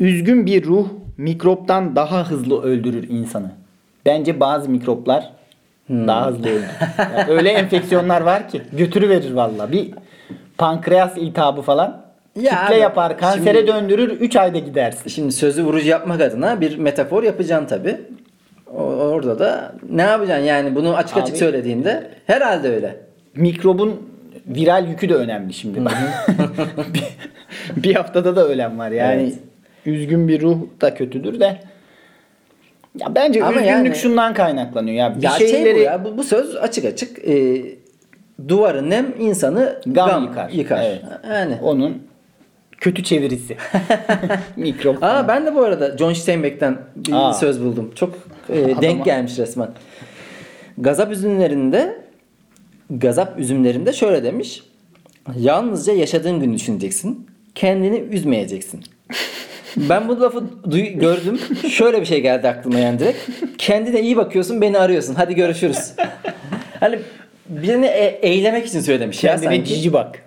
Üzgün 0.00 0.46
bir 0.46 0.64
ruh 0.64 0.88
mikroptan 1.16 1.96
daha 1.96 2.30
hızlı 2.30 2.62
öldürür 2.62 3.08
insanı. 3.08 3.52
Bence 4.06 4.40
bazı 4.40 4.70
mikroplar 4.70 5.32
Hmm. 5.86 6.08
daha 6.08 6.26
hızlı 6.26 6.48
öldürür. 6.48 6.64
Yani 6.98 7.24
öyle 7.30 7.50
enfeksiyonlar 7.50 8.20
var 8.20 8.48
ki 8.48 8.62
götürüverir 8.72 9.32
valla. 9.32 9.72
Bir 9.72 9.90
pankreas 10.58 11.16
iltihabı 11.18 11.62
falan 11.62 12.04
Ya 12.40 12.50
kitle 12.50 12.74
abi, 12.74 12.80
yapar, 12.80 13.18
kansere 13.18 13.58
şimdi- 13.58 13.72
döndürür, 13.72 14.08
3 14.10 14.36
ayda 14.36 14.58
gidersin. 14.58 15.10
Şimdi 15.10 15.32
sözü 15.32 15.64
vurucu 15.64 15.88
yapmak 15.88 16.20
adına 16.20 16.60
bir 16.60 16.78
metafor 16.78 17.22
yapacaksın 17.22 17.66
tabi. 17.66 18.00
Orada 18.76 19.38
da 19.38 19.72
ne 19.90 20.02
yapacaksın 20.02 20.44
yani 20.44 20.74
bunu 20.74 20.96
açık 20.96 21.16
açık 21.16 21.30
Abi- 21.34 21.38
söylediğinde 21.38 22.08
herhalde 22.26 22.68
öyle. 22.68 22.96
Mikrobun 23.36 24.00
viral 24.46 24.88
yükü 24.88 25.08
de 25.08 25.14
önemli 25.14 25.52
şimdi. 25.54 25.80
bir, 26.94 27.04
bir 27.82 27.94
haftada 27.94 28.36
da 28.36 28.48
ölen 28.48 28.78
var 28.78 28.90
yani. 28.90 29.22
Evet. 29.22 29.34
Üzgün 29.86 30.28
bir 30.28 30.40
ruh 30.42 30.56
da 30.80 30.94
kötüdür 30.94 31.40
de. 31.40 31.58
Ya 32.98 33.14
bence 33.14 33.40
Ama 33.44 33.50
üzgünlük 33.60 33.68
yani- 33.86 33.94
şundan 33.96 34.34
kaynaklanıyor 34.34 34.96
ya. 34.96 35.16
Bir 35.16 35.22
Ya 35.22 35.30
şeyleri 35.30 35.64
şey 35.64 35.74
bu 35.74 35.78
ya 35.78 36.04
bu, 36.04 36.18
bu 36.18 36.24
söz 36.24 36.56
açık 36.56 36.84
açık 36.84 37.28
e, 37.28 37.62
duvarı 38.48 38.90
nem 38.90 39.06
insanı 39.18 39.80
Gam 39.86 40.08
gam, 40.08 40.24
yıkar. 40.24 40.50
yıkar. 40.50 40.82
Evet. 40.84 41.02
Yani. 41.30 41.58
onun 41.62 42.02
kötü 42.82 43.02
çevirisi. 43.04 43.56
Mikrop. 44.56 45.02
Aa 45.04 45.28
ben 45.28 45.46
de 45.46 45.54
bu 45.54 45.62
arada 45.62 45.98
John 45.98 46.12
Steinbeck'ten 46.12 46.78
bir 46.96 47.12
Aa. 47.12 47.32
söz 47.34 47.64
buldum. 47.64 47.92
Çok 47.94 48.14
e, 48.48 48.52
Adama- 48.64 48.82
denk 48.82 49.04
gelmiş 49.04 49.38
resmen. 49.38 49.68
Gazap 50.78 51.12
üzümlerinde 51.12 51.96
gazap 52.90 53.38
üzümlerinde 53.38 53.92
şöyle 53.92 54.22
demiş. 54.24 54.62
Yalnızca 55.36 55.92
yaşadığın 55.92 56.40
gün 56.40 56.54
düşüneceksin. 56.54 57.26
Kendini 57.54 57.98
üzmeyeceksin. 57.98 58.80
Ben 59.76 60.08
bu 60.08 60.20
lafı 60.20 60.44
duy- 60.70 60.98
gördüm. 60.98 61.40
Şöyle 61.70 62.00
bir 62.00 62.06
şey 62.06 62.20
geldi 62.20 62.48
aklıma 62.48 62.78
yani 62.78 62.98
direkt. 62.98 63.18
Kendine 63.58 64.00
iyi 64.00 64.16
bakıyorsun, 64.16 64.60
beni 64.60 64.78
arıyorsun. 64.78 65.14
Hadi 65.14 65.34
görüşürüz. 65.34 65.92
Hani 66.80 66.98
birini 67.48 67.86
e- 67.86 68.18
eylemek 68.22 68.66
için 68.66 68.80
söylemiş 68.80 69.24
ya 69.24 69.32
Kendine 69.34 69.50
sanki. 69.56 69.74
cici 69.74 69.92
bak. 69.92 70.22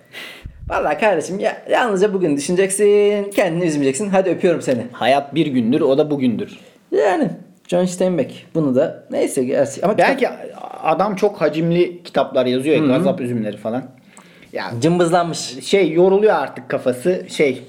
Vallahi 0.68 0.98
kardeşim 0.98 1.40
ya, 1.40 1.56
yalnızca 1.70 2.14
bugün 2.14 2.36
düşüneceksin. 2.36 3.30
Kendini 3.30 3.64
üzmeyeceksin. 3.64 4.08
Hadi 4.08 4.30
öpüyorum 4.30 4.62
seni. 4.62 4.86
Hayat 4.92 5.34
bir 5.34 5.46
gündür 5.46 5.80
o 5.80 5.98
da 5.98 6.10
bugündür. 6.10 6.58
Yani 6.90 7.30
John 7.68 7.84
Steinbeck 7.84 8.46
bunu 8.54 8.74
da 8.74 9.04
neyse 9.10 9.44
gerçi 9.44 9.84
ama 9.84 9.98
Belki 9.98 10.28
adam 10.82 11.16
çok 11.16 11.40
hacimli 11.40 12.02
kitaplar 12.02 12.46
yazıyor 12.46 12.76
ya 12.76 12.86
gazap 12.86 13.20
üzümleri 13.20 13.56
falan. 13.56 13.84
Ya 14.52 14.70
cımbızlanmış. 14.80 15.38
şey 15.64 15.92
yoruluyor 15.92 16.34
artık 16.34 16.68
kafası 16.68 17.26
şey 17.28 17.62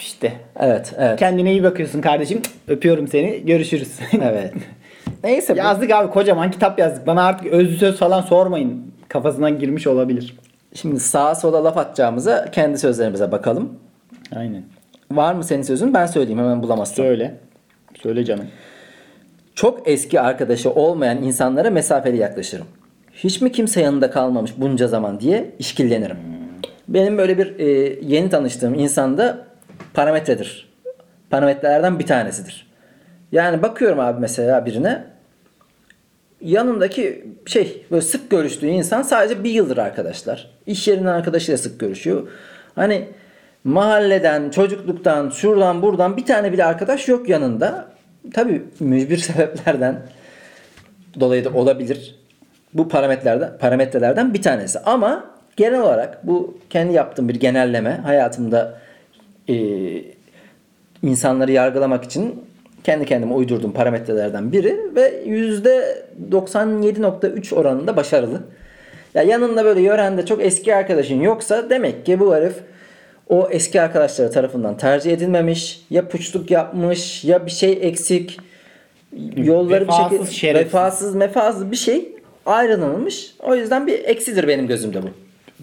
işte 0.00 0.32
Evet, 0.60 0.92
evet. 0.98 1.18
kendine 1.18 1.52
iyi 1.52 1.62
bakıyorsun 1.62 2.00
kardeşim 2.00 2.42
öpüyorum 2.68 3.08
seni 3.08 3.46
görüşürüz. 3.46 3.98
evet. 4.22 4.52
Neyse 5.24 5.54
yazdık 5.56 5.90
abi 5.90 6.10
kocaman 6.10 6.50
kitap 6.50 6.78
yazdık 6.78 7.06
bana 7.06 7.24
artık 7.24 7.46
özlü 7.46 7.76
söz 7.76 7.98
falan 7.98 8.20
sormayın 8.20 8.92
kafasından 9.08 9.58
girmiş 9.58 9.86
olabilir. 9.86 10.36
Şimdi 10.74 11.00
sağa 11.00 11.34
sola 11.34 11.64
laf 11.64 11.76
atacağımıza 11.76 12.50
kendi 12.50 12.78
sözlerimize 12.78 13.32
bakalım. 13.32 13.78
Aynen. 14.36 14.62
Var 15.10 15.34
mı 15.34 15.44
senin 15.44 15.62
sözün? 15.62 15.94
Ben 15.94 16.06
söyleyeyim 16.06 16.38
hemen 16.38 16.62
bulamazsam. 16.62 16.96
Söyle. 17.06 17.34
Söyle 18.02 18.24
canım. 18.24 18.46
Çok 19.54 19.88
eski 19.88 20.20
arkadaşı 20.20 20.70
olmayan 20.70 21.22
insanlara 21.22 21.70
mesafeli 21.70 22.16
yaklaşırım. 22.16 22.66
Hiç 23.14 23.40
mi 23.40 23.52
kimse 23.52 23.80
yanında 23.80 24.10
kalmamış 24.10 24.52
bunca 24.56 24.88
zaman 24.88 25.20
diye 25.20 25.50
işkillenirim. 25.58 26.16
Benim 26.88 27.18
böyle 27.18 27.38
bir 27.38 27.58
e, 27.58 27.64
yeni 28.02 28.30
tanıştığım 28.30 28.74
insanda 28.74 29.46
parametredir. 29.94 30.72
Parametrelerden 31.30 31.98
bir 31.98 32.06
tanesidir. 32.06 32.72
Yani 33.32 33.62
bakıyorum 33.62 34.00
abi 34.00 34.20
mesela 34.20 34.66
birine 34.66 35.04
yanındaki 36.42 37.24
şey 37.46 37.84
böyle 37.90 38.02
sık 38.02 38.30
görüştüğü 38.30 38.66
insan 38.66 39.02
sadece 39.02 39.44
bir 39.44 39.50
yıldır 39.50 39.76
arkadaşlar. 39.76 40.50
İş 40.66 40.88
yerinden 40.88 41.12
arkadaşıyla 41.12 41.58
sık 41.58 41.80
görüşüyor. 41.80 42.28
Hani 42.74 43.08
mahalleden, 43.64 44.50
çocukluktan, 44.50 45.30
şuradan 45.30 45.82
buradan 45.82 46.16
bir 46.16 46.26
tane 46.26 46.52
bile 46.52 46.64
arkadaş 46.64 47.08
yok 47.08 47.28
yanında. 47.28 47.88
Tabii 48.34 48.62
mücbir 48.80 49.16
sebeplerden 49.18 50.02
dolayı 51.20 51.44
da 51.44 51.50
olabilir. 51.50 52.18
Bu 52.74 52.88
parametrelerden 52.88 53.58
parametrelerden 53.58 54.34
bir 54.34 54.42
tanesi. 54.42 54.78
Ama 54.78 55.24
genel 55.56 55.80
olarak 55.80 56.26
bu 56.26 56.58
kendi 56.70 56.92
yaptığım 56.92 57.28
bir 57.28 57.34
genelleme 57.34 57.90
hayatımda 57.90 58.78
e, 59.48 59.56
insanları 61.02 61.52
yargılamak 61.52 62.04
için 62.04 62.44
kendi 62.84 63.06
kendime 63.06 63.34
uydurduğum 63.34 63.72
parametrelerden 63.72 64.52
biri 64.52 64.80
ve 64.96 65.22
%97.3 65.26 67.54
oranında 67.54 67.96
başarılı. 67.96 68.40
Ya 69.14 69.22
yanında 69.22 69.64
böyle 69.64 69.80
yörende 69.80 70.26
çok 70.26 70.44
eski 70.44 70.76
arkadaşın 70.76 71.20
yoksa 71.20 71.70
demek 71.70 72.06
ki 72.06 72.20
bu 72.20 72.34
herif 72.34 72.54
o 73.28 73.48
eski 73.50 73.80
arkadaşları 73.80 74.30
tarafından 74.30 74.76
tercih 74.76 75.12
edilmemiş, 75.12 75.82
ya 75.90 76.08
puçluk 76.08 76.50
yapmış, 76.50 77.24
ya 77.24 77.46
bir 77.46 77.50
şey 77.50 77.78
eksik, 77.82 78.38
yolları 79.36 79.84
bir 79.84 79.88
Vefasız, 79.88 80.10
şekilde 80.10 80.30
şerefsiz. 80.30 80.66
vefasız, 80.74 81.14
mefasız 81.14 81.70
bir 81.70 81.76
şey 81.76 82.08
ayrılmamış. 82.46 83.34
O 83.42 83.54
yüzden 83.54 83.86
bir 83.86 84.04
eksidir 84.04 84.48
benim 84.48 84.66
gözümde 84.66 85.02
bu. 85.02 85.06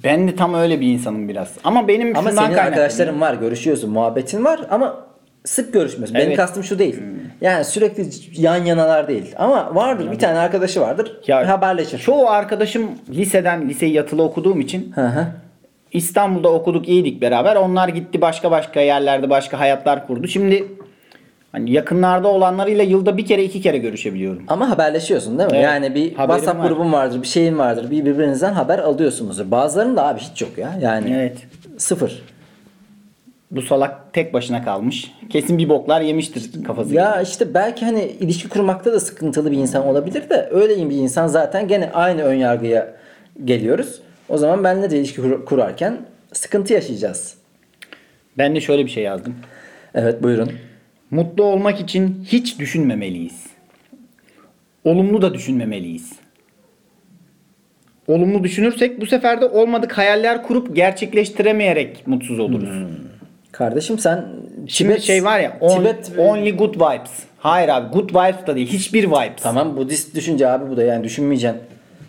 Ben 0.04 0.28
de 0.28 0.36
tam 0.36 0.54
öyle 0.54 0.82
bir 0.82 0.88
insanım 0.88 1.30
biraz. 1.30 1.52
Ama 1.64 1.88
benim 1.88 2.18
Ama 2.18 2.32
senin 2.32 2.54
arkadaşların 2.54 3.22
var, 3.22 3.34
görüşüyorsun, 3.34 3.90
muhabbetin 3.90 4.46
var 4.46 4.60
ama 4.70 5.09
sık 5.46 5.74
görüşmüyorsun. 5.74 6.16
Benim 6.16 6.28
Evet. 6.28 6.38
kastım 6.38 6.64
şu 6.64 6.80
değil. 6.80 7.02
Yani 7.42 7.66
sürekli 7.66 8.06
yan 8.42 8.66
yanalar 8.66 9.08
değil. 9.08 9.36
Ama 9.38 9.76
vardır 9.76 10.12
bir 10.12 10.20
tane 10.20 10.40
arkadaşı 10.40 10.82
vardır. 10.82 11.20
Ya, 11.28 11.48
haberleşir. 11.50 12.00
Çoğu 12.00 12.28
arkadaşım 12.30 12.88
liseden 13.10 13.70
liseyi 13.70 13.94
yatılı 13.94 14.24
okuduğum 14.24 14.60
için 14.62 14.92
Hı 14.96 15.08
hı. 15.08 15.28
İstanbul'da 15.94 16.50
okuduk 16.50 16.90
iyiydik 16.90 17.22
beraber. 17.22 17.56
Onlar 17.56 17.88
gitti 17.88 18.22
başka 18.22 18.52
başka 18.52 18.82
yerlerde 18.82 19.30
başka 19.30 19.60
hayatlar 19.60 20.08
kurdu. 20.08 20.28
Şimdi 20.28 20.68
hani 21.52 21.72
yakınlarda 21.72 22.28
olanlarıyla 22.28 22.84
yılda 22.84 23.18
bir 23.18 23.26
kere 23.26 23.44
iki 23.44 23.62
kere 23.62 23.78
görüşebiliyorum. 23.78 24.44
Ama 24.48 24.70
haberleşiyorsun 24.70 25.40
değil 25.40 25.50
mi? 25.52 25.56
Evet. 25.56 25.66
Yani 25.66 25.96
bir 25.96 26.14
Haberim 26.14 26.40
WhatsApp 26.40 26.60
var. 26.64 26.68
grubun 26.70 26.94
vardır, 26.94 27.22
bir 27.22 27.28
şeyin 27.28 27.58
vardır. 27.58 27.92
Bir 27.92 28.06
birbirinizden 28.06 28.54
haber 28.54 28.80
alıyorsunuzdur. 28.80 29.52
Bazılarının 29.52 29.98
da 29.98 30.08
abi 30.08 30.20
hiç 30.20 30.42
yok 30.42 30.58
ya. 30.58 30.70
Yani 30.82 31.14
Evet. 31.16 31.38
sıfır. 31.78 32.22
Bu 33.52 33.62
salak 33.62 34.14
tek 34.14 34.34
başına 34.34 34.64
kalmış. 34.64 35.12
Kesin 35.30 35.58
bir 35.58 35.70
boklar 35.70 36.02
yemiştir 36.02 36.64
kafası. 36.64 36.94
Ya 36.96 37.22
işte 37.22 37.54
belki 37.54 37.86
hani 37.86 38.04
ilişki 38.20 38.50
kurmakta 38.50 38.94
da 38.94 39.00
sıkıntılı 39.00 39.52
bir 39.52 39.58
insan 39.58 39.86
olabilir 39.88 40.30
de 40.30 40.50
öyle 40.52 40.90
bir 40.90 40.96
insan 40.96 41.28
zaten 41.28 41.68
gene 41.68 41.92
aynı 41.92 42.22
ön 42.22 42.34
yargıya 42.34 42.96
geliyoruz. 43.46 44.02
O 44.30 44.38
zaman 44.38 44.64
benimle 44.64 44.92
de 44.92 44.98
ilişki 45.00 45.22
kur- 45.22 45.46
kurarken 45.46 45.98
sıkıntı 46.34 46.74
yaşayacağız. 46.74 47.36
Ben 48.38 48.56
de 48.56 48.62
şöyle 48.62 48.86
bir 48.86 48.90
şey 48.92 49.04
yazdım. 49.04 49.36
Evet 49.96 50.24
buyurun. 50.24 50.52
Mutlu 51.12 51.44
olmak 51.44 51.80
için 51.80 52.26
hiç 52.28 52.60
düşünmemeliyiz. 52.60 53.44
Olumlu 54.84 55.22
da 55.22 55.34
düşünmemeliyiz. 55.34 56.12
Olumlu 58.08 58.44
düşünürsek 58.44 59.02
bu 59.02 59.06
sefer 59.06 59.42
de 59.42 59.46
olmadık 59.46 59.98
hayaller 59.98 60.44
kurup 60.44 60.76
gerçekleştiremeyerek 60.76 62.08
mutsuz 62.08 62.40
oluruz. 62.40 62.70
Kardeşim 63.52 64.00
sen 64.00 64.26
Şimdi 64.68 64.92
Tibet- 64.94 65.02
şey 65.02 65.24
var 65.24 65.40
ya 65.40 65.58
on- 65.62 65.78
Tibet 65.78 66.12
only 66.18 66.52
good 66.58 66.76
vibes. 66.76 67.12
Hayır 67.38 67.70
abi 67.70 67.94
good 67.94 68.10
vibes 68.10 68.48
da 68.48 68.56
değil. 68.56 68.68
Hiçbir 68.68 69.04
vibes. 69.04 69.44
tamam 69.44 69.78
Budist 69.78 70.16
düşünce 70.16 70.48
abi 70.48 70.70
bu 70.70 70.78
da 70.78 70.84
yani 70.84 71.04
düşünmeyeceksin. 71.04 71.62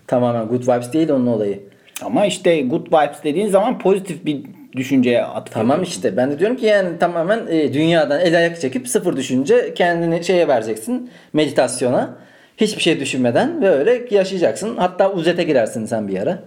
Tamamen 0.06 0.46
good 0.48 0.62
vibes 0.62 0.92
değil 0.92 1.08
onun 1.10 1.26
olayı. 1.26 1.60
Ama 2.04 2.26
işte 2.26 2.62
good 2.62 2.86
vibes 2.86 3.24
dediğin 3.24 3.46
zaman 3.48 3.78
pozitif 3.78 4.24
bir 4.26 4.40
düşünceye 4.76 5.24
atıf 5.24 5.54
Tamam 5.54 5.70
ediyorsun. 5.76 5.92
işte 5.92 6.16
ben 6.16 6.30
de 6.30 6.38
diyorum 6.38 6.56
ki 6.56 6.66
yani 6.66 6.98
tamamen 6.98 7.40
e, 7.48 7.72
dünyadan 7.72 8.20
el 8.20 8.36
ayak 8.38 8.60
çekip 8.60 8.88
sıfır 8.88 9.16
düşünce 9.16 9.74
kendini 9.74 10.24
şeye 10.24 10.48
vereceksin 10.48 11.10
meditasyona. 11.32 12.10
Hiçbir 12.56 12.82
şey 12.82 13.00
düşünmeden 13.00 13.62
böyle 13.62 14.02
yaşayacaksın. 14.10 14.76
Hatta 14.76 15.12
uzete 15.12 15.42
girersin 15.42 15.86
sen 15.86 16.08
bir 16.08 16.18
ara. 16.18 16.38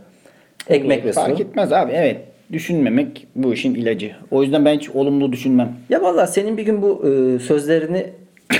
Ekmek 0.69 1.05
ve 1.05 1.13
su. 1.13 1.19
Fark 1.19 1.39
etmez 1.39 1.73
abi 1.73 1.91
evet. 1.91 2.17
Düşünmemek 2.53 3.27
bu 3.35 3.53
işin 3.53 3.75
ilacı. 3.75 4.11
O 4.31 4.43
yüzden 4.43 4.65
ben 4.65 4.75
hiç 4.75 4.89
olumlu 4.89 5.31
düşünmem. 5.31 5.73
Ya 5.89 6.01
vallahi 6.01 6.31
senin 6.31 6.57
bir 6.57 6.63
gün 6.63 6.81
bu 6.81 7.05
e, 7.07 7.39
sözlerini 7.39 8.05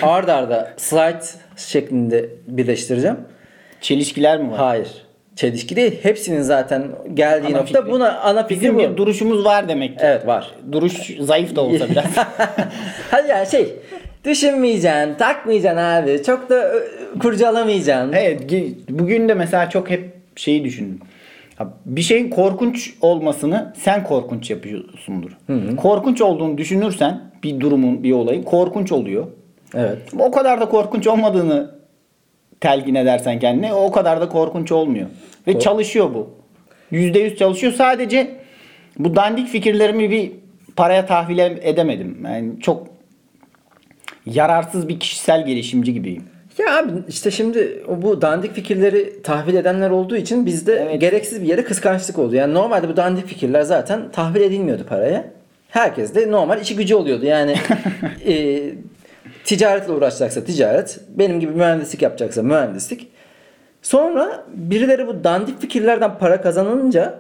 ard 0.01 0.27
arda 0.27 0.73
slide 0.77 1.23
şeklinde 1.57 2.29
birleştireceğim. 2.47 3.17
Çelişkiler 3.81 4.39
mi 4.39 4.51
var? 4.51 4.57
Hayır. 4.57 4.87
Çelişki 5.35 5.75
değil. 5.75 5.99
Hepsinin 6.03 6.41
zaten 6.41 6.83
geldiği 7.13 7.47
Ana 7.47 7.57
nokta 7.57 7.79
fikri. 7.81 7.91
buna 7.91 8.19
ana 8.19 8.43
fikri 8.47 8.61
Bizim 8.61 8.75
bu. 8.75 8.79
bir 8.79 8.97
duruşumuz 8.97 9.45
var 9.45 9.69
demek 9.69 9.89
ki. 9.89 10.05
Evet 10.05 10.27
var. 10.27 10.51
Duruş 10.71 10.93
zayıf 11.19 11.55
da 11.55 11.61
olsa 11.61 11.89
biraz. 11.89 12.05
Hadi 13.11 13.27
yani 13.29 13.47
şey 13.51 13.73
düşünmeyeceksin, 14.25 15.13
takmayacaksın 15.19 15.77
abi. 15.77 16.23
Çok 16.23 16.49
da 16.49 16.55
ö, 16.73 16.83
kurcalamayacaksın. 17.19 18.13
evet 18.13 18.41
bugün 18.89 19.29
de 19.29 19.33
mesela 19.33 19.69
çok 19.69 19.89
hep 19.89 20.09
şeyi 20.35 20.63
düşündüm. 20.63 20.99
Bir 21.85 22.01
şeyin 22.01 22.29
korkunç 22.29 22.93
olmasını 23.01 23.73
sen 23.77 24.03
korkunç 24.03 24.49
yapıyorsundur. 24.49 25.31
Korkunç 25.75 26.21
olduğunu 26.21 26.57
düşünürsen 26.57 27.21
bir 27.43 27.59
durumun, 27.59 28.03
bir 28.03 28.11
olayın 28.11 28.43
korkunç 28.43 28.91
oluyor. 28.91 29.27
Evet. 29.75 29.97
O 30.19 30.31
kadar 30.31 30.61
da 30.61 30.69
korkunç 30.69 31.07
olmadığını 31.07 31.75
telkin 32.59 32.95
edersen 32.95 33.39
kendine 33.39 33.73
o 33.73 33.91
kadar 33.91 34.21
da 34.21 34.29
korkunç 34.29 34.71
olmuyor. 34.71 35.07
Ve 35.47 35.59
çalışıyor 35.59 36.13
bu. 36.13 36.29
%100 36.91 37.35
çalışıyor. 37.35 37.73
Sadece 37.73 38.35
bu 38.99 39.15
dandik 39.15 39.47
fikirlerimi 39.47 40.11
bir 40.11 40.31
paraya 40.75 41.05
tahvil 41.05 41.39
edemedim. 41.39 42.17
Yani 42.25 42.59
çok 42.59 42.87
yararsız 44.25 44.89
bir 44.89 44.99
kişisel 44.99 45.45
gelişimci 45.45 45.93
gibiyim. 45.93 46.23
Ya 46.57 46.77
abi 46.77 46.91
işte 47.07 47.31
şimdi 47.31 47.83
bu 48.01 48.21
dandik 48.21 48.53
fikirleri 48.53 49.21
tahvil 49.21 49.55
edenler 49.55 49.89
olduğu 49.89 50.15
için 50.15 50.45
bizde 50.45 50.73
Evet. 50.73 51.01
gereksiz 51.01 51.41
bir 51.41 51.47
yere 51.47 51.63
kıskançlık 51.63 52.19
oldu. 52.19 52.35
Yani 52.35 52.53
normalde 52.53 52.89
bu 52.89 52.97
dandik 52.97 53.27
fikirler 53.27 53.61
zaten 53.61 54.11
tahvil 54.11 54.41
edilmiyordu 54.41 54.83
paraya. 54.89 55.25
Herkes 55.69 56.15
de 56.15 56.31
normal 56.31 56.61
işi 56.61 56.75
gücü 56.75 56.95
oluyordu. 56.95 57.25
Yani 57.25 57.55
e, 58.27 58.61
ticaretle 59.43 59.93
uğraşacaksa 59.93 60.43
ticaret, 60.43 60.99
benim 61.09 61.39
gibi 61.39 61.51
mühendislik 61.51 62.01
yapacaksa 62.01 62.43
mühendislik. 62.43 63.07
Sonra 63.81 64.43
birileri 64.53 65.07
bu 65.07 65.23
dandik 65.23 65.61
fikirlerden 65.61 66.17
para 66.17 66.41
kazanınca 66.41 67.19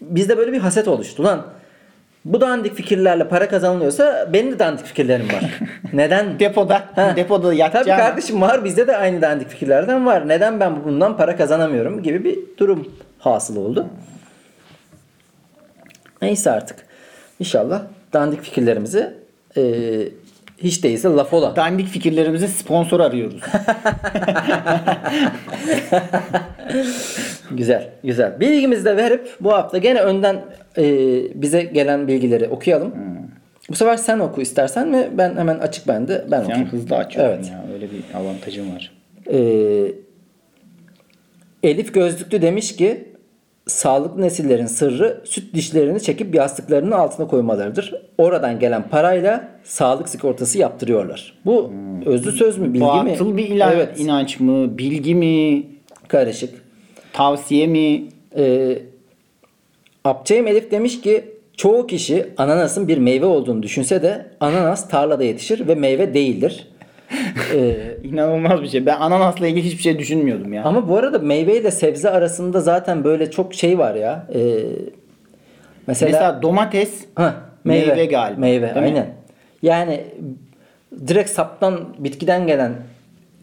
bizde 0.00 0.36
böyle 0.36 0.52
bir 0.52 0.58
haset 0.58 0.88
oluştu 0.88 1.24
lan. 1.24 1.46
Bu 2.24 2.40
dandik 2.40 2.74
fikirlerle 2.74 3.28
para 3.28 3.48
kazanılıyorsa 3.48 4.28
benim 4.32 4.52
de 4.52 4.58
dandik 4.58 4.86
fikirlerim 4.86 5.28
var. 5.28 5.58
Neden? 5.92 6.38
Depoda. 6.40 6.84
Ha. 6.94 7.12
Depoda 7.16 7.42
Tabii 7.42 7.56
yakacağım. 7.56 8.00
kardeşim 8.00 8.40
var 8.40 8.64
bizde 8.64 8.86
de 8.86 8.96
aynı 8.96 9.22
dandik 9.22 9.48
fikirlerden 9.48 10.06
var. 10.06 10.28
Neden 10.28 10.60
ben 10.60 10.84
bundan 10.84 11.16
para 11.16 11.36
kazanamıyorum 11.36 12.02
gibi 12.02 12.24
bir 12.24 12.38
durum 12.58 12.88
hasıl 13.18 13.56
oldu. 13.56 13.86
Neyse 16.22 16.50
artık. 16.50 16.78
İnşallah 17.40 17.82
dandik 18.12 18.42
fikirlerimizi 18.42 19.14
e, 19.56 19.62
hiç 20.58 20.82
değilse 20.84 21.08
laf 21.08 21.32
ola. 21.32 21.56
Dandik 21.56 21.88
fikirlerimize 21.88 22.48
sponsor 22.48 23.00
arıyoruz. 23.00 23.40
Güzel, 27.56 27.88
güzel. 28.04 28.40
Bilgimizi 28.40 28.84
de 28.84 28.96
verip 28.96 29.28
bu 29.40 29.52
hafta 29.52 29.78
gene 29.78 30.00
önden 30.00 30.36
e, 30.78 30.84
bize 31.42 31.62
gelen 31.62 32.08
bilgileri 32.08 32.48
okuyalım. 32.48 32.94
Bu 33.70 33.74
sefer 33.74 33.96
sen 33.96 34.18
oku 34.18 34.40
istersen 34.40 34.88
mi? 34.88 35.08
Ben 35.18 35.36
hemen 35.36 35.58
açık 35.58 35.88
bende. 35.88 36.24
Ben 36.30 36.36
Sen 36.38 36.44
okuyayım. 36.44 36.68
hızlı 36.68 36.96
açıyorsun 36.96 37.34
Evet. 37.34 37.50
ya. 37.50 37.64
Öyle 37.74 37.86
bir 37.90 38.02
avantajın 38.14 38.74
var. 38.74 38.92
Ee, 39.32 39.92
Elif 41.62 41.94
Gözlüklü 41.94 42.42
demiş 42.42 42.76
ki 42.76 43.04
sağlıklı 43.66 44.22
nesillerin 44.22 44.66
sırrı 44.66 45.20
süt 45.24 45.54
dişlerini 45.54 46.00
çekip 46.00 46.34
yastıklarının 46.34 46.90
altına 46.90 47.26
koymalarıdır. 47.26 47.94
Oradan 48.18 48.58
gelen 48.58 48.88
parayla 48.88 49.48
sağlık 49.64 50.08
sigortası 50.08 50.58
yaptırıyorlar. 50.58 51.38
Bu 51.46 51.72
özlü 52.06 52.32
söz 52.32 52.58
mü 52.58 52.68
bilgi 52.74 52.84
mi? 52.84 53.10
Batıl 53.10 53.36
bir 53.36 53.46
ilan, 53.48 53.72
Evet. 53.72 54.00
inanç 54.00 54.40
mı? 54.40 54.78
Bilgi 54.78 55.14
mi? 55.14 55.66
Karışık. 56.08 56.54
Tavsiye 57.12 57.66
mi? 57.66 58.04
Ee, 58.36 58.78
Abçeyim 60.04 60.46
Elif 60.46 60.70
demiş 60.70 61.00
ki 61.00 61.24
çoğu 61.56 61.86
kişi 61.86 62.26
ananasın 62.36 62.88
bir 62.88 62.98
meyve 62.98 63.26
olduğunu 63.26 63.62
düşünse 63.62 64.02
de 64.02 64.26
ananas 64.40 64.88
tarlada 64.88 65.24
yetişir 65.24 65.68
ve 65.68 65.74
meyve 65.74 66.14
değildir. 66.14 66.66
Ee, 67.54 67.96
İnanılmaz 68.04 68.62
bir 68.62 68.68
şey. 68.68 68.86
Ben 68.86 68.96
ananasla 69.00 69.46
ilgili 69.46 69.64
hiçbir 69.64 69.82
şey 69.82 69.98
düşünmüyordum 69.98 70.52
ya. 70.52 70.64
Ama 70.64 70.88
bu 70.88 70.96
arada 70.96 71.18
meyve 71.18 71.56
ile 71.60 71.70
sebze 71.70 72.10
arasında 72.10 72.60
zaten 72.60 73.04
böyle 73.04 73.30
çok 73.30 73.54
şey 73.54 73.78
var 73.78 73.94
ya. 73.94 74.26
Ee, 74.34 74.38
mesela, 75.86 76.10
Mesela 76.12 76.42
domates 76.42 77.04
ha, 77.14 77.34
meyve 77.64 78.06
galiba, 78.06 78.40
Meyve 78.40 78.62
değil 78.62 78.76
mi? 78.76 78.82
aynen. 78.82 79.06
Yani 79.62 80.04
direkt 81.08 81.30
saptan 81.30 81.80
bitkiden 81.98 82.46
gelen 82.46 82.72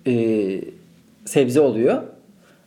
e, 0.07 0.13
sebze 1.25 1.59
oluyor. 1.59 2.01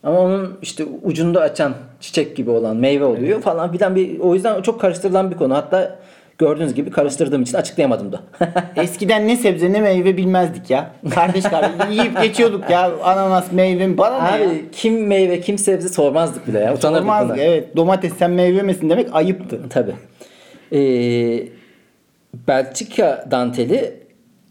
Ama 0.03 0.21
onun 0.21 0.59
işte 0.63 0.85
ucunda 1.03 1.41
açan 1.41 1.75
çiçek 2.01 2.37
gibi 2.37 2.51
olan 2.51 2.77
meyve 2.77 3.05
oluyor 3.05 3.41
falan 3.41 3.73
filan 3.73 3.97
bir 3.97 4.19
o 4.21 4.35
yüzden 4.35 4.63
çok 4.63 4.81
karıştırılan 4.81 5.31
bir 5.31 5.37
konu. 5.37 5.55
Hatta 5.55 5.99
gördüğünüz 6.39 6.75
gibi 6.75 6.91
karıştırdığım 6.91 7.43
için 7.43 7.57
açıklayamadım 7.57 8.13
da. 8.13 8.21
Eskiden 8.77 9.29
ne 9.29 9.37
sebze 9.37 9.73
ne 9.73 9.81
meyve 9.81 10.17
bilmezdik 10.17 10.71
ya. 10.71 10.91
Kardeş 11.15 11.45
kardeş 11.45 11.71
yiyip 11.97 12.23
geçiyorduk 12.23 12.71
ya. 12.71 12.91
Ananas 13.03 13.53
meyve? 13.53 13.99
Bana 13.99 14.23
ne 14.33 14.43
ya? 14.43 14.49
Abi 14.51 14.65
kim 14.73 15.07
meyve 15.07 15.41
kim 15.41 15.59
sebze 15.59 15.89
sormazdık 15.89 16.47
bile 16.49 16.59
ya. 16.59 16.75
Utanırdık 16.75 17.01
Sormazdık 17.03 17.35
buna. 17.37 17.43
evet. 17.45 17.77
Domates 17.77 18.13
sen 18.19 18.31
meyve 18.31 18.63
misin 18.63 18.91
demek 18.91 19.09
ayıptı. 19.15 19.61
Tabii. 19.71 19.95
Ee, 20.73 21.49
Belçika 22.49 23.25
danteli 23.31 23.95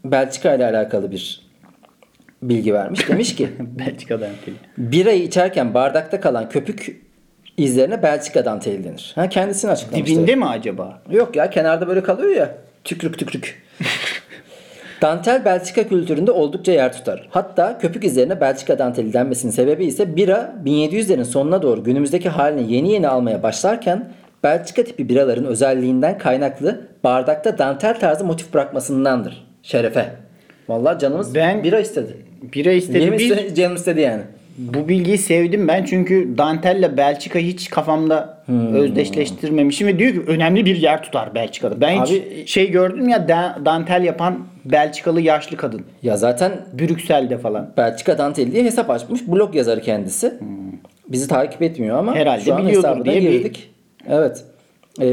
Belçika 0.04 0.54
ile 0.54 0.64
alakalı 0.66 1.10
bir 1.10 1.49
bilgi 2.42 2.74
vermiş. 2.74 3.08
Demiş 3.08 3.36
ki 3.36 3.48
Belçika 3.60 4.20
danteli. 4.20 4.54
birayı 4.78 5.22
içerken 5.22 5.74
bardakta 5.74 6.20
kalan 6.20 6.48
köpük 6.48 7.00
izlerine 7.56 8.02
Belçika 8.02 8.44
danteli 8.44 8.84
denir. 8.84 9.12
Ha, 9.14 9.28
kendisini 9.28 9.70
açıklamış. 9.70 10.06
Dibinde 10.10 10.34
mi 10.36 10.46
acaba? 10.46 11.02
Yok 11.10 11.36
ya 11.36 11.50
kenarda 11.50 11.88
böyle 11.88 12.02
kalıyor 12.02 12.30
ya. 12.36 12.54
Tükrük 12.84 13.18
tükrük. 13.18 13.62
Dantel 15.02 15.44
Belçika 15.44 15.88
kültüründe 15.88 16.30
oldukça 16.30 16.72
yer 16.72 16.92
tutar. 16.92 17.28
Hatta 17.30 17.78
köpük 17.78 18.04
izlerine 18.04 18.40
Belçika 18.40 18.78
danteli 18.78 19.12
denmesinin 19.12 19.52
sebebi 19.52 19.84
ise 19.86 20.16
bira 20.16 20.54
1700'lerin 20.64 21.24
sonuna 21.24 21.62
doğru 21.62 21.84
günümüzdeki 21.84 22.28
halini 22.28 22.72
yeni 22.72 22.92
yeni 22.92 23.08
almaya 23.08 23.42
başlarken 23.42 24.12
Belçika 24.42 24.84
tipi 24.84 25.08
biraların 25.08 25.44
özelliğinden 25.44 26.18
kaynaklı 26.18 26.80
bardakta 27.04 27.58
dantel 27.58 28.00
tarzı 28.00 28.24
motif 28.24 28.54
bırakmasındandır. 28.54 29.46
Şerefe. 29.62 30.10
Vallahi 30.68 30.98
canımız 30.98 31.34
Ben- 31.34 31.64
bira 31.64 31.80
istedi. 31.80 32.16
Bira 32.42 32.72
istedi. 32.72 32.98
Benim 33.00 33.12
Bir, 33.12 33.18
iste- 33.30 33.54
canım 33.54 33.76
istedi 33.76 34.00
yani. 34.00 34.22
bu 34.58 34.88
bilgiyi 34.88 35.18
sevdim 35.18 35.68
ben 35.68 35.84
çünkü 35.84 36.38
dantelle 36.38 36.96
Belçika 36.96 37.38
hiç 37.38 37.70
kafamda 37.70 38.42
Hmm. 38.46 38.74
özdeşleştirmemişim 38.74 39.86
ve 39.88 39.98
diyor 39.98 40.12
ki 40.12 40.20
önemli 40.26 40.64
bir 40.64 40.76
yer 40.76 41.02
tutar 41.02 41.34
Belçika'da. 41.34 41.80
Ben 41.80 42.02
hiç 42.02 42.10
Abi- 42.10 42.46
şey 42.46 42.70
gördüm 42.70 43.08
ya 43.08 43.28
da- 43.28 43.58
dantel 43.64 44.04
yapan 44.04 44.38
Belçikalı 44.64 45.20
yaşlı 45.20 45.56
kadın. 45.56 45.82
Ya 46.02 46.16
zaten 46.16 46.52
Brüksel'de 46.78 47.38
falan. 47.38 47.70
Belçika 47.76 48.18
danteli 48.18 48.52
diye 48.52 48.64
hesap 48.64 48.90
açmış. 48.90 49.28
Blog 49.28 49.54
yazarı 49.54 49.80
kendisi. 49.80 50.34
Bizi 51.08 51.28
takip 51.28 51.62
etmiyor 51.62 51.98
ama 51.98 52.14
Herhalde 52.14 52.44
şu 52.44 52.54
an 52.54 52.66
hesabına 52.68 53.04
diye 53.04 53.16
bir- 53.16 53.30
girdik. 53.30 53.70
Evet. 54.08 54.44
Ee, 55.00 55.06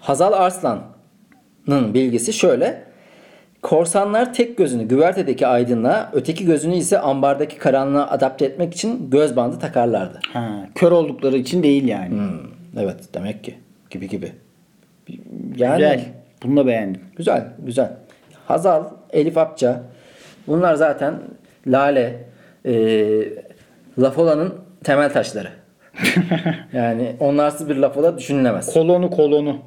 Hazal 0.00 0.32
Arslan'ın 0.32 1.94
bilgisi 1.94 2.32
şöyle. 2.32 2.82
Korsanlar 3.66 4.34
tek 4.34 4.56
gözünü 4.56 4.84
güvertedeki 4.84 5.46
aydınlığa, 5.46 6.10
öteki 6.12 6.46
gözünü 6.46 6.74
ise 6.74 6.98
ambardaki 6.98 7.58
karanlığa 7.58 8.10
adapte 8.10 8.44
etmek 8.44 8.74
için 8.74 9.10
göz 9.10 9.36
bandı 9.36 9.58
takarlardı. 9.58 10.20
Ha, 10.32 10.66
kör 10.74 10.92
oldukları 10.92 11.36
için 11.36 11.62
değil 11.62 11.88
yani. 11.88 12.10
Hmm, 12.10 12.38
evet 12.78 12.96
demek 13.14 13.44
ki. 13.44 13.54
Gibi 13.90 14.08
gibi. 14.08 14.32
Yani 15.56 15.76
Güzel. 15.76 16.04
Bunu 16.42 16.56
da 16.56 16.66
beğendim. 16.66 17.00
Güzel, 17.16 17.44
güzel. 17.58 17.92
Hazal, 18.46 18.84
Elif 19.10 19.38
Apça 19.38 19.82
bunlar 20.46 20.74
zaten 20.74 21.14
Lale, 21.66 22.24
e, 22.64 22.72
Lafola'nın 23.98 24.54
temel 24.84 25.12
taşları. 25.12 25.48
yani 26.72 27.16
onlarsız 27.20 27.68
bir 27.68 27.76
Lafola 27.76 28.18
düşünülemez. 28.18 28.72
Kolonu 28.72 29.10
kolonu. 29.10 29.58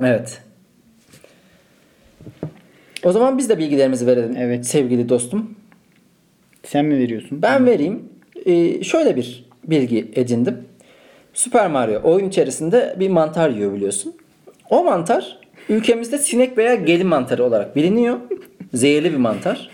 Evet. 0.00 0.42
O 3.04 3.12
zaman 3.12 3.38
biz 3.38 3.48
de 3.48 3.58
bilgilerimizi 3.58 4.06
verelim 4.06 4.36
Evet. 4.36 4.66
sevgili 4.66 5.08
dostum. 5.08 5.54
Sen 6.66 6.84
mi 6.84 6.98
veriyorsun? 6.98 7.42
Ben 7.42 7.66
vereyim. 7.66 8.02
Ee, 8.46 8.82
şöyle 8.84 9.16
bir 9.16 9.44
bilgi 9.64 10.10
edindim. 10.14 10.58
Super 11.34 11.70
Mario 11.70 12.00
oyun 12.04 12.28
içerisinde 12.28 12.96
bir 12.98 13.08
mantar 13.08 13.50
yiyor 13.50 13.72
biliyorsun. 13.74 14.14
O 14.70 14.84
mantar 14.84 15.38
ülkemizde 15.68 16.18
sinek 16.18 16.58
veya 16.58 16.74
gelin 16.74 17.06
mantarı 17.06 17.44
olarak 17.44 17.76
biliniyor. 17.76 18.18
Zehirli 18.74 19.12
bir 19.12 19.16
mantar. 19.16 19.70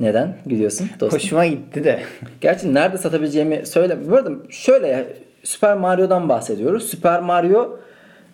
Neden 0.00 0.36
gülüyorsun 0.46 0.90
dostum? 1.00 1.18
Hoşuma 1.18 1.46
gitti 1.46 1.84
de. 1.84 2.00
Gerçi 2.40 2.74
nerede 2.74 2.98
satabileceğimi 2.98 3.66
söyle. 3.66 3.98
Bu 4.10 4.16
arada 4.16 4.30
şöyle 4.50 4.86
ya, 4.86 5.04
Super 5.42 5.76
Mario'dan 5.76 6.28
bahsediyoruz. 6.28 6.90
Super 6.90 7.20
Mario 7.20 7.78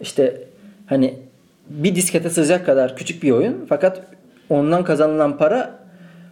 işte 0.00 0.42
hani 0.86 1.14
bir 1.70 1.94
diskete 1.94 2.30
sığacak 2.30 2.66
kadar 2.66 2.96
küçük 2.96 3.22
bir 3.22 3.30
oyun. 3.30 3.66
Fakat 3.68 4.02
ondan 4.50 4.84
kazanılan 4.84 5.38
para 5.38 5.78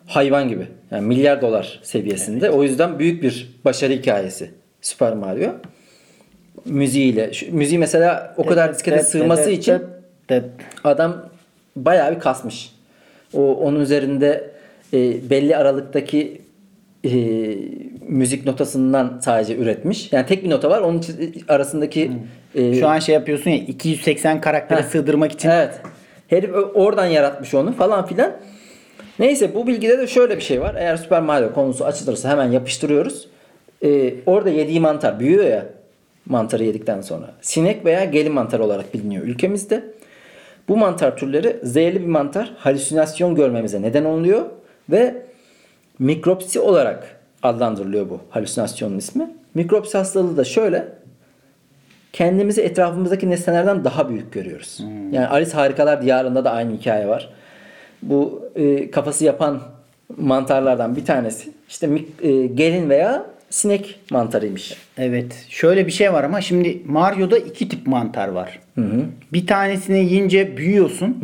hayvan 0.07 0.49
gibi. 0.49 0.66
Yani 0.91 1.07
milyar 1.07 1.43
dolar 1.43 1.80
seviyesinde. 1.82 2.51
O 2.51 2.62
yüzden 2.62 2.99
büyük 2.99 3.22
bir 3.22 3.55
başarı 3.64 3.93
hikayesi 3.93 4.51
Super 4.80 5.12
Mario. 5.12 5.51
Müziğiyle. 6.64 7.32
Şu, 7.32 7.55
müziği 7.55 7.78
mesela 7.78 8.35
o 8.37 8.47
kadar 8.47 8.74
diskete 8.74 9.03
sığması 9.03 9.51
için 9.51 9.82
adam 10.85 11.28
bayağı 11.76 12.14
bir 12.14 12.20
kasmış. 12.20 12.74
O 13.35 13.55
onun 13.55 13.80
üzerinde 13.80 14.51
e, 14.93 15.30
belli 15.30 15.57
aralıktaki 15.57 16.43
e, 17.05 17.11
müzik 18.09 18.47
notasından 18.47 19.20
sadece 19.24 19.57
üretmiş. 19.57 20.12
Yani 20.12 20.26
tek 20.26 20.45
bir 20.45 20.51
nota 20.51 20.70
var. 20.70 20.80
Onun 20.80 21.03
arasındaki 21.49 22.12
e, 22.55 22.74
Şu 22.74 22.88
an 22.88 22.98
şey 22.98 23.14
yapıyorsun 23.14 23.50
ya 23.50 23.57
280 23.57 24.40
karaktere 24.40 24.80
Heh. 24.82 24.84
sığdırmak 24.86 25.32
için. 25.32 25.48
Evet. 25.48 25.80
Herif 26.28 26.50
oradan 26.74 27.07
yaratmış 27.07 27.55
onu 27.55 27.72
falan 27.72 28.07
filan. 28.07 28.32
Neyse 29.18 29.55
bu 29.55 29.66
bilgide 29.66 29.98
de 29.98 30.07
şöyle 30.07 30.36
bir 30.36 30.42
şey 30.42 30.61
var. 30.61 30.74
Eğer 30.78 30.96
Super 30.96 31.20
Mario 31.22 31.52
konusu 31.55 31.84
açılırsa 31.84 32.28
hemen 32.30 32.50
yapıştırıyoruz. 32.52 33.28
Ee, 33.84 34.14
orada 34.26 34.50
yediği 34.50 34.80
mantar 34.80 35.20
büyüyor 35.20 35.44
ya 35.44 35.66
mantarı 36.26 36.64
yedikten 36.64 37.00
sonra. 37.00 37.30
Sinek 37.40 37.84
veya 37.84 38.05
gelin 38.05 38.32
mantarı 38.32 38.64
olarak 38.64 38.94
biliniyor 38.94 39.24
ülkemizde. 39.24 39.84
Bu 40.68 40.76
mantar 40.76 41.16
türleri 41.16 41.57
zehirli 41.62 42.00
bir 42.00 42.07
mantar 42.07 42.52
halüsinasyon 42.59 43.34
görmemize 43.34 43.82
neden 43.82 44.05
oluyor 44.05 44.42
ve 44.90 45.14
mikropsi 45.98 46.61
olarak 46.61 47.20
adlandırılıyor 47.42 48.11
bu 48.11 48.20
halüsinasyonun 48.30 48.98
ismi. 48.98 49.30
Mikropsi 49.55 49.98
hastalığı 49.98 50.36
da 50.36 50.44
şöyle 50.44 50.88
kendimizi 52.14 52.62
etrafımızdaki 52.62 53.30
nesnelerden 53.30 53.84
daha 53.84 54.08
büyük 54.08 54.32
görüyoruz. 54.32 54.80
Yani 55.12 55.26
Alice 55.26 55.52
Harikalar 55.52 56.02
Diyarı'nda 56.02 56.44
da 56.44 56.50
aynı 56.50 56.72
hikaye 56.72 57.08
var. 57.08 57.30
Bu 58.02 58.48
e, 58.54 58.90
kafası 58.90 59.24
yapan 59.24 59.62
mantarlardan 60.16 60.96
bir 60.96 61.04
tanesi 61.04 61.50
işte 61.68 61.90
e, 62.22 62.46
gelin 62.46 62.90
veya 62.90 63.26
sinek 63.55 64.00
mantarıymış. 64.11 64.76
Evet. 64.98 65.46
Şöyle 65.48 65.86
bir 65.86 65.92
şey 65.92 66.12
var 66.12 66.24
ama 66.24 66.40
şimdi 66.40 66.82
Mario'da 66.86 67.38
iki 67.38 67.68
tip 67.68 67.86
mantar 67.86 68.28
var. 68.28 68.59
Bir 69.32 69.46
tanesini 69.46 69.98
yiyince 69.98 70.57
büyüyorsun. 70.57 71.16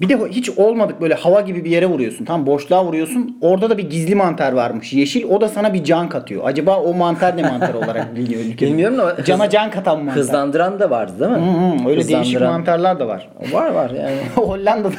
Bir 0.00 0.08
de 0.08 0.18
hiç 0.30 0.50
olmadık 0.50 1.00
böyle 1.00 1.14
hava 1.14 1.40
gibi 1.40 1.64
bir 1.64 1.70
yere 1.70 1.86
vuruyorsun. 1.86 2.24
Tam 2.24 2.46
boşluğa 2.46 2.84
vuruyorsun. 2.84 3.38
Orada 3.40 3.70
da 3.70 3.78
bir 3.78 3.90
gizli 3.90 4.14
mantar 4.14 4.52
varmış. 4.52 4.92
Yeşil. 4.92 5.24
O 5.24 5.40
da 5.40 5.48
sana 5.48 5.74
bir 5.74 5.84
can 5.84 6.08
katıyor. 6.08 6.42
Acaba 6.44 6.80
o 6.80 6.94
mantar 6.94 7.36
ne 7.36 7.42
mantar 7.42 7.74
olarak 7.84 8.16
biliniyor 8.16 8.40
ülkede? 8.40 8.70
Bilmiyorum 8.70 8.98
da 8.98 9.24
Cana 9.24 9.50
can 9.50 9.70
katan 9.70 9.98
mantar. 9.98 10.16
Hızlandıran 10.16 10.80
da 10.80 10.90
vardı 10.90 11.12
değil 11.20 11.30
mi? 11.30 11.36
Hı 11.36 11.84
hı, 11.84 11.88
öyle 11.90 12.08
değişik 12.08 12.40
mantarlar 12.40 13.00
da 13.00 13.08
var. 13.08 13.28
Var 13.52 13.70
var 13.70 13.90
yani. 13.90 14.18
Hollanda'da, 14.34 14.94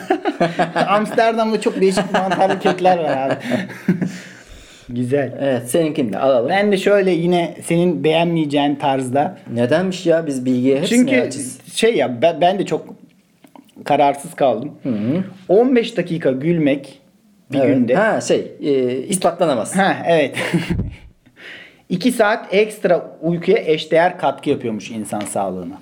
Amsterdam'da 0.88 1.61
çok 1.61 1.82
değişik 1.82 2.13
mantarlı 2.13 2.59
kekler 2.59 2.97
var 2.97 3.17
abi. 3.17 3.36
Güzel. 4.89 5.33
Evet 5.41 5.69
seninkini 5.69 6.13
de 6.13 6.19
alalım. 6.19 6.49
Ben 6.49 6.71
de 6.71 6.77
şöyle 6.77 7.11
yine 7.11 7.55
senin 7.63 8.03
beğenmeyeceğin 8.03 8.75
tarzda. 8.75 9.37
Nedenmiş 9.53 10.05
ya 10.05 10.27
biz 10.27 10.45
bilgiye 10.45 10.77
hepsini 10.79 10.97
Çünkü 10.97 11.21
açız. 11.21 11.59
şey 11.75 11.95
ya 11.95 12.21
ben, 12.21 12.41
ben 12.41 12.59
de 12.59 12.65
çok 12.65 12.85
kararsız 13.83 14.33
kaldım. 14.33 14.71
15 15.49 15.97
dakika 15.97 16.31
gülmek 16.31 16.99
bir 17.51 17.59
Evet. 17.59 17.75
günde. 17.77 17.95
Ha, 17.95 18.13
Ha 18.13 18.21
şey 18.21 18.51
e, 18.61 18.97
ispatlanamaz. 18.97 19.75
evet. 20.07 20.35
2 21.89 22.11
saat 22.11 22.53
ekstra 22.53 23.17
uykuya 23.21 23.57
eşdeğer 23.57 24.17
katkı 24.19 24.49
yapıyormuş 24.49 24.91
insan 24.91 25.19
sağlığına. 25.19 25.77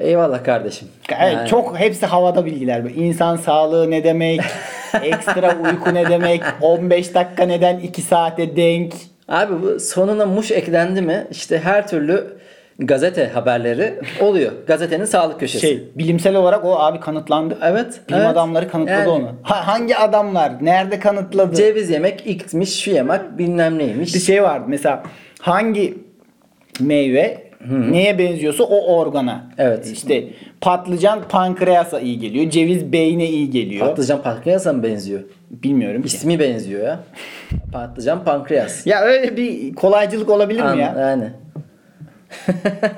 Eyvallah 0.00 0.44
kardeşim. 0.44 0.88
Yani- 1.10 1.48
çok 1.48 1.78
hepsi 1.78 2.06
havada 2.06 2.44
bilgiler. 2.46 2.82
İnsan 2.96 3.36
sağlığı 3.36 3.90
ne 3.90 4.04
demek? 4.04 4.40
ekstra 5.02 5.56
uyku 5.64 5.94
ne 5.94 6.08
demek? 6.08 6.42
15 6.60 7.14
dakika 7.14 7.42
neden 7.44 7.78
2 7.78 8.02
saate 8.02 8.56
denk? 8.56 8.92
Abi 9.28 9.62
bu 9.62 9.80
sonuna 9.80 10.26
muş 10.26 10.50
eklendi 10.50 11.02
mi 11.02 11.26
işte 11.30 11.58
her 11.58 11.88
türlü 11.88 12.36
gazete 12.78 13.28
haberleri 13.28 13.94
oluyor. 14.20 14.52
Gazetenin 14.66 15.04
sağlık 15.04 15.40
köşesi. 15.40 15.66
Şey, 15.66 15.88
bilimsel 15.94 16.34
olarak 16.36 16.64
o 16.64 16.78
abi 16.78 17.00
kanıtlandı. 17.00 17.58
Evet, 17.62 18.00
Bilim 18.08 18.18
evet. 18.20 18.30
adamları 18.30 18.68
kanıtladı 18.68 18.98
Yani- 18.98 19.08
onu. 19.08 19.32
Ha, 19.42 19.66
hangi 19.66 19.96
adamlar? 19.96 20.52
Nerede 20.60 20.98
kanıtladı? 20.98 21.56
Ceviz 21.56 21.90
yemek, 21.90 22.26
ikmiş, 22.26 22.80
şu 22.80 22.90
yemek 22.90 23.38
bilmem 23.38 23.78
neymiş. 23.78 24.14
bir 24.14 24.20
şey 24.20 24.42
vardı 24.42 24.64
mesela 24.68 25.02
hangi 25.40 25.98
meyve 26.80 27.49
neye 27.68 28.18
benziyorsa 28.18 28.64
o 28.64 28.96
organa. 28.96 29.44
Evet. 29.58 29.86
İşte 29.86 30.24
patlıcan 30.60 31.20
pankreasa 31.28 32.00
iyi 32.00 32.18
geliyor. 32.18 32.50
Ceviz 32.50 32.92
beyne 32.92 33.28
iyi 33.28 33.50
geliyor. 33.50 33.86
Patlıcan 33.86 34.22
pankreasa 34.22 34.72
mı 34.72 34.82
benziyor? 34.82 35.20
Bilmiyorum 35.50 36.02
ki. 36.02 36.06
İsmi 36.06 36.40
benziyor 36.40 36.84
ya. 36.84 37.00
Patlıcan 37.72 38.24
pankreas. 38.24 38.86
Ya 38.86 39.00
öyle 39.00 39.36
bir 39.36 39.74
kolaycılık 39.74 40.30
olabilir 40.30 40.60
mi 40.60 40.66
An- 40.66 40.76
ya? 40.76 40.96
Yani. 40.98 41.30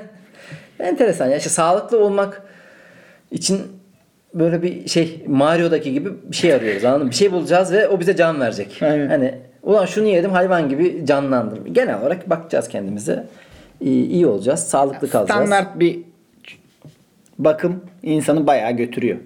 Enteresan 0.79 1.29
ya. 1.29 1.37
İşte 1.37 1.49
sağlıklı 1.49 2.05
olmak 2.05 2.41
için 3.31 3.61
böyle 4.33 4.61
bir 4.61 4.87
şey 4.87 5.23
Mario'daki 5.27 5.93
gibi 5.93 6.09
bir 6.31 6.35
şey 6.35 6.53
arıyoruz 6.53 6.85
anladın 6.85 7.05
mı? 7.05 7.11
Bir 7.11 7.15
şey 7.15 7.31
bulacağız 7.31 7.73
ve 7.73 7.87
o 7.87 7.99
bize 7.99 8.15
can 8.15 8.39
verecek. 8.39 8.79
Aynen. 8.81 9.07
Hani 9.07 9.35
ulan 9.63 9.85
şunu 9.85 10.07
yedim 10.07 10.31
hayvan 10.31 10.69
gibi 10.69 11.05
canlandım. 11.05 11.73
Genel 11.73 12.01
olarak 12.01 12.29
bakacağız 12.29 12.67
kendimize. 12.67 13.25
İyi, 13.83 14.27
olacağız. 14.27 14.59
Sağlıklı 14.59 15.09
kalacağız. 15.09 15.39
Standart 15.47 15.79
bir 15.79 15.99
bakım 17.39 17.81
insanı 18.03 18.47
bayağı 18.47 18.71
götürüyor. 18.71 19.17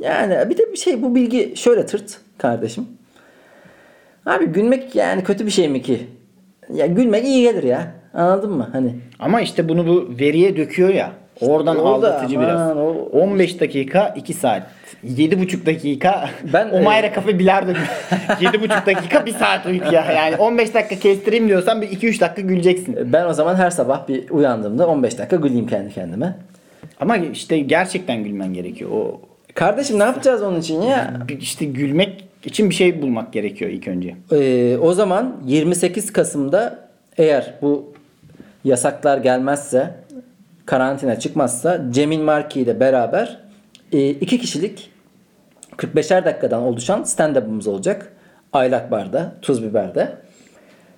Yani 0.00 0.50
bir 0.50 0.58
de 0.58 0.72
bir 0.72 0.76
şey 0.76 1.02
bu 1.02 1.14
bilgi 1.14 1.52
şöyle 1.56 1.86
tırt 1.86 2.20
kardeşim. 2.38 2.86
Abi 4.26 4.46
gülmek 4.46 4.94
yani 4.94 5.24
kötü 5.24 5.46
bir 5.46 5.50
şey 5.50 5.68
mi 5.68 5.82
ki? 5.82 6.06
Ya 6.74 6.86
gülmek 6.86 7.24
iyi 7.24 7.42
gelir 7.42 7.62
ya. 7.62 7.92
Anladın 8.14 8.52
mı? 8.52 8.68
Hani 8.72 8.94
Ama 9.18 9.40
işte 9.40 9.68
bunu 9.68 9.86
bu 9.86 10.08
veriye 10.20 10.56
döküyor 10.56 10.88
ya. 10.88 11.12
Oradan 11.40 11.76
da 11.76 11.82
aldatıcı 11.82 12.36
aman, 12.38 12.48
biraz. 12.48 12.76
o- 12.76 13.08
15 13.12 13.60
dakika 13.60 14.08
2 14.16 14.34
saat. 14.34 14.62
7,5 15.04 15.66
dakika. 15.66 16.30
Ben, 16.52 16.70
o 16.72 16.82
Mayra 16.82 17.06
e, 17.06 17.12
kafe 17.12 17.38
bilardo. 17.38 17.70
7,5 17.70 18.86
dakika 18.86 19.26
1 19.26 19.32
saat 19.32 19.66
uyku 19.66 19.94
ya. 19.94 20.12
Yani 20.12 20.36
15 20.36 20.74
dakika 20.74 20.96
kestireyim 20.96 21.48
diyorsan 21.48 21.82
bir 21.82 21.88
2-3 21.88 22.20
dakika 22.20 22.42
güleceksin. 22.42 23.12
ben 23.12 23.26
o 23.26 23.32
zaman 23.32 23.54
her 23.54 23.70
sabah 23.70 24.08
bir 24.08 24.30
uyandığımda 24.30 24.88
15 24.88 25.18
dakika 25.18 25.36
güleyim 25.36 25.66
kendi 25.66 25.94
kendime. 25.94 26.36
Ama 27.00 27.16
işte 27.16 27.58
gerçekten 27.58 28.24
gülmen 28.24 28.54
gerekiyor. 28.54 28.90
O 28.90 29.20
Kardeşim 29.54 29.98
ne 29.98 30.02
yapacağız 30.02 30.42
onun 30.42 30.60
için 30.60 30.82
ya? 30.82 31.12
işte 31.40 31.64
gülmek 31.64 32.24
için 32.44 32.70
bir 32.70 32.74
şey 32.74 33.02
bulmak 33.02 33.32
gerekiyor 33.32 33.70
ilk 33.70 33.88
önce. 33.88 34.14
Ee, 34.32 34.76
o 34.76 34.92
zaman 34.92 35.36
28 35.46 36.12
Kasım'da 36.12 36.88
eğer 37.18 37.54
bu 37.62 37.92
yasaklar 38.64 39.18
gelmezse 39.18 39.94
karantina 40.66 41.18
çıkmazsa 41.18 41.80
Cemil 41.90 42.20
Marki 42.20 42.60
ile 42.60 42.80
beraber 42.80 43.38
e, 43.92 44.10
iki 44.10 44.38
kişilik 44.38 44.90
45'er 45.76 46.24
dakikadan 46.24 46.62
oluşan 46.62 47.02
stand-up'ımız 47.02 47.68
olacak. 47.68 48.12
Aylak 48.52 48.90
Bar'da, 48.90 49.34
Tuz 49.42 49.62
Biber'de. 49.62 50.16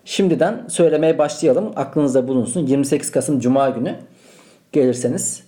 Şimdiden 0.05 0.64
söylemeye 0.68 1.18
başlayalım. 1.18 1.72
Aklınızda 1.76 2.28
bulunsun. 2.28 2.66
28 2.66 3.11
Kasım 3.11 3.41
Cuma 3.41 3.68
günü 3.70 3.95
gelirseniz 4.72 5.43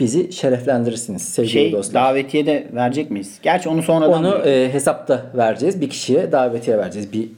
bizi 0.00 0.32
şereflendirirsiniz 0.32 1.22
sevgili 1.22 1.52
Şey 1.52 1.72
dostlar. 1.72 2.04
davetiye 2.04 2.46
de 2.46 2.68
verecek 2.72 3.10
miyiz? 3.10 3.38
Gerçi 3.42 3.68
onu 3.68 3.82
sonradan 3.82 4.24
Onu 4.24 4.38
e, 4.46 4.72
hesapta 4.72 5.26
vereceğiz. 5.34 5.80
Bir 5.80 5.90
kişiye 5.90 6.32
davetiye 6.32 6.78
vereceğiz. 6.78 7.12
Bir 7.12 7.28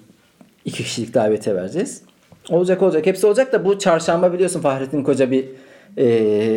iki 0.64 0.82
kişilik 0.82 1.14
davetiye 1.14 1.56
vereceğiz. 1.56 2.02
Olacak 2.50 2.82
olacak. 2.82 3.06
Hepsi 3.06 3.26
olacak 3.26 3.52
da 3.52 3.64
bu 3.64 3.78
çarşamba 3.78 4.32
biliyorsun 4.32 4.60
Fahrettin 4.60 5.02
Koca 5.02 5.30
bir 5.30 5.44
e, 5.96 6.04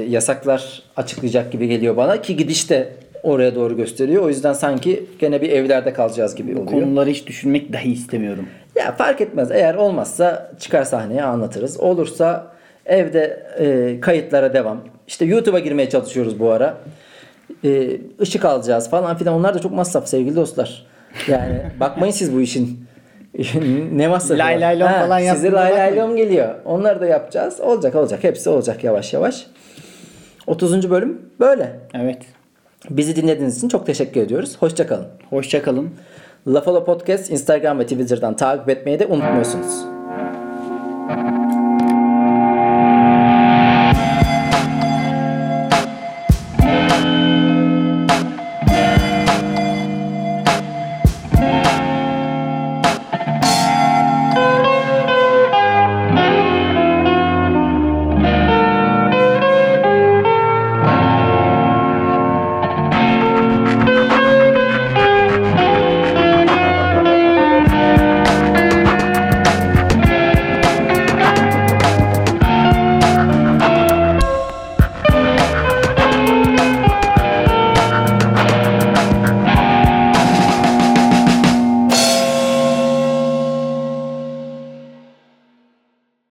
yasaklar 0.09 0.83
açıklayacak 0.97 1.51
gibi 1.51 1.67
geliyor 1.67 1.97
bana 1.97 2.21
ki 2.21 2.37
gidiş 2.37 2.69
de 2.69 2.93
oraya 3.23 3.55
doğru 3.55 3.77
gösteriyor. 3.77 4.23
O 4.23 4.29
yüzden 4.29 4.53
sanki 4.53 5.05
gene 5.19 5.41
bir 5.41 5.49
evlerde 5.49 5.93
kalacağız 5.93 6.35
gibi 6.35 6.51
oluyor. 6.51 6.67
konuları 6.67 7.09
hiç 7.09 7.27
düşünmek 7.27 7.73
dahi 7.73 7.91
istemiyorum. 7.91 8.45
Ya 8.75 8.91
fark 8.91 9.21
etmez. 9.21 9.51
Eğer 9.51 9.75
olmazsa 9.75 10.51
çıkar 10.59 10.83
sahneye 10.83 11.23
anlatırız. 11.23 11.79
Olursa 11.79 12.51
evde 12.85 13.47
e, 13.59 13.99
kayıtlara 13.99 14.53
devam. 14.53 14.81
İşte 15.07 15.25
YouTube'a 15.25 15.59
girmeye 15.59 15.89
çalışıyoruz 15.89 16.39
bu 16.39 16.51
ara. 16.51 16.77
E, 17.63 17.97
ışık 18.21 18.45
alacağız 18.45 18.89
falan 18.89 19.17
filan. 19.17 19.35
Onlar 19.35 19.53
da 19.53 19.59
çok 19.59 19.71
masraf 19.71 20.07
sevgili 20.07 20.35
dostlar. 20.35 20.85
Yani 21.27 21.61
bakmayın 21.79 22.13
siz 22.13 22.33
bu 22.33 22.41
işin 22.41 22.88
ne 23.91 24.07
masrafı 24.07 24.39
Lay 24.39 24.61
lay 24.61 24.79
lom 24.79 24.87
Ha, 24.87 24.99
falan 24.99 25.19
Size 25.19 25.27
yaptığınıza 25.27 25.57
lay 25.57 25.71
lay 25.71 25.95
lom 25.97 26.15
geliyor. 26.15 26.55
Onları 26.65 27.01
da 27.01 27.05
yapacağız. 27.05 27.59
Olacak 27.59 27.95
olacak. 27.95 28.23
Hepsi 28.23 28.49
olacak 28.49 28.83
yavaş 28.83 29.13
yavaş. 29.13 29.47
30. 30.47 30.89
bölüm 30.89 31.21
böyle. 31.39 31.79
Evet. 31.93 32.21
Bizi 32.89 33.15
dinlediğiniz 33.15 33.57
için 33.57 33.69
çok 33.69 33.85
teşekkür 33.85 34.21
ediyoruz. 34.21 34.57
Hoşçakalın. 34.59 35.07
Hoşçakalın. 35.29 35.89
Lafalo 36.47 36.85
Podcast 36.85 37.31
Instagram 37.31 37.79
ve 37.79 37.83
Twitter'dan 37.83 38.35
takip 38.35 38.69
etmeyi 38.69 38.99
de 38.99 39.05
unutmuyorsunuz. 39.05 39.85